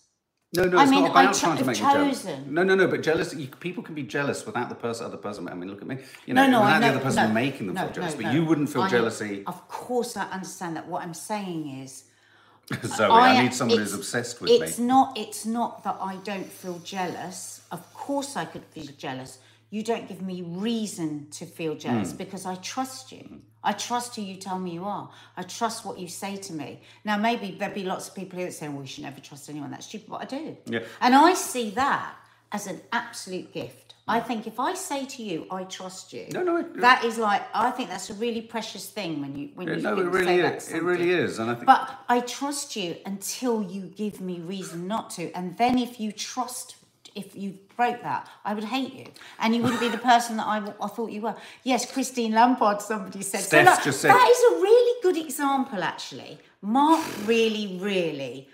No, 0.55 0.65
no, 0.65 0.77
I 0.77 0.83
it's 0.83 0.91
mean, 0.91 1.03
not 1.05 1.15
I 1.15 1.23
about 1.23 1.33
cho- 1.33 1.39
trying 1.47 1.57
to 1.57 1.65
make 1.65 1.77
you 1.79 1.83
jealous. 1.83 2.25
No, 2.45 2.63
no, 2.63 2.75
no, 2.75 2.87
but 2.87 3.01
jealous. 3.01 3.33
You, 3.33 3.47
people 3.47 3.81
can 3.81 3.95
be 3.95 4.03
jealous 4.03 4.45
without 4.45 4.69
the 4.69 4.75
person, 4.75 5.05
other 5.07 5.17
person. 5.17 5.47
I 5.47 5.55
mean, 5.55 5.69
look 5.69 5.81
at 5.81 5.87
me. 5.87 5.97
You 6.27 6.35
know, 6.35 6.45
No, 6.45 6.51
no, 6.51 6.61
without 6.61 6.75
I 6.75 6.79
the 6.79 6.95
other 6.95 6.99
person 7.03 7.27
no, 7.29 7.33
making 7.33 7.65
them 7.67 7.75
no, 7.75 7.81
feel 7.85 7.91
jealous. 7.93 8.11
no, 8.11 8.17
but 8.17 8.25
no. 8.27 8.31
you 8.33 8.45
wouldn't 8.45 8.69
feel 8.69 8.83
I- 8.83 8.89
jealousy. 8.89 9.43
Of 9.47 9.67
course, 9.67 10.15
I 10.15 10.29
understand 10.29 10.75
that. 10.77 10.87
What 10.87 11.01
I'm 11.01 11.15
saying 11.15 11.81
is, 11.81 12.03
Zoe, 12.85 13.09
I, 13.09 13.35
I- 13.37 13.41
need 13.43 13.53
someone 13.53 13.79
who's 13.79 13.87
it's- 13.93 13.99
obsessed 13.99 14.41
with 14.41 14.51
me. 14.51 14.57
it's 14.57 14.77
not. 14.77 15.17
It's 15.17 15.45
not 15.45 15.83
that 15.85 15.97
I 15.99 16.17
don't 16.17 16.51
feel 16.51 16.79
jealous. 16.79 17.61
Of 17.71 17.91
course, 17.93 18.37
I 18.37 18.45
could 18.45 18.63
feel 18.65 18.87
jealous. 18.97 19.39
You 19.71 19.81
don't 19.83 20.07
give 20.07 20.21
me 20.21 20.43
reason 20.43 21.27
to 21.31 21.47
feel 21.47 21.73
jealous 21.73 22.11
Hmm. 22.11 22.17
because 22.17 22.45
I 22.45 22.55
trust 22.55 23.11
you. 23.11 23.41
I 23.63 23.73
trust 23.73 24.15
who 24.15 24.21
you 24.21 24.35
tell 24.35 24.59
me 24.59 24.71
you 24.71 24.85
are. 24.85 25.09
I 25.37 25.43
trust 25.43 25.85
what 25.85 25.97
you 25.97 26.07
say 26.07 26.35
to 26.37 26.53
me. 26.53 26.81
Now, 27.05 27.17
maybe 27.17 27.55
there'll 27.57 27.73
be 27.73 27.83
lots 27.83 28.07
of 28.09 28.15
people 28.15 28.37
here 28.37 28.47
that 28.47 28.53
say, 28.53 28.67
"Well, 28.67 28.81
you 28.81 28.87
should 28.87 29.03
never 29.03 29.21
trust 29.21 29.49
anyone." 29.49 29.71
That's 29.71 29.85
stupid, 29.85 30.09
but 30.09 30.21
I 30.21 30.25
do. 30.25 30.57
Yeah. 30.65 30.79
And 31.01 31.15
I 31.15 31.33
see 31.33 31.69
that 31.71 32.15
as 32.51 32.67
an 32.67 32.81
absolute 32.91 33.53
gift. 33.53 33.95
I 34.05 34.19
mm. 34.19 34.27
think 34.27 34.47
if 34.47 34.59
I 34.59 34.73
say 34.73 35.05
to 35.05 35.23
you, 35.23 35.47
"I 35.49 35.63
trust 35.63 36.11
you," 36.11 36.27
No, 36.31 36.43
no, 36.43 36.57
it- 36.57 36.75
that 36.81 37.05
is 37.05 37.17
like 37.17 37.43
I 37.53 37.71
think 37.71 37.89
that's 37.89 38.09
a 38.09 38.13
really 38.15 38.41
precious 38.41 38.89
thing 38.89 39.21
when 39.21 39.35
you 39.37 39.49
when 39.55 39.67
you 39.69 39.77
no, 39.77 39.97
it 39.97 40.07
really 40.07 40.39
is. 40.39 40.69
It 40.69 40.83
really 40.83 41.11
is, 41.11 41.39
and 41.39 41.49
I 41.49 41.55
think. 41.55 41.65
But 41.65 41.89
I 42.09 42.19
trust 42.19 42.75
you 42.75 42.97
until 43.05 43.63
you 43.63 43.83
give 43.85 44.19
me 44.19 44.39
reason 44.39 44.87
not 44.87 45.09
to. 45.11 45.31
And 45.31 45.57
then 45.57 45.77
if 45.77 46.01
you 46.01 46.11
trust, 46.11 46.75
if 47.15 47.35
you 47.35 47.57
broke 47.75 48.01
that, 48.03 48.29
I 48.45 48.53
would 48.53 48.63
hate 48.63 48.93
you. 48.93 49.05
And 49.39 49.55
you 49.55 49.61
wouldn't 49.61 49.79
be 49.79 49.89
the 49.89 49.97
person 49.97 50.37
that 50.37 50.47
I, 50.47 50.57
I 50.81 50.87
thought 50.87 51.11
you 51.11 51.21
were. 51.21 51.35
Yes, 51.63 51.91
Christine 51.91 52.33
Lampard, 52.33 52.81
somebody 52.81 53.21
said. 53.21 53.41
Steph's 53.41 53.69
look, 53.69 53.83
just 53.83 54.01
said- 54.01 54.11
That 54.11 54.29
is 54.29 54.57
a 54.57 54.61
really 54.61 54.99
good 55.01 55.17
example, 55.17 55.83
actually. 55.83 56.39
Mark 56.61 57.03
really, 57.25 57.77
really 57.81 58.47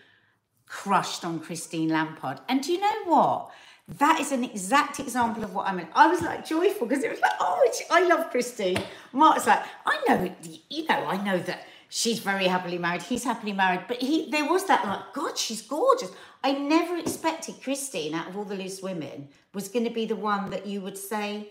crushed 0.65 1.25
on 1.25 1.39
Christine 1.39 1.89
Lampard. 1.89 2.39
And 2.47 2.61
do 2.61 2.71
you 2.71 2.79
know 2.79 3.03
what? 3.05 3.51
That 3.97 4.19
is 4.19 4.31
an 4.31 4.43
exact 4.43 4.99
example 4.99 5.43
of 5.43 5.55
what 5.55 5.67
I 5.67 5.71
meant. 5.73 5.89
I 5.95 6.05
was 6.07 6.21
like 6.21 6.45
joyful 6.45 6.85
because 6.85 7.03
it 7.03 7.09
was 7.09 7.19
like, 7.21 7.31
oh, 7.39 7.71
I 7.89 8.07
love 8.07 8.29
Christine. 8.29 8.81
Mark's 9.13 9.47
like, 9.47 9.63
I 9.85 9.99
know, 10.07 10.35
you 10.69 10.85
know, 10.85 11.05
I 11.05 11.17
know 11.23 11.39
that 11.39 11.65
she's 11.89 12.19
very 12.19 12.45
happily 12.45 12.77
married. 12.77 13.01
He's 13.01 13.23
happily 13.25 13.51
married, 13.51 13.81
but 13.87 14.01
he 14.01 14.29
there 14.29 14.49
was 14.49 14.65
that 14.67 14.85
like, 14.85 15.13
God, 15.13 15.37
she's 15.37 15.61
gorgeous. 15.61 16.11
I 16.43 16.53
never 16.53 16.95
expected 16.95 17.61
Christine, 17.61 18.13
out 18.13 18.29
of 18.29 18.37
all 18.37 18.45
the 18.45 18.55
loose 18.55 18.81
women, 18.81 19.27
was 19.53 19.67
going 19.67 19.83
to 19.85 19.91
be 19.91 20.05
the 20.05 20.15
one 20.15 20.51
that 20.51 20.65
you 20.65 20.79
would 20.81 20.97
say. 20.97 21.49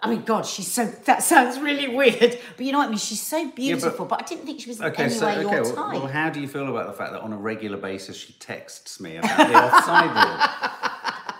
I 0.00 0.10
mean, 0.10 0.22
God, 0.22 0.44
she's 0.44 0.70
so. 0.70 0.86
That 0.86 1.22
sounds 1.22 1.58
really 1.58 1.88
weird, 1.88 2.38
but 2.56 2.66
you 2.66 2.72
know 2.72 2.78
what 2.78 2.88
I 2.88 2.90
mean. 2.90 2.98
She's 2.98 3.22
so 3.22 3.50
beautiful, 3.50 4.04
but, 4.04 4.22
I 4.22 4.26
didn't 4.26 4.44
think 4.44 4.60
she 4.60 4.68
was 4.68 4.80
Okay, 4.82 5.08
so 5.08 5.28
okay, 5.28 5.40
your 5.40 5.50
well, 5.50 5.64
type. 5.74 5.92
well, 5.94 6.06
how 6.06 6.28
do 6.28 6.40
you 6.40 6.48
feel 6.48 6.68
about 6.68 6.88
the 6.88 6.92
fact 6.92 7.12
that 7.12 7.22
on 7.22 7.32
a 7.32 7.38
regular 7.38 7.78
basis 7.78 8.16
she 8.16 8.34
texts 8.34 9.00
me 9.00 9.16
about 9.16 9.36
the 9.38 9.54
offside 9.64 10.10
rule? 10.10 10.85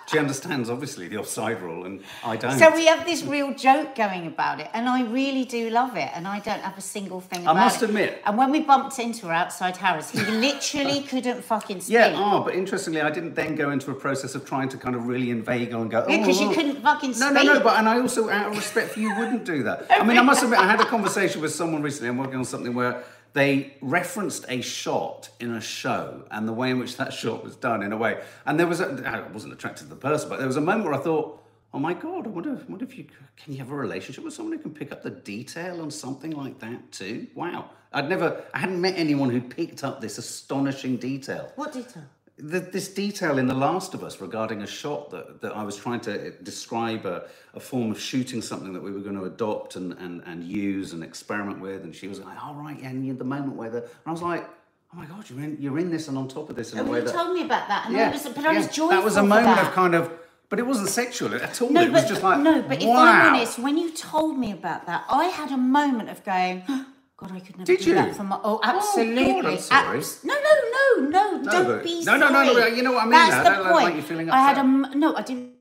She 0.07 0.19
understands 0.19 0.71
obviously 0.71 1.09
the 1.09 1.17
offside 1.19 1.61
rule, 1.61 1.85
and 1.85 2.01
I 2.25 2.37
don't. 2.37 2.57
So 2.59 2.73
we 2.75 2.87
have 2.87 3.05
this 3.05 3.25
real 3.25 3.53
joke 3.55 3.97
going 3.97 4.27
about 4.29 4.61
it, 4.61 4.69
and 4.73 4.89
I 4.89 5.03
really 5.03 5.45
do 5.45 5.69
love 5.71 5.97
it. 5.97 6.09
And 6.15 6.29
I 6.29 6.39
don't 6.39 6.61
have 6.61 6.79
a 6.79 6.81
single 6.81 7.21
thing 7.21 7.41
I 7.41 7.51
about 7.51 7.57
must 7.57 7.83
it. 7.83 7.89
admit- 7.89 8.23
And 8.25 8.39
when 8.39 8.53
we 8.53 8.61
bumped 8.61 8.99
into 9.01 9.27
her 9.27 9.33
outside 9.33 9.77
Harris, 9.77 10.11
he 10.11 10.21
literally 10.21 11.01
couldn't 11.11 11.43
fucking 11.43 11.81
speak. 11.81 11.95
yeah, 11.95 12.13
oh, 12.17 12.43
but 12.45 12.55
interestingly, 12.55 13.01
I 13.01 13.11
didn't 13.11 13.35
then 13.35 13.57
go 13.57 13.71
into 13.71 13.91
a 13.91 13.95
process 13.95 14.35
of 14.37 14.45
trying 14.45 14.69
to 14.71 14.77
kind 14.77 14.95
of 14.95 15.09
really 15.09 15.31
inveigle 15.31 15.83
and 15.83 15.91
go. 15.91 16.05
Oh, 16.07 16.19
because 16.19 16.41
oh, 16.41 16.49
you 16.51 16.55
couldn't 16.55 16.83
fucking 16.83 17.13
speak. 17.13 17.21
No, 17.33 17.35
speak. 17.35 17.47
no, 17.49 17.55
no, 17.55 17.61
but 17.61 17.77
and 17.79 17.89
I 17.89 17.99
also, 17.99 18.29
out 18.31 18.47
of 18.53 18.57
respect 18.57 18.91
for 18.93 19.01
you, 19.01 19.13
wouldn't 19.19 19.45
do 19.45 19.65
that. 19.65 19.87
I 19.91 20.05
mean, 20.05 20.19
I 20.19 20.23
must 20.23 20.43
admit, 20.45 20.61
I 20.61 20.67
had 20.71 20.81
a 20.81 20.85
conversation 20.87 21.41
with 21.41 21.53
someone 21.53 21.83
recently. 21.83 22.09
I'm 22.11 22.17
working 22.19 22.37
on 22.37 22.45
something 22.45 22.75
where 22.75 23.03
they 23.37 23.75
referenced 23.83 24.47
a 24.49 24.63
shot 24.63 25.29
in 25.41 25.53
a 25.53 25.61
show 25.61 26.25
and 26.31 26.49
the 26.49 26.55
way 26.55 26.71
in 26.71 26.79
which 26.79 26.97
that 26.97 27.13
shot 27.13 27.45
was 27.45 27.55
done 27.55 27.83
in 27.83 27.93
a 27.93 27.97
way. 27.97 28.19
And 28.47 28.59
there 28.59 28.67
was, 28.67 28.81
a, 28.81 29.03
I 29.07 29.31
wasn't 29.31 29.53
attracted 29.53 29.85
to 29.85 29.91
the 29.91 30.01
person, 30.01 30.31
but 30.31 30.39
there 30.39 30.47
was 30.47 30.57
a 30.57 30.63
moment 30.63 30.87
where 30.87 30.95
I 30.95 31.03
thought, 31.03 31.45
oh 31.75 31.79
my 31.79 31.93
God, 31.93 32.27
I 32.27 32.31
wonder, 32.31 32.53
I 32.53 32.71
wonder 32.71 32.87
if 32.87 32.97
you 32.97 33.05
can 33.37 33.53
you 33.53 33.59
have 33.59 33.71
a 33.71 33.75
relationship 33.75 34.25
with 34.25 34.33
someone 34.33 34.57
who 34.57 34.63
can 34.63 34.73
pick 34.73 34.91
up 34.91 35.03
the 35.03 35.11
detail 35.11 35.83
on 35.83 35.91
something 35.91 36.31
like 36.31 36.61
that 36.61 36.91
too? 36.93 37.27
Wow. 37.35 37.69
I'd 37.93 38.09
never, 38.09 38.43
I 38.55 38.59
hadn't 38.59 38.81
met 38.81 38.95
anyone 38.97 39.29
who 39.29 39.43
picked 39.43 39.85
up 39.85 40.01
this 40.01 40.17
astonishing 40.17 40.97
detail 40.97 41.53
What 41.57 41.75
detail? 41.75 42.05
The, 42.39 42.61
this 42.61 42.89
detail 42.89 43.39
in 43.39 43.47
The 43.47 43.55
Last 43.55 43.95
of 43.95 44.05
Us 44.05 44.21
regarding 44.21 44.63
a 44.63 44.67
shot 44.67 45.11
that, 45.11 45.41
that 45.41 45.57
I 45.57 45.63
was 45.63 45.77
trying 45.77 46.01
to 46.01 46.27
eh, 46.27 46.31
describe 46.43 47.07
a, 47.07 47.29
a 47.55 47.61
form 47.61 47.91
of 47.91 47.99
shooting 47.99 48.43
something 48.43 48.75
that 48.75 48.83
we 48.83 48.93
were 48.93 49.01
going 49.01 49.17
to 49.17 49.25
adopt 49.25 49.77
and, 49.77 49.95
and, 49.95 50.23
and 50.27 50.45
use 50.45 50.93
and 50.93 51.03
experiment 51.03 51.61
with. 51.61 51.85
And 51.85 51.95
she 51.95 52.09
was 52.09 52.21
like, 52.21 52.43
all 52.45 52.55
right, 52.55 52.79
yeah, 52.81 52.91
and 52.91 53.07
you 53.07 53.15
the 53.15 53.25
moment 53.25 53.55
where 53.55 53.71
the. 53.71 53.79
And 53.79 53.89
I 54.07 54.11
was 54.11 54.23
like, 54.23 54.49
oh 54.93 54.99
my 54.99 55.07
God, 55.07 55.29
you're 55.31 55.41
in, 55.41 55.57
you're 55.61 55.79
in 55.79 55.91
this 55.91 56.09
and 56.09 56.19
on 56.19 56.29
top 56.29 56.51
of 56.51 56.57
this 56.57 56.73
in 56.73 56.79
And 56.79 56.89
a 56.89 56.93
way 56.93 56.99
you 56.99 57.07
that. 57.07 57.15
told 57.15 57.35
me 57.35 57.45
about 57.45 57.69
that, 57.69 57.87
and 57.87 57.97
yeah, 57.97 58.13
was, 58.13 58.29
but 58.29 58.45
I 58.45 58.53
was 58.53 58.67
yeah, 58.67 58.73
joyful 58.73 58.97
That 58.97 59.05
was 59.05 59.17
a 59.17 59.23
moment 59.23 59.59
of 59.61 59.73
kind 59.73 59.95
of. 59.95 60.13
But 60.49 60.61
it 60.61 60.67
wasn't 60.67 60.91
sexual 60.91 61.35
at 61.35 61.61
all. 61.61 61.71
No, 61.71 61.83
it 61.83 61.91
was 61.91 62.07
just 62.07 62.23
like. 62.23 62.39
no, 62.39 62.63
but 62.63 62.81
if. 62.81 62.89
I'm 62.89 63.35
honest, 63.35 63.59
when 63.59 63.77
you 63.77 63.91
told 63.93 64.39
me 64.39 64.53
about 64.53 64.87
that, 64.87 65.05
I 65.09 65.25
had 65.25 65.51
a 65.51 65.57
moment 65.57 66.09
of 66.09 66.23
going, 66.23 66.63
God, 67.17 67.33
I 67.33 67.41
could 67.41 67.59
never 67.59 67.65
Did 67.65 67.81
do 67.81 67.89
you? 67.89 67.95
that 67.97 68.15
for 68.15 68.23
my. 68.23 68.37
Oh, 68.37 68.41
oh 68.45 68.61
absolutely. 68.63 69.55
I'm 69.55 69.59
sorry. 69.59 69.99
Abs- 69.99 70.23
no, 70.23 70.35
no, 70.35 70.66
no, 71.01 71.37
no, 71.37 71.43
No, 71.43 71.51
don't 71.53 71.85
be 71.85 72.05
no, 72.05 72.17
no, 72.17 72.29
no, 72.31 72.53
no, 72.53 72.67
you 72.67 72.83
know 72.83 72.93
what 72.93 73.03
I 73.03 73.05
mean 73.05 73.13
That's. 73.13 73.35
I 73.35 73.43
the 73.43 73.49
don't 73.51 73.65
like- 73.65 73.73
point. 73.85 73.97
like 73.97 74.05
feeling 74.05 74.31
I 74.31 74.39
had 74.41 74.59
a 74.59 74.63
no, 74.65 75.15
I 75.17 75.23
didn't. 75.23 75.53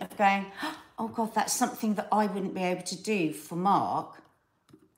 Of 0.00 0.16
going, 0.16 0.46
oh 0.98 1.08
God, 1.08 1.34
that's 1.34 1.52
something 1.52 1.94
that 1.94 2.08
I 2.12 2.26
wouldn't 2.26 2.54
be 2.54 2.62
able 2.62 2.82
to 2.82 2.96
do 3.02 3.32
for 3.32 3.56
Mark. 3.56 4.22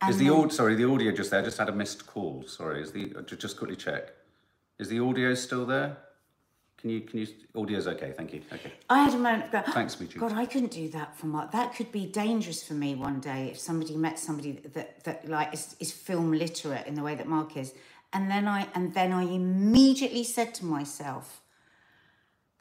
Is 0.08 0.16
the 0.16 0.30
audio, 0.30 0.48
sorry, 0.48 0.76
the 0.76 0.88
audio 0.90 1.12
just 1.12 1.30
there? 1.30 1.40
I 1.40 1.44
just 1.44 1.58
had 1.58 1.68
a 1.68 1.72
missed 1.72 2.06
call. 2.06 2.44
Sorry, 2.46 2.80
is 2.82 2.92
the 2.92 3.12
uh, 3.18 3.22
just 3.22 3.58
quickly 3.58 3.76
check. 3.76 4.12
Is 4.78 4.88
the 4.88 4.98
audio 5.00 5.34
still 5.34 5.66
there? 5.66 5.98
Can 6.80 6.90
you 6.90 7.00
can 7.02 7.18
you 7.18 7.26
audio's 7.54 7.86
okay? 7.86 8.12
Thank 8.16 8.32
you. 8.32 8.40
Okay. 8.52 8.72
I 8.88 9.02
had 9.04 9.12
a 9.12 9.18
moment 9.18 9.44
of 9.44 9.52
going, 9.52 9.64
Thanks, 9.64 9.96
Michi. 9.96 10.18
God, 10.18 10.32
I 10.32 10.46
couldn't 10.46 10.70
do 10.70 10.88
that 10.90 11.16
for 11.16 11.26
Mark. 11.26 11.52
That 11.52 11.74
could 11.74 11.92
be 11.92 12.06
dangerous 12.06 12.62
for 12.62 12.72
me 12.72 12.94
one 12.94 13.20
day 13.20 13.48
if 13.50 13.58
somebody 13.58 13.96
met 13.96 14.18
somebody 14.18 14.52
that, 14.52 15.04
that 15.04 15.28
like 15.28 15.52
is, 15.52 15.76
is 15.78 15.92
film 15.92 16.32
literate 16.32 16.86
in 16.86 16.94
the 16.94 17.02
way 17.02 17.14
that 17.14 17.28
Mark 17.28 17.56
is. 17.56 17.74
And 18.12 18.30
then 18.30 18.48
I 18.48 18.66
and 18.74 18.94
then 18.94 19.12
I 19.12 19.24
immediately 19.24 20.24
said 20.24 20.54
to 20.54 20.64
myself, 20.64 21.42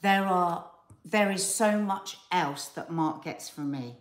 there 0.02 0.26
are 0.26 0.70
there 1.06 1.32
is 1.32 1.46
so 1.46 1.80
much 1.80 2.18
else 2.32 2.68
that 2.70 2.92
Mark 2.92 3.24
gets 3.24 3.50
from 3.50 3.72
me. 3.72 3.98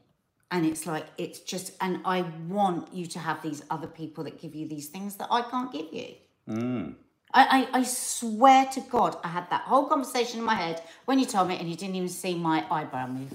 And 0.51 0.67
it's 0.67 0.85
like 0.85 1.07
it's 1.17 1.39
just 1.39 1.75
and 1.81 2.01
I 2.05 2.23
want 2.49 2.93
you 2.93 3.07
to 3.07 3.21
have 3.21 3.41
these 3.43 3.63
other 3.71 3.87
people 3.87 4.25
that 4.25 4.41
give 4.41 4.57
you 4.57 4.67
these 4.67 4.89
things 4.89 5.15
that 5.17 5.29
I 5.31 5.43
can't 5.43 5.73
give 5.73 5.93
you. 5.93 6.15
Mm. 6.49 6.95
I, 7.35 7.69
I, 7.73 7.81
I 7.81 7.83
swear 7.83 8.67
to 8.67 8.81
God, 8.81 9.17
I 9.23 9.29
had 9.29 9.49
that 9.51 9.63
whole 9.63 9.87
conversation 9.87 10.39
in 10.41 10.45
my 10.45 10.55
head 10.55 10.83
when 11.05 11.19
you 11.19 11.27
told 11.27 11.49
me, 11.49 11.57
and 11.59 11.69
you 11.69 11.77
didn't 11.77 11.95
even 11.95 12.09
see 12.09 12.35
my 12.35 12.65
eyebrow 12.71 13.07
move. 13.07 13.33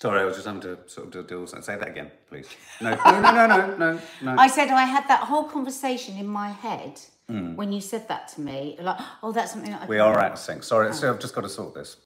Sorry, 0.00 0.20
I 0.20 0.24
was 0.24 0.34
just 0.34 0.46
having 0.46 0.60
to 0.62 0.78
sort 0.86 1.06
of 1.06 1.12
do, 1.12 1.22
do 1.22 1.46
something. 1.46 1.62
Say 1.62 1.76
that 1.76 1.88
again, 1.88 2.10
please. 2.28 2.48
No, 2.80 2.90
no, 2.90 3.20
no, 3.20 3.32
no, 3.32 3.46
no, 3.46 3.76
no, 3.76 4.00
no. 4.22 4.34
I 4.38 4.48
said 4.48 4.68
I 4.68 4.84
had 4.84 5.08
that 5.08 5.20
whole 5.20 5.44
conversation 5.44 6.16
in 6.18 6.26
my 6.26 6.50
head 6.50 7.00
Hmm. 7.28 7.56
when 7.56 7.72
you 7.72 7.80
said 7.80 8.06
that 8.08 8.28
to 8.34 8.42
me. 8.42 8.76
Like, 8.78 8.98
oh, 9.22 9.32
that's 9.32 9.52
something 9.52 9.70
that 9.70 9.82
I 9.82 9.86
we 9.86 9.98
are 9.98 10.18
out 10.18 10.32
of 10.32 10.38
sync. 10.38 10.62
Sorry, 10.62 10.92
so 10.92 11.08
I've 11.08 11.18
just 11.18 11.34
got 11.34 11.40
to 11.40 11.48
sort 11.48 11.72
this. 11.74 11.96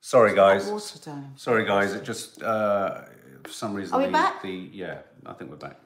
Sorry, 0.00 0.32
guys. 0.34 0.70
Water. 0.70 1.24
Sorry, 1.34 1.64
guys. 1.64 1.92
It 1.92 2.04
just 2.04 2.40
uh, 2.40 3.02
for 3.42 3.50
some 3.50 3.74
reason. 3.74 3.94
Are 3.94 3.98
we 3.98 4.06
the, 4.06 4.12
back? 4.12 4.42
The 4.42 4.70
yeah, 4.72 4.98
I 5.26 5.32
think 5.32 5.50
we're 5.50 5.56
back. 5.56 5.76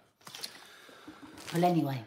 Well, 1.55 1.65
anyway, 1.65 2.05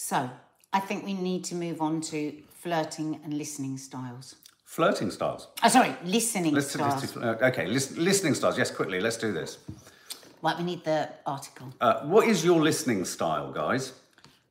so 0.00 0.30
I 0.72 0.78
think 0.78 1.04
we 1.04 1.12
need 1.12 1.42
to 1.46 1.56
move 1.56 1.82
on 1.82 2.00
to 2.02 2.32
flirting 2.62 3.18
and 3.24 3.34
listening 3.34 3.76
styles. 3.78 4.36
Flirting 4.64 5.10
styles. 5.10 5.48
Oh, 5.64 5.68
sorry, 5.68 5.92
listening 6.04 6.60
styles. 6.60 7.16
okay, 7.16 7.66
lis- 7.66 7.96
listening 7.96 8.34
styles. 8.34 8.56
Yes, 8.56 8.70
quickly. 8.70 9.00
Let's 9.00 9.16
do 9.16 9.32
this. 9.32 9.58
Right, 10.40 10.56
we 10.56 10.62
need 10.62 10.84
the 10.84 11.08
article. 11.26 11.72
Uh, 11.80 12.02
what 12.02 12.28
is 12.28 12.44
your 12.44 12.60
listening 12.60 13.04
style, 13.04 13.50
guys? 13.50 13.94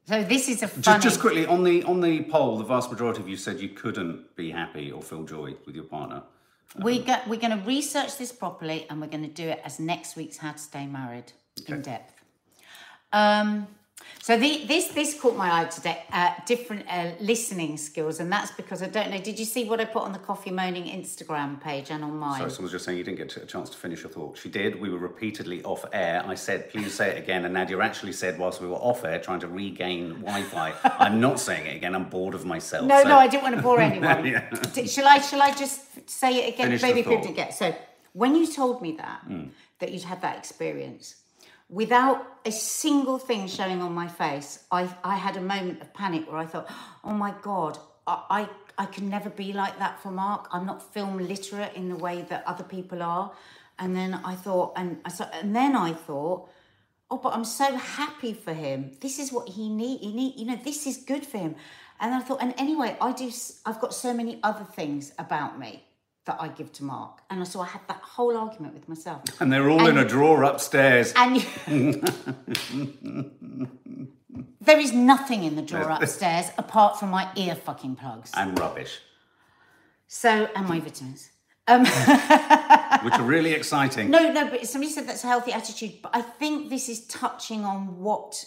So 0.06 0.22
this 0.22 0.50
is 0.50 0.64
a 0.64 0.68
Just, 0.68 0.84
funny. 0.84 1.02
just 1.02 1.22
quickly 1.22 1.46
on 1.46 1.64
the 1.64 1.82
on 1.84 2.02
the 2.02 2.24
poll, 2.24 2.58
the 2.58 2.66
vast 2.66 2.92
majority 2.92 3.22
of 3.22 3.30
you 3.30 3.38
said 3.38 3.62
you 3.62 3.70
couldn't 3.70 4.36
be 4.36 4.52
happy 4.52 4.92
or 4.92 5.02
feel 5.02 5.24
joy 5.24 5.56
with 5.66 5.76
your 5.76 5.86
partner. 5.86 6.24
We 6.78 7.04
go, 7.04 7.16
we're 7.26 7.40
going 7.40 7.58
to 7.58 7.66
research 7.66 8.18
this 8.18 8.34
properly 8.34 8.86
and 8.90 9.00
we're 9.00 9.08
going 9.16 9.24
to 9.24 9.42
do 9.44 9.48
it 9.48 9.62
as 9.64 9.80
next 9.80 10.18
week's 10.18 10.38
How 10.38 10.52
to 10.52 10.58
Stay 10.58 10.86
Married 10.88 11.32
in 11.68 11.82
depth. 11.82 12.14
Um, 13.14 13.68
so 14.22 14.38
the, 14.38 14.66
this 14.68 14.88
this 14.90 15.20
caught 15.20 15.36
my 15.38 15.62
eye 15.62 15.66
today. 15.66 16.04
Uh, 16.12 16.32
different 16.46 16.86
uh, 16.90 17.12
listening 17.20 17.78
skills, 17.78 18.20
and 18.20 18.32
that's 18.32 18.52
because 18.52 18.82
I 18.84 18.88
don't 18.88 19.10
know. 19.12 19.18
Did 19.20 19.40
you 19.40 19.46
see 19.46 19.64
what 19.66 19.80
I 19.80 19.86
put 19.86 20.04
on 20.04 20.12
the 20.14 20.20
Coffee 20.20 20.52
Moaning 20.52 20.84
Instagram 20.86 21.62
page 21.62 21.92
and 21.92 22.04
on 22.04 22.18
mine? 22.18 22.40
Sorry, 22.40 22.50
someone 22.52 22.64
was 22.64 22.72
just 22.74 22.86
saying 22.86 22.98
you 22.98 23.04
didn't 23.04 23.18
get 23.20 23.38
a 23.38 23.46
chance 23.46 23.70
to 23.70 23.78
finish 23.78 24.02
your 24.02 24.10
thought. 24.12 24.38
She 24.38 24.50
did. 24.50 24.80
We 24.82 24.90
were 24.90 24.98
repeatedly 24.98 25.64
off 25.64 25.86
air. 25.94 26.24
I 26.26 26.36
said, 26.36 26.70
please 26.70 26.94
say 26.94 27.12
it 27.12 27.18
again. 27.18 27.46
And 27.46 27.54
Nadia 27.54 27.80
actually 27.80 28.14
said, 28.14 28.38
whilst 28.38 28.62
we 28.62 28.68
were 28.68 28.76
off 28.76 29.06
air 29.06 29.20
trying 29.20 29.40
to 29.42 29.48
regain 29.48 30.10
Wi 30.22 30.42
Fi, 30.44 30.74
I'm 31.00 31.20
not 31.22 31.40
saying 31.40 31.66
it 31.68 31.76
again. 31.76 31.96
I'm 31.96 32.10
bored 32.10 32.34
of 32.34 32.46
myself. 32.46 32.86
No, 32.86 33.02
So- 33.04 33.08
no, 33.10 33.18
I 33.18 33.28
didn't 33.28 33.44
want 33.44 33.56
to 33.56 33.62
bore 33.62 33.80
anyone. 33.92 34.26
Yeah. 34.26 34.50
Shall 34.86 35.08
I? 35.08 35.20
Shall 35.20 35.42
I 35.42 35.54
just 35.54 36.10
say 36.10 36.46
it 36.46 36.54
again? 36.54 36.68
Finish 36.68 36.82
Maybe 36.82 37.04
people 37.04 37.22
didn't 37.22 37.36
get. 37.36 37.54
So 37.54 37.74
when 38.14 38.36
you 38.36 38.52
told 38.52 38.82
me 38.82 38.94
that 38.98 39.22
Hmm. 39.28 39.44
that 39.80 39.92
you'd 39.92 40.04
had 40.04 40.22
that 40.22 40.38
experience, 40.38 41.16
without 41.70 42.40
a 42.46 42.52
single 42.52 43.20
thing 43.20 43.48
showing 43.48 43.82
on 43.82 43.94
my 43.94 44.08
face, 44.08 44.64
I, 44.72 44.90
I 45.04 45.16
had 45.16 45.38
a 45.38 45.42
moment 45.42 45.82
of 45.82 45.94
panic 45.94 46.30
where 46.30 46.38
I 46.38 46.46
thought, 46.46 46.70
oh 47.04 47.14
my 47.14 47.34
God, 47.42 47.78
I, 48.06 48.24
I, 48.78 48.84
I 48.84 48.86
can 48.86 49.10
never 49.10 49.30
be 49.30 49.54
like 49.54 49.78
that 49.80 50.02
for 50.02 50.12
Mark. 50.12 50.48
I'm 50.52 50.66
not 50.66 50.94
film 50.94 51.18
literate 51.18 51.74
in 51.76 51.90
the 51.90 51.96
way 51.96 52.26
that 52.30 52.44
other 52.48 52.64
people 52.64 53.02
are. 53.04 53.32
And 53.80 53.96
then 53.96 54.14
I 54.14 54.36
thought, 54.36 54.74
and 54.76 55.00
I 55.06 55.12
and 55.34 55.56
then 55.56 55.76
I 55.76 55.94
thought, 55.94 56.50
oh, 57.12 57.18
but 57.18 57.34
I'm 57.34 57.46
so 57.46 57.76
happy 57.76 58.34
for 58.34 58.54
him. 58.54 58.92
This 59.02 59.20
is 59.20 59.32
what 59.32 59.50
he 59.50 59.70
need. 59.70 60.00
He 60.00 60.14
need, 60.14 60.36
you 60.38 60.46
know, 60.46 60.60
this 60.64 60.88
is 60.88 60.98
good 60.98 61.26
for 61.26 61.38
him. 61.38 61.56
And 62.00 62.16
I 62.16 62.22
thought, 62.22 62.42
and 62.42 62.54
anyway, 62.58 62.98
I 63.00 63.12
do. 63.12 63.32
I've 63.66 63.80
got 63.80 63.94
so 63.94 64.14
many 64.14 64.40
other 64.42 64.64
things 64.64 65.12
about 65.20 65.60
me 65.60 65.84
that 66.28 66.38
I 66.40 66.50
give 66.50 66.72
to 66.74 66.84
Mark, 66.84 67.22
and 67.30 67.46
so 67.48 67.60
I 67.62 67.66
had 67.66 67.82
that 67.88 68.02
whole 68.02 68.38
argument 68.38 68.74
with 68.76 68.88
myself. 68.88 69.24
And 69.42 69.52
they're 69.52 69.70
all 69.70 69.88
in 69.88 69.98
a 69.98 70.06
drawer 70.06 70.44
upstairs. 70.44 71.12
And 71.16 71.38
there 74.62 74.80
is 74.80 74.94
nothing 74.94 75.44
in 75.44 75.56
the 75.56 75.62
drawer 75.62 75.90
upstairs 75.90 76.52
apart 76.58 77.00
from 77.00 77.10
my 77.10 77.30
ear 77.36 77.56
fucking 77.56 77.96
plugs. 77.96 78.32
and 78.36 78.58
rubbish, 78.60 79.00
So, 80.08 80.50
and 80.56 80.68
my 80.68 80.80
vitamins. 80.80 81.32
Um, 81.70 81.82
which 83.04 83.14
are 83.16 83.24
really 83.24 83.52
exciting. 83.54 84.10
no, 84.10 84.32
no, 84.32 84.50
but 84.50 84.66
somebody 84.68 84.92
said 84.92 85.08
that's 85.08 85.24
a 85.26 85.28
healthy 85.28 85.52
attitude. 85.52 85.96
But 86.02 86.16
I 86.16 86.22
think 86.22 86.70
this 86.70 86.88
is 86.88 87.06
touching 87.08 87.66
on 87.66 88.00
what 88.00 88.46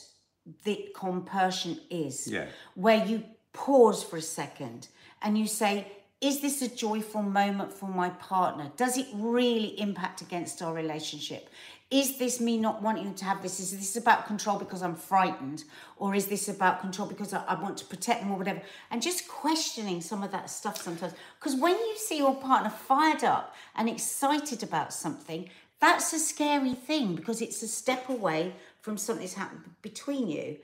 the 0.64 0.88
compersion 0.94 1.78
is. 1.90 2.26
Yeah. 2.26 2.46
Where 2.74 3.04
you 3.04 3.24
pause 3.52 4.02
for 4.02 4.16
a 4.16 4.22
second 4.22 4.88
and 5.20 5.36
you 5.36 5.46
say, 5.46 5.86
is 6.20 6.40
this 6.40 6.60
a 6.60 6.68
joyful 6.68 7.22
moment 7.22 7.72
for 7.72 7.88
my 7.88 8.10
partner? 8.10 8.70
Does 8.76 8.98
it 8.98 9.06
really 9.14 9.80
impact 9.80 10.20
against 10.20 10.60
our 10.60 10.74
relationship? 10.74 11.48
Is 11.90 12.18
this 12.18 12.40
me 12.40 12.58
not 12.58 12.82
wanting 12.82 13.14
to 13.14 13.24
have 13.24 13.42
this? 13.42 13.58
Is 13.58 13.72
this 13.72 13.96
about 13.96 14.26
control 14.26 14.58
because 14.58 14.82
I'm 14.82 14.94
frightened? 14.94 15.64
Or 15.96 16.14
is 16.14 16.26
this 16.26 16.48
about 16.48 16.80
control 16.80 17.08
because 17.08 17.32
I, 17.32 17.42
I 17.46 17.60
want 17.60 17.78
to 17.78 17.86
protect 17.86 18.20
them 18.20 18.30
or 18.30 18.38
whatever? 18.38 18.60
And 18.90 19.00
just 19.00 19.28
questioning 19.28 20.00
some 20.02 20.22
of 20.22 20.30
that 20.30 20.50
stuff 20.50 20.80
sometimes. 20.80 21.14
Because 21.38 21.58
when 21.58 21.74
you 21.74 21.96
see 21.96 22.18
your 22.18 22.36
partner 22.36 22.70
fired 22.70 23.24
up 23.24 23.56
and 23.74 23.88
excited 23.88 24.62
about 24.62 24.92
something, 24.92 25.48
that's 25.80 26.12
a 26.12 26.18
scary 26.18 26.74
thing 26.74 27.16
because 27.16 27.40
it's 27.40 27.62
a 27.62 27.68
step 27.68 28.08
away 28.10 28.54
from 28.82 28.98
something 28.98 29.24
that's 29.24 29.34
happened 29.34 29.64
between 29.80 30.28
you. 30.28 30.58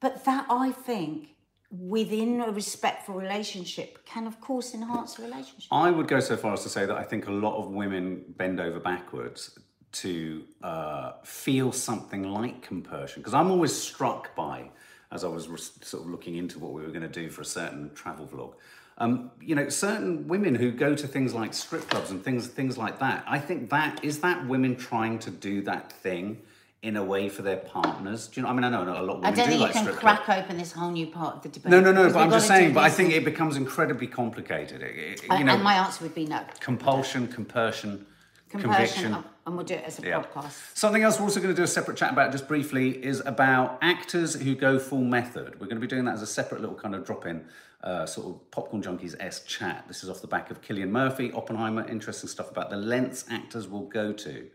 But 0.00 0.24
that 0.24 0.46
I 0.50 0.72
think 0.72 1.36
within 1.70 2.40
a 2.40 2.50
respectful 2.50 3.14
relationship 3.14 4.04
can 4.04 4.26
of 4.26 4.40
course 4.40 4.74
enhance 4.74 5.18
a 5.18 5.22
relationship. 5.22 5.68
I 5.70 5.90
would 5.90 6.08
go 6.08 6.20
so 6.20 6.36
far 6.36 6.52
as 6.52 6.62
to 6.64 6.68
say 6.68 6.84
that 6.84 6.96
I 6.96 7.04
think 7.04 7.28
a 7.28 7.32
lot 7.32 7.56
of 7.58 7.70
women 7.70 8.24
bend 8.36 8.60
over 8.60 8.80
backwards 8.80 9.58
to 9.92 10.44
uh, 10.62 11.12
feel 11.24 11.72
something 11.72 12.24
like 12.30 12.62
compersion. 12.62 13.22
Because 13.22 13.34
I'm 13.34 13.50
always 13.50 13.74
struck 13.74 14.34
by, 14.34 14.70
as 15.12 15.24
I 15.24 15.28
was 15.28 15.46
sort 15.82 16.04
of 16.04 16.10
looking 16.10 16.36
into 16.36 16.58
what 16.58 16.72
we 16.72 16.82
were 16.82 16.88
going 16.88 17.02
to 17.02 17.08
do 17.08 17.28
for 17.28 17.42
a 17.42 17.46
certain 17.46 17.92
travel 17.94 18.26
vlog, 18.26 18.54
um, 18.98 19.30
you 19.40 19.54
know, 19.54 19.68
certain 19.68 20.28
women 20.28 20.54
who 20.54 20.70
go 20.70 20.94
to 20.94 21.06
things 21.06 21.34
like 21.34 21.54
strip 21.54 21.88
clubs 21.88 22.10
and 22.10 22.22
things 22.22 22.46
things 22.48 22.76
like 22.76 22.98
that. 22.98 23.24
I 23.26 23.38
think 23.38 23.70
that 23.70 24.04
is 24.04 24.20
that 24.20 24.46
women 24.46 24.76
trying 24.76 25.18
to 25.20 25.30
do 25.30 25.62
that 25.62 25.90
thing 25.90 26.42
in 26.82 26.96
a 26.96 27.04
way 27.04 27.28
for 27.28 27.42
their 27.42 27.58
partners. 27.58 28.28
Do 28.28 28.40
you 28.40 28.44
know? 28.44 28.50
I 28.50 28.54
mean, 28.54 28.64
I 28.64 28.70
know 28.70 28.82
a 28.82 28.84
lot 28.84 28.98
of 29.00 29.06
women 29.20 29.24
I 29.24 29.30
don't 29.32 29.44
do 29.46 29.50
think 29.50 29.60
like 29.60 29.74
you 29.74 29.82
can 29.82 29.94
crack 29.94 30.24
clubs. 30.24 30.44
open 30.44 30.56
this 30.56 30.72
whole 30.72 30.90
new 30.90 31.06
part 31.08 31.36
of 31.36 31.42
the 31.42 31.50
debate. 31.50 31.70
No, 31.70 31.80
no, 31.80 31.92
no. 31.92 32.10
But 32.10 32.20
I'm 32.20 32.30
just 32.30 32.46
saying. 32.46 32.72
But 32.72 32.84
I 32.84 32.90
think 32.90 33.12
it 33.12 33.24
becomes 33.24 33.56
incredibly 33.56 34.06
complicated. 34.06 34.80
It- 34.82 34.96
it- 34.96 35.22
you 35.24 35.28
and, 35.30 35.46
know, 35.46 35.54
and 35.54 35.62
my 35.62 35.74
answer 35.74 36.02
would 36.04 36.14
be 36.14 36.24
no. 36.26 36.40
compulsion, 36.60 37.28
compersion, 37.28 38.06
Compersion, 38.48 38.70
conviction. 38.72 39.14
and- 39.14 39.24
and 39.46 39.56
we'll 39.56 39.66
do 39.66 39.74
it 39.74 39.84
as 39.84 39.98
a 39.98 40.02
Yeah. 40.02 40.22
podcast. 40.22 40.52
Something 40.76 41.02
else 41.02 41.18
we're 41.18 41.24
also 41.24 41.40
going 41.40 41.54
to 41.54 41.56
do 41.56 41.64
a 41.64 41.66
separate 41.68 41.96
chat 41.96 42.12
about 42.12 42.30
just 42.32 42.46
briefly 42.48 43.04
is 43.04 43.20
about 43.26 43.78
actors 43.82 44.34
who 44.34 44.54
go 44.54 44.78
full 44.78 45.02
method. 45.04 45.54
We're 45.60 45.66
going 45.66 45.76
to 45.76 45.80
be 45.80 45.86
doing 45.86 46.04
that 46.06 46.14
as 46.14 46.22
a 46.22 46.26
separate 46.26 46.60
little 46.60 46.76
kind 46.76 46.94
of 46.94 47.04
drop 47.04 47.26
in, 47.26 47.44
uh, 47.82 48.06
sort 48.06 48.26
of 48.28 48.50
popcorn 48.50 48.82
junkies 48.82 49.14
s 49.20 49.40
chat. 49.44 49.84
This 49.88 50.02
is 50.04 50.08
off 50.10 50.20
the 50.20 50.26
back 50.28 50.50
of 50.50 50.60
Cillian 50.62 50.90
Murphy, 50.90 51.32
Oppenheimer. 51.32 51.86
Interesting 51.88 52.28
stuff 52.28 52.50
about 52.50 52.70
the 52.70 52.76
lengths 52.76 53.24
actors 53.30 53.66
will 53.68 53.86
go 53.86 54.12
to 54.12 54.46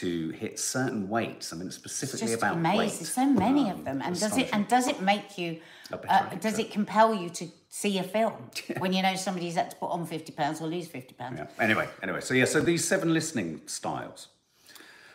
to 0.00 0.30
hit 0.30 0.58
certain 0.58 1.08
weights. 1.08 1.52
I 1.52 1.56
mean, 1.56 1.68
it's 1.68 1.76
specifically 1.76 2.26
Just 2.28 2.38
about 2.42 2.54
amazing. 2.56 2.78
weight. 2.78 2.90
So 3.06 3.26
many 3.26 3.70
of 3.70 3.78
Um, 3.78 3.84
them, 3.84 4.02
and 4.04 4.18
does 4.18 4.36
it 4.36 4.48
and 4.52 4.66
does 4.68 4.86
it 4.88 5.00
make 5.00 5.38
you? 5.38 5.60
Uh, 5.92 6.34
does 6.46 6.58
it 6.58 6.70
compel 6.72 7.14
you 7.14 7.30
to 7.30 7.44
see 7.68 7.98
a 7.98 8.02
film 8.02 8.34
when 8.78 8.92
you 8.92 9.02
know 9.02 9.14
somebody's 9.16 9.54
had 9.54 9.70
to 9.70 9.76
put 9.76 9.90
on 9.90 10.04
fifty 10.06 10.32
pounds 10.32 10.60
or 10.60 10.66
lose 10.66 10.86
fifty 10.88 11.14
pounds? 11.14 11.38
Yeah. 11.38 11.64
Anyway, 11.64 11.88
anyway, 12.02 12.20
so 12.20 12.34
yeah, 12.34 12.44
so 12.44 12.60
these 12.60 12.84
seven 12.86 13.12
listening 13.14 13.60
styles. 13.66 14.28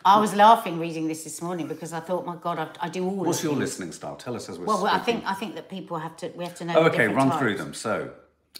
I 0.04 0.18
was 0.18 0.34
laughing 0.34 0.80
reading 0.80 1.06
this 1.06 1.22
this 1.22 1.40
morning 1.40 1.68
because 1.68 1.92
I 1.92 2.00
thought, 2.00 2.26
my 2.26 2.34
God, 2.34 2.58
I, 2.58 2.86
I 2.86 2.88
do 2.88 3.04
all. 3.04 3.10
Of 3.10 3.16
them. 3.18 3.26
What's 3.26 3.38
of 3.38 3.44
your 3.44 3.52
these. 3.54 3.60
listening 3.60 3.92
style? 3.92 4.16
Tell 4.16 4.34
us 4.34 4.48
as 4.48 4.58
we're 4.58 4.64
Well, 4.66 4.82
well, 4.82 4.92
I 4.94 4.98
think 4.98 5.24
I 5.24 5.34
think 5.34 5.54
that 5.54 5.68
people 5.68 5.96
have 5.98 6.16
to. 6.16 6.28
We 6.34 6.44
have 6.44 6.56
to 6.56 6.64
know. 6.64 6.74
Oh, 6.78 6.86
okay, 6.86 7.06
run 7.06 7.28
types. 7.28 7.38
through 7.40 7.56
them. 7.58 7.72
So, 7.74 8.10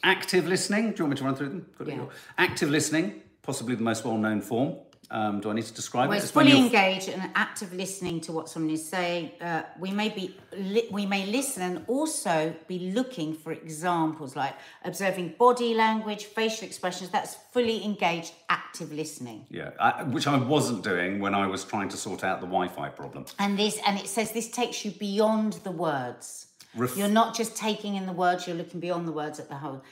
active 0.05 0.47
listening. 0.47 0.91
Do 0.93 0.97
you 0.99 1.05
want 1.05 1.11
me 1.15 1.17
to 1.17 1.25
run 1.25 1.35
through 1.35 1.49
them? 1.49 1.67
It 1.81 1.89
Yeah. 1.89 2.05
Active 2.39 2.71
listening, 2.71 3.23
possibly 3.43 3.75
the 3.75 3.83
most 3.83 4.05
well-known 4.05 4.41
form. 4.41 4.77
Um, 5.11 5.41
do 5.41 5.51
I 5.51 5.53
need 5.53 5.67
to 5.67 5.75
describe 5.75 6.09
Well, 6.09 6.17
it? 6.19 6.23
it's 6.23 6.31
fully 6.33 6.57
engaged 6.57 7.09
and 7.11 7.31
active 7.35 7.73
listening 7.75 8.21
to 8.23 8.33
what 8.33 8.49
someone 8.49 8.73
is 8.73 8.89
saying. 8.89 9.33
Uh, 9.41 9.63
we 9.79 9.91
may 9.91 10.09
be 10.09 10.37
li- 10.57 10.89
we 10.91 11.05
may 11.05 11.27
listen 11.27 11.63
and 11.63 11.85
also 11.87 12.55
be 12.67 12.79
looking 12.93 13.35
for 13.35 13.53
examples 13.53 14.37
like 14.37 14.55
observing 14.85 15.35
body 15.39 15.75
language, 15.75 16.25
facial 16.27 16.67
expressions. 16.67 17.11
That's 17.11 17.35
fully 17.53 17.85
engaged, 17.85 18.33
active 18.49 18.91
listening. 18.93 19.45
Yeah, 19.51 19.71
I, 19.79 20.03
which 20.05 20.27
I 20.27 20.39
wasn't 20.39 20.83
doing 20.83 21.21
when 21.21 21.35
I 21.35 21.47
was 21.47 21.65
trying 21.65 21.91
to 21.91 21.97
sort 21.99 22.25
out 22.25 22.41
the 22.41 22.47
Wi-Fi 22.47 22.89
problem. 22.91 23.27
And 23.39 23.59
this 23.59 23.79
and 23.87 23.99
it 23.99 24.07
says 24.07 24.33
this 24.33 24.51
takes 24.51 24.83
you 24.85 24.93
beyond 24.93 25.55
the 25.65 25.73
words. 25.73 26.47
Ref- 26.75 26.97
you're 26.97 27.09
not 27.09 27.35
just 27.37 27.55
taking 27.55 27.97
in 27.97 28.07
the 28.07 28.15
words; 28.15 28.47
you're 28.47 28.57
looking 28.57 28.81
beyond 28.81 29.07
the 29.07 29.13
words 29.13 29.39
at 29.41 29.49
the 29.51 29.57
whole. 29.57 29.83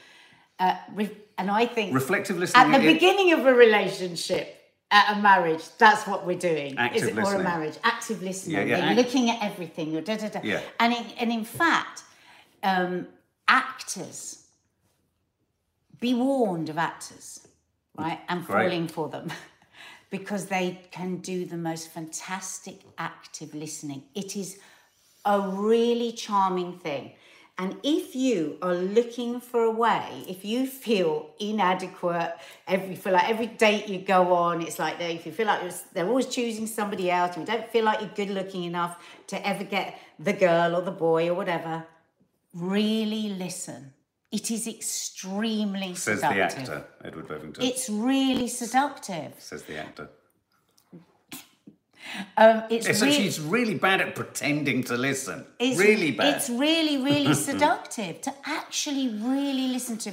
Uh, 0.59 0.75
re- 0.95 1.15
and 1.37 1.51
I 1.51 1.65
think 1.67 1.93
Reflective 1.93 2.39
listening. 2.39 2.73
at 2.73 2.81
the 2.81 2.87
it- 2.89 2.93
beginning 2.93 3.33
of 3.33 3.45
a 3.45 3.53
relationship 3.53 4.57
at 4.91 5.17
a 5.17 5.21
marriage 5.21 5.63
that's 5.77 6.05
what 6.05 6.25
we're 6.25 6.37
doing 6.37 6.77
Active 6.77 7.03
is 7.03 7.07
it, 7.09 7.17
or 7.17 7.35
a 7.35 7.43
marriage 7.43 7.77
active 7.83 8.21
listening 8.21 8.57
Yeah, 8.57 8.63
yeah, 8.63 8.77
you're 8.77 8.87
act- 8.87 8.97
looking 8.97 9.29
at 9.29 9.41
everything 9.41 9.91
you're 9.91 10.01
da, 10.01 10.17
da, 10.17 10.29
da. 10.29 10.39
Yeah. 10.43 10.61
and 10.79 10.93
in, 10.93 11.05
and 11.19 11.31
in 11.31 11.45
fact 11.45 12.03
um, 12.63 13.07
actors 13.47 14.45
be 15.99 16.13
warned 16.13 16.69
of 16.69 16.77
actors 16.77 17.47
right 17.97 18.19
and 18.29 18.45
Great. 18.45 18.63
falling 18.69 18.87
for 18.87 19.07
them 19.09 19.31
because 20.09 20.47
they 20.47 20.79
can 20.91 21.17
do 21.17 21.45
the 21.45 21.57
most 21.57 21.89
fantastic 21.91 22.81
active 22.97 23.53
listening 23.53 24.03
it 24.15 24.35
is 24.35 24.59
a 25.23 25.39
really 25.39 26.11
charming 26.11 26.79
thing. 26.79 27.11
And 27.61 27.77
if 27.83 28.15
you 28.15 28.57
are 28.63 28.73
looking 28.73 29.39
for 29.39 29.61
a 29.61 29.69
way, 29.69 30.23
if 30.27 30.43
you 30.43 30.65
feel 30.65 31.29
inadequate, 31.39 32.33
every 32.67 32.95
feel 32.95 33.13
like 33.13 33.29
every 33.29 33.45
date 33.45 33.87
you 33.87 33.99
go 33.99 34.33
on, 34.33 34.63
it's 34.63 34.79
like 34.79 34.97
they, 34.97 35.13
if 35.13 35.27
you 35.27 35.31
feel 35.31 35.45
like 35.45 35.61
they're 35.93 36.07
always 36.07 36.25
choosing 36.25 36.65
somebody 36.65 37.11
else, 37.11 37.37
and 37.37 37.47
you 37.47 37.53
don't 37.53 37.69
feel 37.69 37.85
like 37.85 38.01
you're 38.01 38.09
good 38.15 38.31
looking 38.31 38.63
enough 38.63 38.97
to 39.27 39.47
ever 39.47 39.63
get 39.63 39.95
the 40.17 40.33
girl 40.33 40.75
or 40.75 40.81
the 40.81 40.89
boy 40.89 41.29
or 41.29 41.35
whatever, 41.35 41.85
really 42.55 43.29
listen. 43.29 43.93
It 44.31 44.49
is 44.49 44.67
extremely 44.67 45.93
says 45.93 46.21
the 46.21 46.27
actor, 46.27 46.83
Edward 47.03 47.27
Bevington. 47.27 47.63
It's 47.63 47.87
really 47.91 48.47
seductive. 48.47 49.33
says 49.37 49.61
the 49.63 49.77
actor. 49.77 50.09
Um, 52.37 52.63
it's 52.69 52.87
Yeah, 52.87 52.93
so 52.93 53.05
really, 53.05 53.17
she's 53.17 53.39
really 53.39 53.75
bad 53.75 54.01
at 54.01 54.15
pretending 54.15 54.83
to 54.85 54.97
listen. 54.97 55.45
It's, 55.59 55.79
really 55.79 56.11
bad. 56.11 56.35
It's 56.35 56.49
really, 56.49 56.97
really 57.03 57.33
seductive 57.49 58.21
to 58.21 58.33
actually 58.45 59.07
really 59.09 59.67
listen 59.67 59.97
to. 59.99 60.11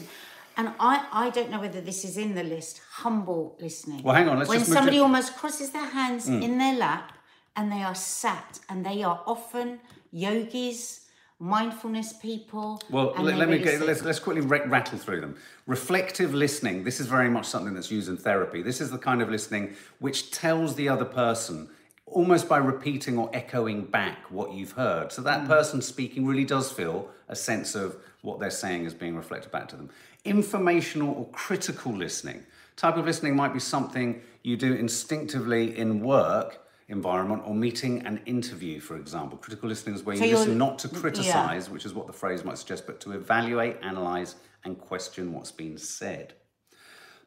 And 0.57 0.72
I, 0.80 1.07
I 1.12 1.30
don't 1.30 1.51
know 1.51 1.61
whether 1.61 1.80
this 1.80 2.05
is 2.05 2.16
in 2.18 2.34
the 2.34 2.43
list. 2.43 2.80
Humble 2.91 3.57
listening. 3.61 4.03
Well, 4.03 4.14
hang 4.14 4.28
on, 4.28 4.39
let's 4.39 4.49
when 4.49 4.59
just 4.61 4.72
somebody 4.72 4.97
to- 4.97 5.03
Mm. 5.03 5.07
almost 5.07 5.36
crosses 5.36 5.70
their 5.70 5.86
hands 5.86 6.28
in 6.28 6.59
their 6.59 6.76
lap 6.76 7.12
and 7.57 7.70
they 7.72 7.82
are 7.82 7.95
sat 7.95 8.59
and 8.68 8.84
they 8.84 9.03
are 9.03 9.20
often 9.26 9.80
yogis, 10.12 11.07
mindfulness 11.41 12.12
people. 12.14 12.80
Well, 12.91 13.14
let, 13.18 13.36
let 13.36 13.49
me 13.49 13.55
really 13.55 13.64
get, 13.64 13.78
sit. 13.78 13.86
let's, 13.86 14.03
let's 14.03 14.18
quickly 14.18 14.43
ra- 14.43 14.64
rattle 14.66 14.99
through 14.99 15.20
them. 15.20 15.36
Reflective 15.66 16.34
listening. 16.34 16.82
This 16.84 16.99
is 17.01 17.07
very 17.07 17.30
much 17.30 17.47
something 17.47 17.74
that's 17.74 17.91
used 17.91 18.09
in 18.09 18.16
therapy. 18.16 18.61
This 18.62 18.80
is 18.80 18.91
the 18.91 18.99
kind 18.99 19.22
of 19.22 19.30
listening 19.30 19.76
which 20.01 20.30
tells 20.32 20.74
the 20.74 20.89
other 20.89 21.05
person 21.05 21.70
almost 22.12 22.48
by 22.48 22.59
repeating 22.59 23.18
or 23.18 23.30
echoing 23.32 23.84
back 23.84 24.30
what 24.30 24.52
you've 24.52 24.72
heard. 24.72 25.12
So 25.12 25.22
Mm. 25.22 25.24
that 25.26 25.46
person 25.46 25.82
speaking 25.82 26.26
really 26.26 26.44
does 26.44 26.70
feel 26.72 27.09
a 27.28 27.36
sense 27.36 27.74
of 27.74 27.96
what 28.22 28.40
they're 28.40 28.50
saying 28.50 28.84
is 28.84 28.94
being 28.94 29.16
reflected 29.16 29.50
back 29.52 29.68
to 29.68 29.76
them. 29.76 29.90
Informational 30.24 31.14
or 31.14 31.28
critical 31.30 31.92
listening. 31.92 32.44
Type 32.76 32.96
of 32.96 33.04
listening 33.06 33.34
might 33.36 33.52
be 33.52 33.61
something 33.61 34.22
you 34.42 34.56
do 34.56 34.74
instinctively 34.74 35.76
in 35.76 36.00
work 36.00 36.64
environment 36.88 37.42
or 37.44 37.54
meeting 37.54 38.06
an 38.06 38.18
interview, 38.24 38.80
for 38.80 38.96
example. 38.96 39.36
Critical 39.36 39.68
listening 39.68 39.94
is 39.94 40.02
where 40.04 40.16
So 40.16 40.24
you 40.24 40.36
listen 40.36 40.56
not 40.56 40.78
to 40.80 40.88
yeah. 40.88 40.98
criticize, 40.98 41.68
which 41.68 41.84
is 41.84 41.92
what 41.92 42.06
the 42.06 42.12
phrase 42.14 42.44
might 42.44 42.56
suggest, 42.56 42.86
but 42.86 42.98
to 43.00 43.12
evaluate, 43.12 43.76
analyze, 43.82 44.36
and 44.64 44.78
question 44.78 45.32
what's 45.34 45.52
been 45.52 45.76
said. 45.76 46.32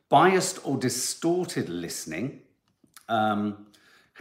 Biased 0.10 0.60
or 0.66 0.78
distorted 0.78 1.70
listening 1.70 2.42
um, 3.08 3.68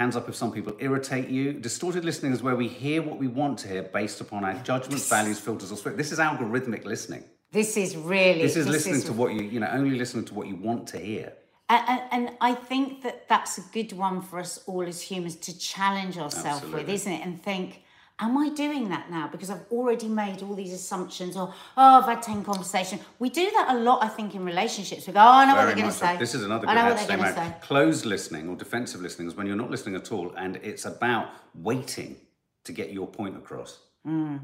Hands 0.01 0.17
up 0.17 0.31
if 0.31 0.35
some 0.35 0.51
people 0.51 0.75
irritate 0.79 1.29
you. 1.29 1.53
Distorted 1.53 2.07
listening 2.07 2.33
is 2.33 2.43
where 2.43 2.57
we 2.57 2.69
hear 2.69 3.03
what 3.03 3.19
we 3.19 3.29
want 3.29 3.59
to 3.59 3.69
hear 3.69 3.83
based 3.83 4.23
upon 4.23 4.47
our 4.47 4.55
judgments, 4.63 5.07
values, 5.07 5.39
filters, 5.39 5.71
or 5.71 5.77
spirit. 5.77 5.99
This 5.99 6.11
is 6.11 6.19
algorithmic 6.19 6.87
listening. 6.87 7.23
This 7.53 7.77
is 7.77 7.99
really. 7.99 8.41
This 8.41 8.57
is 8.57 8.67
listening 8.67 9.03
to 9.03 9.13
what 9.13 9.35
you, 9.35 9.43
you 9.43 9.61
know, 9.61 9.69
only 9.71 9.99
listening 9.99 10.25
to 10.25 10.33
what 10.33 10.47
you 10.47 10.57
want 10.57 10.87
to 10.89 10.99
hear. 10.99 11.35
And, 11.69 11.85
and, 11.87 12.03
and 12.13 12.37
I 12.41 12.55
think 12.55 13.03
that 13.03 13.29
that's 13.29 13.59
a 13.59 13.61
good 13.75 13.93
one 13.93 14.23
for 14.23 14.39
us 14.39 14.61
all 14.67 14.81
as 14.89 15.03
humans 15.03 15.37
to 15.37 15.59
challenge 15.59 16.17
ourselves 16.17 16.65
with, 16.65 16.89
isn't 16.89 17.13
it? 17.13 17.21
And 17.23 17.43
think, 17.43 17.83
am 18.21 18.37
I 18.37 18.51
doing 18.51 18.89
that 18.91 19.11
now? 19.11 19.29
Because 19.29 19.51
I've 19.51 19.65
already 19.71 20.09
made 20.09 20.43
all 20.43 20.55
these 20.55 20.73
assumptions, 20.73 21.37
or 21.37 21.53
oh, 21.77 22.01
I've 22.01 22.05
had 22.05 22.23
ten 22.23 22.45
conversations. 22.45 23.03
We 23.19 23.31
do 23.31 23.51
that 23.51 23.69
a 23.71 23.79
lot, 23.79 24.05
I 24.05 24.09
think, 24.09 24.35
in 24.35 24.45
relationships. 24.45 25.07
We 25.07 25.13
go, 25.13 25.21
oh, 25.21 25.23
I 25.23 25.47
know 25.47 25.57
what 25.57 25.67
they're 25.67 25.75
going 25.75 25.87
to 25.87 25.93
say. 25.93 26.17
This 26.19 26.35
is 26.35 26.45
another 26.45 26.69
I 26.69 26.75
know 26.75 26.95
what 26.95 27.07
they're 27.07 27.17
going 27.17 27.29
to 27.29 27.35
say. 27.35 27.55
Closed 27.61 28.05
listening 28.05 28.49
or 28.49 28.57
defensive 28.57 29.01
listening 29.01 29.29
is 29.29 29.35
when 29.35 29.47
you're 29.47 29.57
not 29.57 29.71
listening 29.71 29.95
at 29.97 30.13
all 30.13 30.33
and 30.37 30.57
it's 30.57 30.85
about 30.85 31.29
waiting 31.55 32.17
to 32.65 32.73
get 32.73 32.93
your 32.93 33.07
point 33.07 33.37
across. 33.37 33.81
Hmm. 34.05 34.37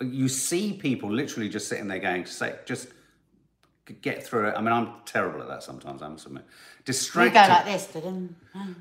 You 0.00 0.28
see 0.28 0.72
people 0.72 1.12
literally 1.12 1.48
just 1.48 1.68
sitting 1.68 1.88
there 1.88 1.98
going, 1.98 2.26
say, 2.26 2.56
just 2.66 2.88
get 4.00 4.24
through 4.24 4.48
it. 4.48 4.54
I 4.56 4.60
mean, 4.60 4.72
I'm 4.72 4.88
terrible 5.04 5.42
at 5.42 5.48
that 5.48 5.62
sometimes, 5.62 6.02
I 6.02 6.08
must 6.08 6.26
admit. 6.26 6.44
Distracted. 6.84 7.34
go 7.34 7.40
like 7.48 7.64
this. 7.66 7.88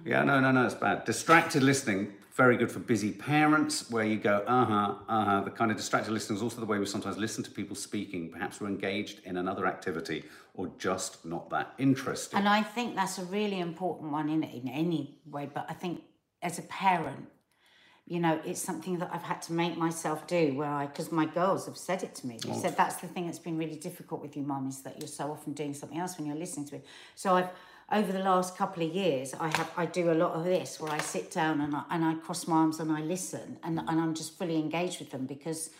Yeah, 0.06 0.24
no, 0.24 0.40
no, 0.40 0.52
no, 0.52 0.66
it's 0.66 0.74
bad. 0.74 1.06
Distracted 1.06 1.64
listening, 1.64 2.14
very 2.34 2.56
good 2.56 2.72
for 2.72 2.80
busy 2.80 3.12
parents, 3.12 3.90
where 3.90 4.06
you 4.06 4.18
go, 4.18 4.44
uh 4.48 4.66
huh, 4.66 4.96
uh 5.10 5.26
huh. 5.26 5.42
The 5.42 5.52
kind 5.52 5.70
of 5.70 5.78
distracted 5.78 6.12
listening 6.12 6.38
is 6.38 6.44
also 6.44 6.62
the 6.62 6.66
way 6.66 6.80
we 6.80 6.86
sometimes 6.86 7.18
listen 7.18 7.44
to 7.44 7.52
people 7.52 7.76
speaking. 7.76 8.30
Perhaps 8.30 8.62
we're 8.62 8.68
engaged 8.68 9.20
in 9.26 9.38
another 9.38 9.66
activity 9.66 10.24
or 10.54 10.72
just 10.78 11.26
not 11.26 11.50
that 11.50 11.74
interested. 11.78 12.38
And 12.38 12.48
I 12.48 12.64
think 12.64 12.96
that's 12.96 13.18
a 13.18 13.26
really 13.26 13.60
important 13.60 14.12
one 14.12 14.30
in 14.30 14.44
in 14.44 14.68
any 14.70 15.20
way. 15.26 15.50
But 15.54 15.66
I 15.70 15.74
think 15.74 16.04
as 16.42 16.58
a 16.58 16.64
parent, 16.64 17.28
you 18.06 18.20
know, 18.20 18.40
it's 18.46 18.62
something 18.62 19.00
that 19.00 19.10
I've 19.14 19.24
had 19.24 19.42
to 19.44 19.54
make 19.54 19.78
myself 19.78 20.26
do. 20.26 20.54
Where 20.56 20.70
I, 20.70 20.88
because 20.88 21.12
my 21.12 21.26
girls 21.26 21.66
have 21.66 21.78
said 21.78 22.02
it 22.02 22.16
to 22.16 22.28
me. 22.28 22.40
They 22.46 22.54
said 22.54 22.78
that's 22.78 22.96
the 22.98 23.08
thing 23.08 23.26
that's 23.26 23.40
been 23.40 23.58
really 23.58 23.76
difficult 23.76 24.22
with 24.22 24.38
you, 24.38 24.44
mum, 24.44 24.68
is 24.68 24.82
that 24.84 25.00
you're 25.00 25.08
so 25.08 25.32
often 25.32 25.52
doing 25.52 25.74
something 25.74 25.98
else 25.98 26.18
when 26.18 26.28
you're 26.28 26.38
listening 26.38 26.68
to 26.70 26.76
it. 26.76 26.86
So 27.16 27.36
I've 27.36 27.50
over 27.92 28.12
the 28.12 28.20
last 28.20 28.58
couple 28.58 28.84
of 28.84 28.94
years, 28.94 29.34
I 29.40 29.50
have 29.58 29.72
I 29.76 29.86
do 29.86 30.12
a 30.12 30.16
lot 30.16 30.34
of 30.34 30.44
this 30.44 30.80
where 30.80 30.92
I 30.92 31.00
sit 31.00 31.32
down 31.32 31.62
and 31.62 31.76
I, 31.76 31.84
and 31.92 32.06
I 32.06 32.14
cross 32.16 32.48
my 32.48 32.58
arms 32.58 32.80
and 32.80 32.92
I 32.92 33.02
listen 33.02 33.58
and, 33.64 33.80
and 33.80 34.00
I'm 34.02 34.14
just 34.14 34.38
fully 34.38 34.58
engaged 34.58 35.00
with 35.00 35.12
them 35.12 35.26
because 35.26 35.72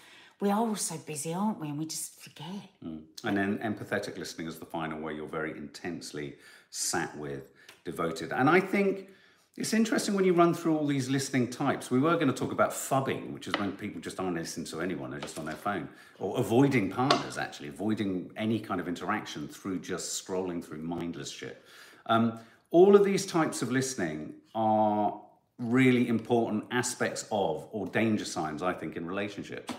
we 0.42 0.50
are 0.50 0.60
all 0.60 0.76
so 0.76 0.98
busy, 0.98 1.34
aren't 1.34 1.60
we? 1.60 1.70
And 1.70 1.78
we 1.78 1.86
just 1.86 2.20
forget. 2.20 2.70
Mm. 2.84 3.04
And 3.24 3.38
then 3.38 3.58
empathetic 3.60 4.18
listening 4.18 4.48
is 4.48 4.58
the 4.58 4.66
final 4.66 5.00
where 5.00 5.14
you're 5.14 5.28
very 5.28 5.52
intensely 5.52 6.36
sat 6.72 7.16
with, 7.18 7.52
devoted. 7.86 8.34
And 8.34 8.50
I 8.50 8.60
think 8.60 9.10
it's 9.56 9.74
interesting 9.74 10.16
when 10.16 10.26
you 10.26 10.34
run 10.34 10.54
through 10.54 10.78
all 10.78 10.88
these 10.88 11.10
listening 11.10 11.50
types. 11.50 11.92
We 11.92 12.00
were 12.00 12.16
going 12.16 12.28
to 12.28 12.34
talk 12.34 12.52
about 12.52 12.72
phubbing, 12.72 13.32
which 13.34 13.48
is 13.48 13.54
when 13.60 13.74
people 13.74 14.02
just 14.02 14.20
aren't 14.20 14.36
listening 14.36 14.66
to 14.68 14.82
anyone, 14.82 15.12
they're 15.12 15.20
just 15.20 15.38
on 15.38 15.46
their 15.46 15.56
phone. 15.56 15.88
Or 16.20 16.40
avoiding 16.40 16.90
partners, 16.90 17.38
actually, 17.38 17.68
avoiding 17.68 18.32
any 18.36 18.60
kind 18.60 18.82
of 18.82 18.88
interaction 18.88 19.48
through 19.48 19.80
just 19.80 20.26
scrolling 20.26 20.64
through 20.64 20.80
mindless 20.80 21.30
shit. 21.30 21.64
Um, 22.12 22.40
all 22.72 22.96
of 22.96 23.04
these 23.04 23.26
types 23.26 23.62
of 23.62 23.72
listening 23.72 24.34
are 24.54 25.20
really 25.58 26.08
important 26.08 26.66
aspects 26.72 27.26
of, 27.32 27.68
or 27.72 27.88
danger 27.88 28.26
signs, 28.26 28.62
I 28.62 28.74
think, 28.74 28.98
in 28.98 29.08
relationships. 29.08 29.74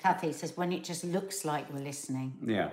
Kathy 0.00 0.32
says 0.32 0.56
when 0.56 0.72
it 0.72 0.84
just 0.84 1.04
looks 1.04 1.44
like 1.44 1.72
we're 1.72 1.80
listening. 1.80 2.32
Yeah. 2.44 2.70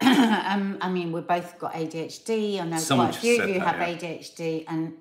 Um, 0.54 0.78
I 0.80 0.88
mean, 0.88 1.10
we've 1.10 1.26
both 1.26 1.58
got 1.58 1.72
ADHD. 1.72 2.60
I 2.60 2.64
know 2.64 2.78
Someone 2.78 3.08
quite 3.08 3.16
a 3.16 3.20
few 3.20 3.42
of 3.42 3.48
you 3.48 3.58
that, 3.58 3.74
have 3.74 3.88
yeah. 3.88 3.96
ADHD, 3.98 4.64
and 4.68 4.94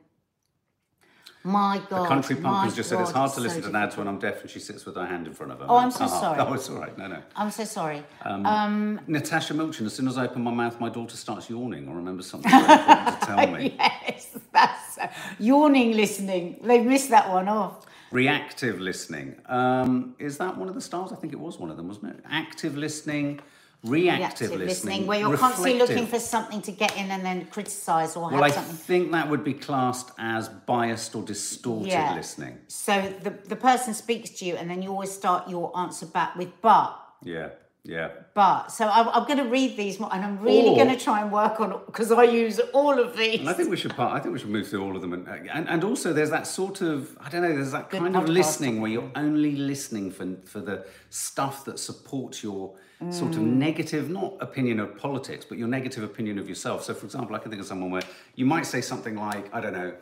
my 1.43 1.81
God, 1.89 2.03
The 2.05 2.07
Country 2.07 2.35
Pumpkins 2.37 2.75
just 2.75 2.89
said 2.89 2.99
it's 3.01 3.11
hard 3.11 3.29
to 3.31 3.35
so 3.35 3.41
listen 3.41 3.61
to 3.63 3.69
Nads 3.69 3.97
when. 3.97 4.07
I'm 4.07 4.19
deaf 4.19 4.41
and 4.41 4.49
she 4.49 4.59
sits 4.59 4.85
with 4.85 4.95
her 4.95 5.05
hand 5.05 5.27
in 5.27 5.33
front 5.33 5.51
of 5.51 5.59
her. 5.59 5.65
Oh, 5.67 5.77
I'm 5.77 5.91
so 5.91 6.05
Uh-huh. 6.05 6.19
sorry. 6.21 6.39
Oh, 6.39 6.53
it's 6.53 6.69
all 6.69 6.77
right. 6.77 6.97
No, 6.97 7.07
no. 7.07 7.21
I'm 7.35 7.51
so 7.51 7.63
sorry. 7.65 8.03
Natasha 8.25 9.53
Milchin, 9.53 9.85
as 9.85 9.93
soon 9.93 10.07
as 10.07 10.17
I 10.17 10.25
open 10.25 10.41
my 10.43 10.51
mouth, 10.51 10.79
my 10.79 10.89
daughter 10.89 11.17
starts 11.17 11.49
yawning 11.49 11.87
or 11.89 11.95
remembers 11.95 12.27
something 12.27 12.51
important 12.51 13.19
to 13.21 13.25
tell 13.25 13.47
me. 13.47 13.75
yes, 13.79 14.37
that's 14.53 14.97
uh, 14.97 15.07
yawning 15.39 15.91
listening. 15.93 16.59
They've 16.63 16.85
missed 16.85 17.09
that 17.09 17.29
one 17.29 17.47
off. 17.49 17.85
Reactive 18.11 18.79
listening. 18.79 19.35
Um, 19.47 20.15
is 20.19 20.37
that 20.37 20.55
one 20.55 20.69
of 20.69 20.75
the 20.75 20.81
stars? 20.81 21.11
I 21.11 21.15
think 21.15 21.33
it 21.33 21.39
was 21.39 21.57
one 21.57 21.71
of 21.71 21.77
them, 21.77 21.87
wasn't 21.87 22.11
it? 22.15 22.23
Active 22.29 22.77
listening, 22.77 23.39
reactive, 23.84 24.49
Reactive 24.51 24.59
listening. 24.67 25.05
where 25.07 25.19
you're 25.19 25.38
constantly 25.38 25.77
looking 25.77 26.07
for 26.07 26.19
something 26.19 26.61
to 26.61 26.71
get 26.71 26.95
in 26.97 27.11
and 27.11 27.25
then 27.25 27.45
criticise 27.47 28.15
or 28.15 28.29
have 28.31 28.39
Well, 28.39 28.43
I 28.43 28.51
something. 28.51 28.75
think 28.75 29.11
that 29.11 29.29
would 29.29 29.43
be 29.43 29.53
classed 29.53 30.11
as 30.17 30.47
biased 30.49 31.15
or 31.15 31.23
distorted 31.23 31.88
Yeah. 31.89 32.15
listening. 32.15 32.59
So 32.67 33.13
the, 33.21 33.31
the 33.31 33.55
person 33.57 33.93
speaks 33.93 34.29
to 34.39 34.45
you, 34.45 34.55
and 34.55 34.69
then 34.69 34.81
you 34.81 34.89
always 34.89 35.11
start 35.11 35.49
your 35.49 35.77
answer 35.77 36.05
back 36.05 36.36
with 36.38 36.49
but. 36.61 36.97
Yeah, 37.21 37.49
yeah. 37.84 38.09
But 38.34 38.67
so 38.69 38.88
I'm, 38.88 39.09
I'm 39.09 39.25
going 39.27 39.38
to 39.39 39.49
read 39.49 39.75
these 39.77 39.99
more, 39.99 40.09
and 40.13 40.23
I'm 40.23 40.39
really 40.39 40.69
Or- 40.69 40.75
going 40.75 40.89
to 40.97 41.03
try 41.03 41.21
and 41.21 41.31
work 41.31 41.59
on 41.59 41.81
because 41.86 42.11
I 42.11 42.23
use 42.23 42.59
all 42.73 42.97
of 42.99 43.17
these. 43.17 43.39
And 43.41 43.49
I 43.49 43.53
think 43.53 43.69
we 43.69 43.77
should 43.77 43.93
part. 43.95 44.13
I 44.13 44.19
think 44.19 44.34
we 44.34 44.39
should 44.39 44.49
move 44.49 44.67
through 44.69 44.84
all 44.84 44.95
of 44.95 45.01
them, 45.01 45.13
and 45.13 45.27
and, 45.27 45.67
and 45.69 45.84
also 45.84 46.13
there's 46.13 46.29
that 46.31 46.47
sort 46.47 46.81
of 46.81 47.15
I 47.19 47.29
don't 47.29 47.41
know. 47.41 47.53
There's 47.53 47.71
that 47.71 47.89
Good 47.89 47.99
kind 48.01 48.15
of 48.15 48.29
listening 48.29 48.81
where 48.81 48.89
you're 48.91 49.11
only 49.15 49.55
listening 49.55 50.11
for 50.11 50.36
for 50.45 50.61
the 50.61 50.86
stuff 51.09 51.65
that 51.65 51.77
supports 51.79 52.41
your 52.43 52.73
sort 53.09 53.34
of 53.36 53.39
Mm. 53.41 53.55
negative, 53.57 54.09
not 54.09 54.38
opinion 54.39 54.79
of 54.79 54.97
politics, 54.97 55.43
but 55.43 55.57
your 55.57 55.67
negative 55.67 56.03
opinion 56.05 56.39
of 56.39 56.47
yourself. 56.47 56.86
So, 56.86 56.93
for 56.93 57.05
example, 57.05 57.36
I 57.36 57.39
can 57.39 57.49
think 57.51 57.61
of 57.61 57.67
someone 57.67 57.91
where 57.91 58.03
you 58.36 58.45
might 58.45 58.65
say 58.65 58.79
something 58.79 59.15
like, 59.17 59.53
I 59.53 59.59
don't 59.59 59.73
know. 59.73 59.93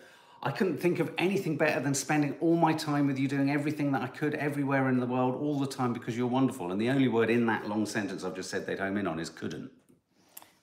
I 0.44 0.50
couldn't 0.52 0.78
think 0.78 1.00
of 1.00 1.12
anything 1.20 1.56
better 1.56 1.80
than 1.80 1.94
spending 1.94 2.36
all 2.40 2.56
my 2.56 2.74
time 2.74 3.06
with 3.06 3.20
you, 3.20 3.28
doing 3.28 3.52
everything 3.52 3.92
that 3.92 4.02
I 4.02 4.08
could 4.08 4.34
everywhere 4.36 4.90
in 4.90 5.00
the 5.00 5.06
world 5.06 5.36
all 5.36 5.60
the 5.60 5.68
time 5.68 5.94
because 5.94 6.18
you're 6.18 6.28
wonderful. 6.28 6.72
And 6.72 6.82
the 6.82 6.90
only 6.90 7.08
word 7.08 7.30
in 7.30 7.46
that 7.46 7.70
long 7.70 7.86
sentence 7.86 8.24
I've 8.24 8.36
just 8.36 8.50
said 8.50 8.66
they'd 8.66 8.80
home 8.80 8.98
in 8.98 9.06
on 9.06 9.20
is 9.20 9.30
couldn't. 9.30 9.72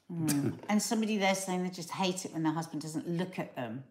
Hmm. 0.08 0.50
And 0.68 0.82
somebody 0.82 1.18
there 1.18 1.34
saying 1.34 1.62
they 1.62 1.70
just 1.70 1.90
hate 1.90 2.24
it 2.24 2.32
when 2.32 2.42
their 2.42 2.52
husband 2.52 2.82
doesn't 2.82 3.08
look 3.08 3.38
at 3.38 3.54
them 3.54 3.84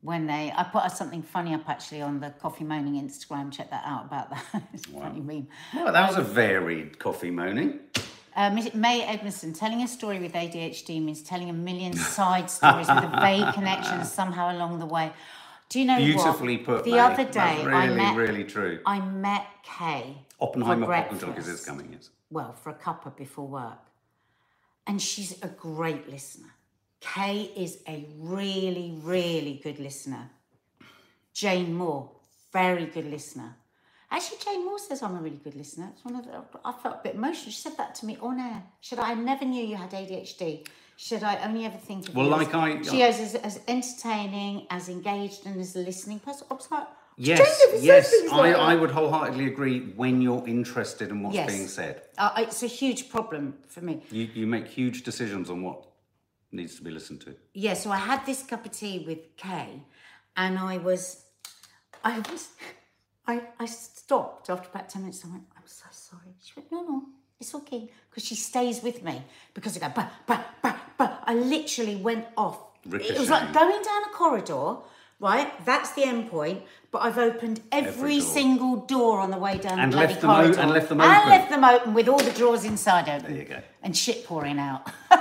when 0.00 0.26
they. 0.26 0.52
I 0.56 0.62
put 0.64 0.90
something 0.92 1.22
funny 1.22 1.54
up 1.54 1.68
actually 1.68 2.02
on 2.02 2.20
the 2.20 2.30
Coffee 2.30 2.64
Moaning 2.64 3.02
Instagram. 3.02 3.50
Check 3.50 3.70
that 3.70 3.82
out 3.84 4.04
about 4.04 4.30
that. 4.30 4.62
it's 4.74 4.86
a 4.86 4.90
funny 4.90 5.20
meme. 5.20 5.48
Well, 5.74 5.92
that 5.92 6.08
was 6.08 6.18
a 6.18 6.22
varied 6.22 6.98
coffee 6.98 7.30
moaning. 7.30 7.80
Uh, 8.36 8.50
May 8.74 9.02
Edmondson, 9.02 9.54
telling 9.54 9.82
a 9.82 9.88
story 9.88 10.18
with 10.18 10.34
ADHD 10.34 11.02
means 11.02 11.22
telling 11.22 11.48
a 11.48 11.54
million 11.54 11.94
side 12.16 12.50
stories 12.50 12.86
with 12.86 12.98
a 12.98 13.18
vague 13.22 13.54
connection 13.54 14.04
somehow 14.04 14.54
along 14.54 14.78
the 14.78 14.84
way. 14.84 15.10
Do 15.70 15.80
you 15.80 15.86
know 15.86 15.96
Beautifully 15.96 16.58
what? 16.58 16.66
put. 16.66 16.84
The 16.84 16.92
mate. 16.92 16.98
other 16.98 17.24
day, 17.24 17.32
That's 17.32 17.64
really, 17.64 17.76
I 17.78 17.94
met 17.94 18.16
really 18.16 18.44
true. 18.44 18.80
I 18.84 19.00
met 19.00 19.46
Kay 19.64 20.18
Oppenheimer 20.38 20.86
for 20.86 20.92
Pop 20.92 21.10
and 21.12 21.20
Dog 21.20 21.38
is 21.38 21.64
coming. 21.64 21.88
Yes. 21.92 22.10
well, 22.30 22.52
for 22.52 22.70
a 22.70 22.74
cuppa 22.74 23.16
before 23.16 23.46
work. 23.46 23.78
And 24.86 25.00
she's 25.00 25.42
a 25.42 25.48
great 25.48 26.08
listener. 26.08 26.50
Kay 27.00 27.50
is 27.56 27.78
a 27.88 28.06
really, 28.18 28.98
really 29.02 29.60
good 29.62 29.78
listener. 29.78 30.30
Jane 31.32 31.74
Moore, 31.74 32.10
very 32.52 32.86
good 32.86 33.06
listener. 33.10 33.56
Actually, 34.10 34.38
Jane 34.44 34.64
Moore 34.64 34.78
says 34.78 35.02
I'm 35.02 35.16
a 35.16 35.20
really 35.20 35.40
good 35.42 35.56
listener. 35.56 35.90
It's 35.92 36.04
one 36.04 36.16
of 36.16 36.24
the, 36.24 36.42
I 36.64 36.72
felt 36.72 36.96
a 36.96 37.02
bit 37.02 37.14
emotional. 37.16 37.50
She 37.50 37.60
said 37.60 37.76
that 37.76 37.94
to 37.96 38.06
me 38.06 38.16
on 38.20 38.38
air. 38.38 38.62
Should 38.80 38.98
I 39.00 39.14
never 39.14 39.44
knew 39.44 39.64
you 39.64 39.76
had 39.76 39.90
ADHD. 39.90 40.66
Should 40.96 41.22
I 41.22 41.36
only 41.44 41.64
ever 41.66 41.76
think 41.76 42.08
of 42.08 42.14
Well, 42.14 42.26
you 42.26 42.30
like 42.30 42.48
as, 42.48 42.54
I- 42.54 42.82
she 42.82 43.02
is 43.02 43.20
as, 43.20 43.34
as 43.34 43.60
entertaining, 43.68 44.66
as 44.70 44.88
engaged, 44.88 45.44
and 45.46 45.60
as 45.60 45.76
a 45.76 45.80
listening 45.80 46.20
person. 46.20 46.46
I 46.50 46.54
was 46.54 46.70
like, 46.70 46.86
Yes, 47.18 47.38
Jane 47.38 47.46
never 47.70 47.76
says 47.78 47.84
yes, 47.84 48.32
I. 48.32 48.52
I 48.52 48.74
would 48.74 48.90
wholeheartedly 48.90 49.46
agree 49.46 49.80
when 49.96 50.20
you're 50.20 50.46
interested 50.46 51.08
in 51.10 51.22
what's 51.22 51.34
Yes. 51.34 51.50
being 51.50 51.66
said. 51.66 52.02
Uh, 52.18 52.30
it's 52.38 52.62
a 52.62 52.66
huge 52.66 53.08
problem 53.08 53.54
for 53.68 53.80
me. 53.80 54.02
You, 54.10 54.28
you 54.34 54.46
make 54.46 54.68
huge 54.68 55.02
decisions 55.02 55.48
on 55.48 55.62
what 55.62 55.86
needs 56.52 56.76
to 56.76 56.82
be 56.82 56.90
listened 56.90 57.22
to. 57.22 57.34
yeah, 57.54 57.74
so 57.74 57.90
I 57.90 57.96
had 57.96 58.24
this 58.26 58.42
cup 58.42 58.64
of 58.66 58.72
tea 58.72 59.04
with 59.06 59.36
Kay, 59.36 59.82
and 60.36 60.58
I 60.58 60.76
was, 60.76 61.24
I 62.04 62.18
was, 62.18 62.48
I, 63.26 63.42
I 63.58 63.66
stopped 63.66 64.50
after 64.50 64.68
about 64.72 64.88
10 64.88 65.02
minutes. 65.02 65.24
I 65.24 65.28
went, 65.30 65.44
I'm 65.56 65.62
so 65.66 65.86
sorry. 65.90 66.34
She 66.42 66.52
went, 66.56 66.70
no, 66.70 66.82
no, 66.82 67.02
it's 67.40 67.54
okay. 67.54 67.90
Because 68.10 68.24
she 68.24 68.34
stays 68.34 68.82
with 68.82 69.02
me. 69.02 69.22
Because 69.54 69.76
I 69.76 69.80
go, 69.80 69.92
bah, 69.94 70.08
bah, 70.26 70.42
bah, 70.62 70.76
bah. 70.96 71.16
I 71.24 71.34
literally 71.34 71.96
went 71.96 72.26
off. 72.36 72.58
It 72.90 73.18
was 73.18 73.30
like 73.30 73.52
going 73.52 73.82
down 73.82 74.02
a 74.04 74.12
corridor, 74.14 74.76
right? 75.18 75.52
That's 75.64 75.92
the 75.94 76.04
end 76.04 76.30
point. 76.30 76.62
But 76.92 77.02
I've 77.02 77.18
opened 77.18 77.60
every, 77.72 77.88
Every 77.90 78.18
door. 78.20 78.28
single 78.28 78.76
door 78.76 79.18
on 79.20 79.30
the 79.32 79.38
way 79.38 79.58
down 79.58 79.80
And 79.80 79.92
the 79.92 79.96
bloody 79.96 80.12
left 80.12 80.20
them 80.20 80.30
o- 80.30 80.34
and 80.62 80.70
left 80.70 80.88
them 80.88 81.00
And 81.00 81.16
open. 81.18 81.28
left 81.30 81.50
them 81.50 81.64
open 81.64 81.94
with 81.94 82.08
all 82.08 82.18
the 82.18 82.30
drawers 82.32 82.64
inside 82.64 83.08
open. 83.08 83.32
There 83.34 83.42
you 83.42 83.48
go. 83.48 83.60
And 83.82 83.96
shit 83.96 84.24
pouring 84.24 84.58
out. 84.58 84.88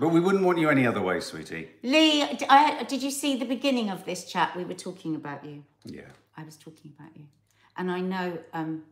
But 0.00 0.10
we 0.10 0.20
wouldn't 0.20 0.44
want 0.44 0.58
you 0.58 0.70
any 0.70 0.86
other 0.86 1.02
way, 1.02 1.18
sweetie. 1.18 1.70
Lee, 1.82 2.22
I, 2.48 2.84
did 2.84 3.02
you 3.02 3.10
see 3.10 3.34
the 3.36 3.44
beginning 3.44 3.90
of 3.90 4.04
this 4.04 4.24
chat? 4.30 4.54
We 4.56 4.62
were 4.64 4.74
talking 4.74 5.16
about 5.16 5.44
you. 5.44 5.64
Yeah. 5.84 6.02
I 6.38 6.44
was 6.44 6.56
talking 6.56 6.92
about 6.98 7.16
you. 7.16 7.26
And 7.76 7.90
I 7.90 8.00
know 8.00 8.38
um, 8.52 8.82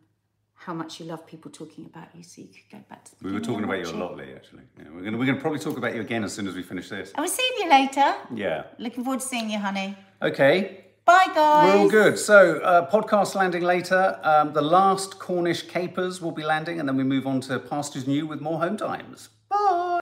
how 0.54 0.74
much 0.74 0.98
you 0.98 1.06
love 1.06 1.26
people 1.26 1.50
talking 1.50 1.86
about 1.86 2.08
you, 2.14 2.22
so 2.22 2.42
you 2.42 2.48
could 2.48 2.78
go 2.78 2.84
back 2.88 3.04
to 3.04 3.18
the 3.18 3.24
We 3.24 3.32
were 3.32 3.40
talking 3.40 3.64
about 3.64 3.78
you 3.78 3.88
a 3.88 3.96
lot, 3.96 4.16
Lee, 4.16 4.32
actually. 4.34 4.62
Yeah, 4.78 4.84
we're 4.92 5.02
going 5.02 5.18
we're 5.18 5.26
gonna 5.26 5.40
probably 5.40 5.60
talk 5.60 5.76
about 5.76 5.94
you 5.94 6.00
again 6.00 6.24
as 6.24 6.32
soon 6.32 6.48
as 6.48 6.54
we 6.54 6.62
finish 6.62 6.88
this. 6.88 7.12
I 7.14 7.20
will 7.20 7.28
see 7.28 7.48
you 7.58 7.70
later. 7.70 8.14
Yeah. 8.34 8.64
Looking 8.78 9.04
forward 9.04 9.20
to 9.20 9.26
seeing 9.26 9.48
you, 9.50 9.58
honey. 9.58 9.96
Okay, 10.20 10.84
Bye, 11.04 11.28
guys. 11.32 11.72
we're 11.72 11.78
all 11.78 11.88
good. 11.88 12.18
So, 12.18 12.58
uh, 12.58 12.90
podcast 12.90 13.36
landing 13.36 13.62
later. 13.62 14.18
Um, 14.24 14.52
the 14.54 14.62
last 14.62 15.20
Cornish 15.20 15.62
capers 15.68 16.20
will 16.20 16.32
be 16.32 16.42
landing, 16.42 16.80
and 16.80 16.88
then 16.88 16.96
we 16.96 17.04
move 17.04 17.26
on 17.28 17.40
to 17.42 17.60
pastures 17.60 18.08
new 18.08 18.26
with 18.26 18.40
more 18.40 18.58
home 18.58 18.76
times. 18.76 19.28
Bye. 19.48 19.85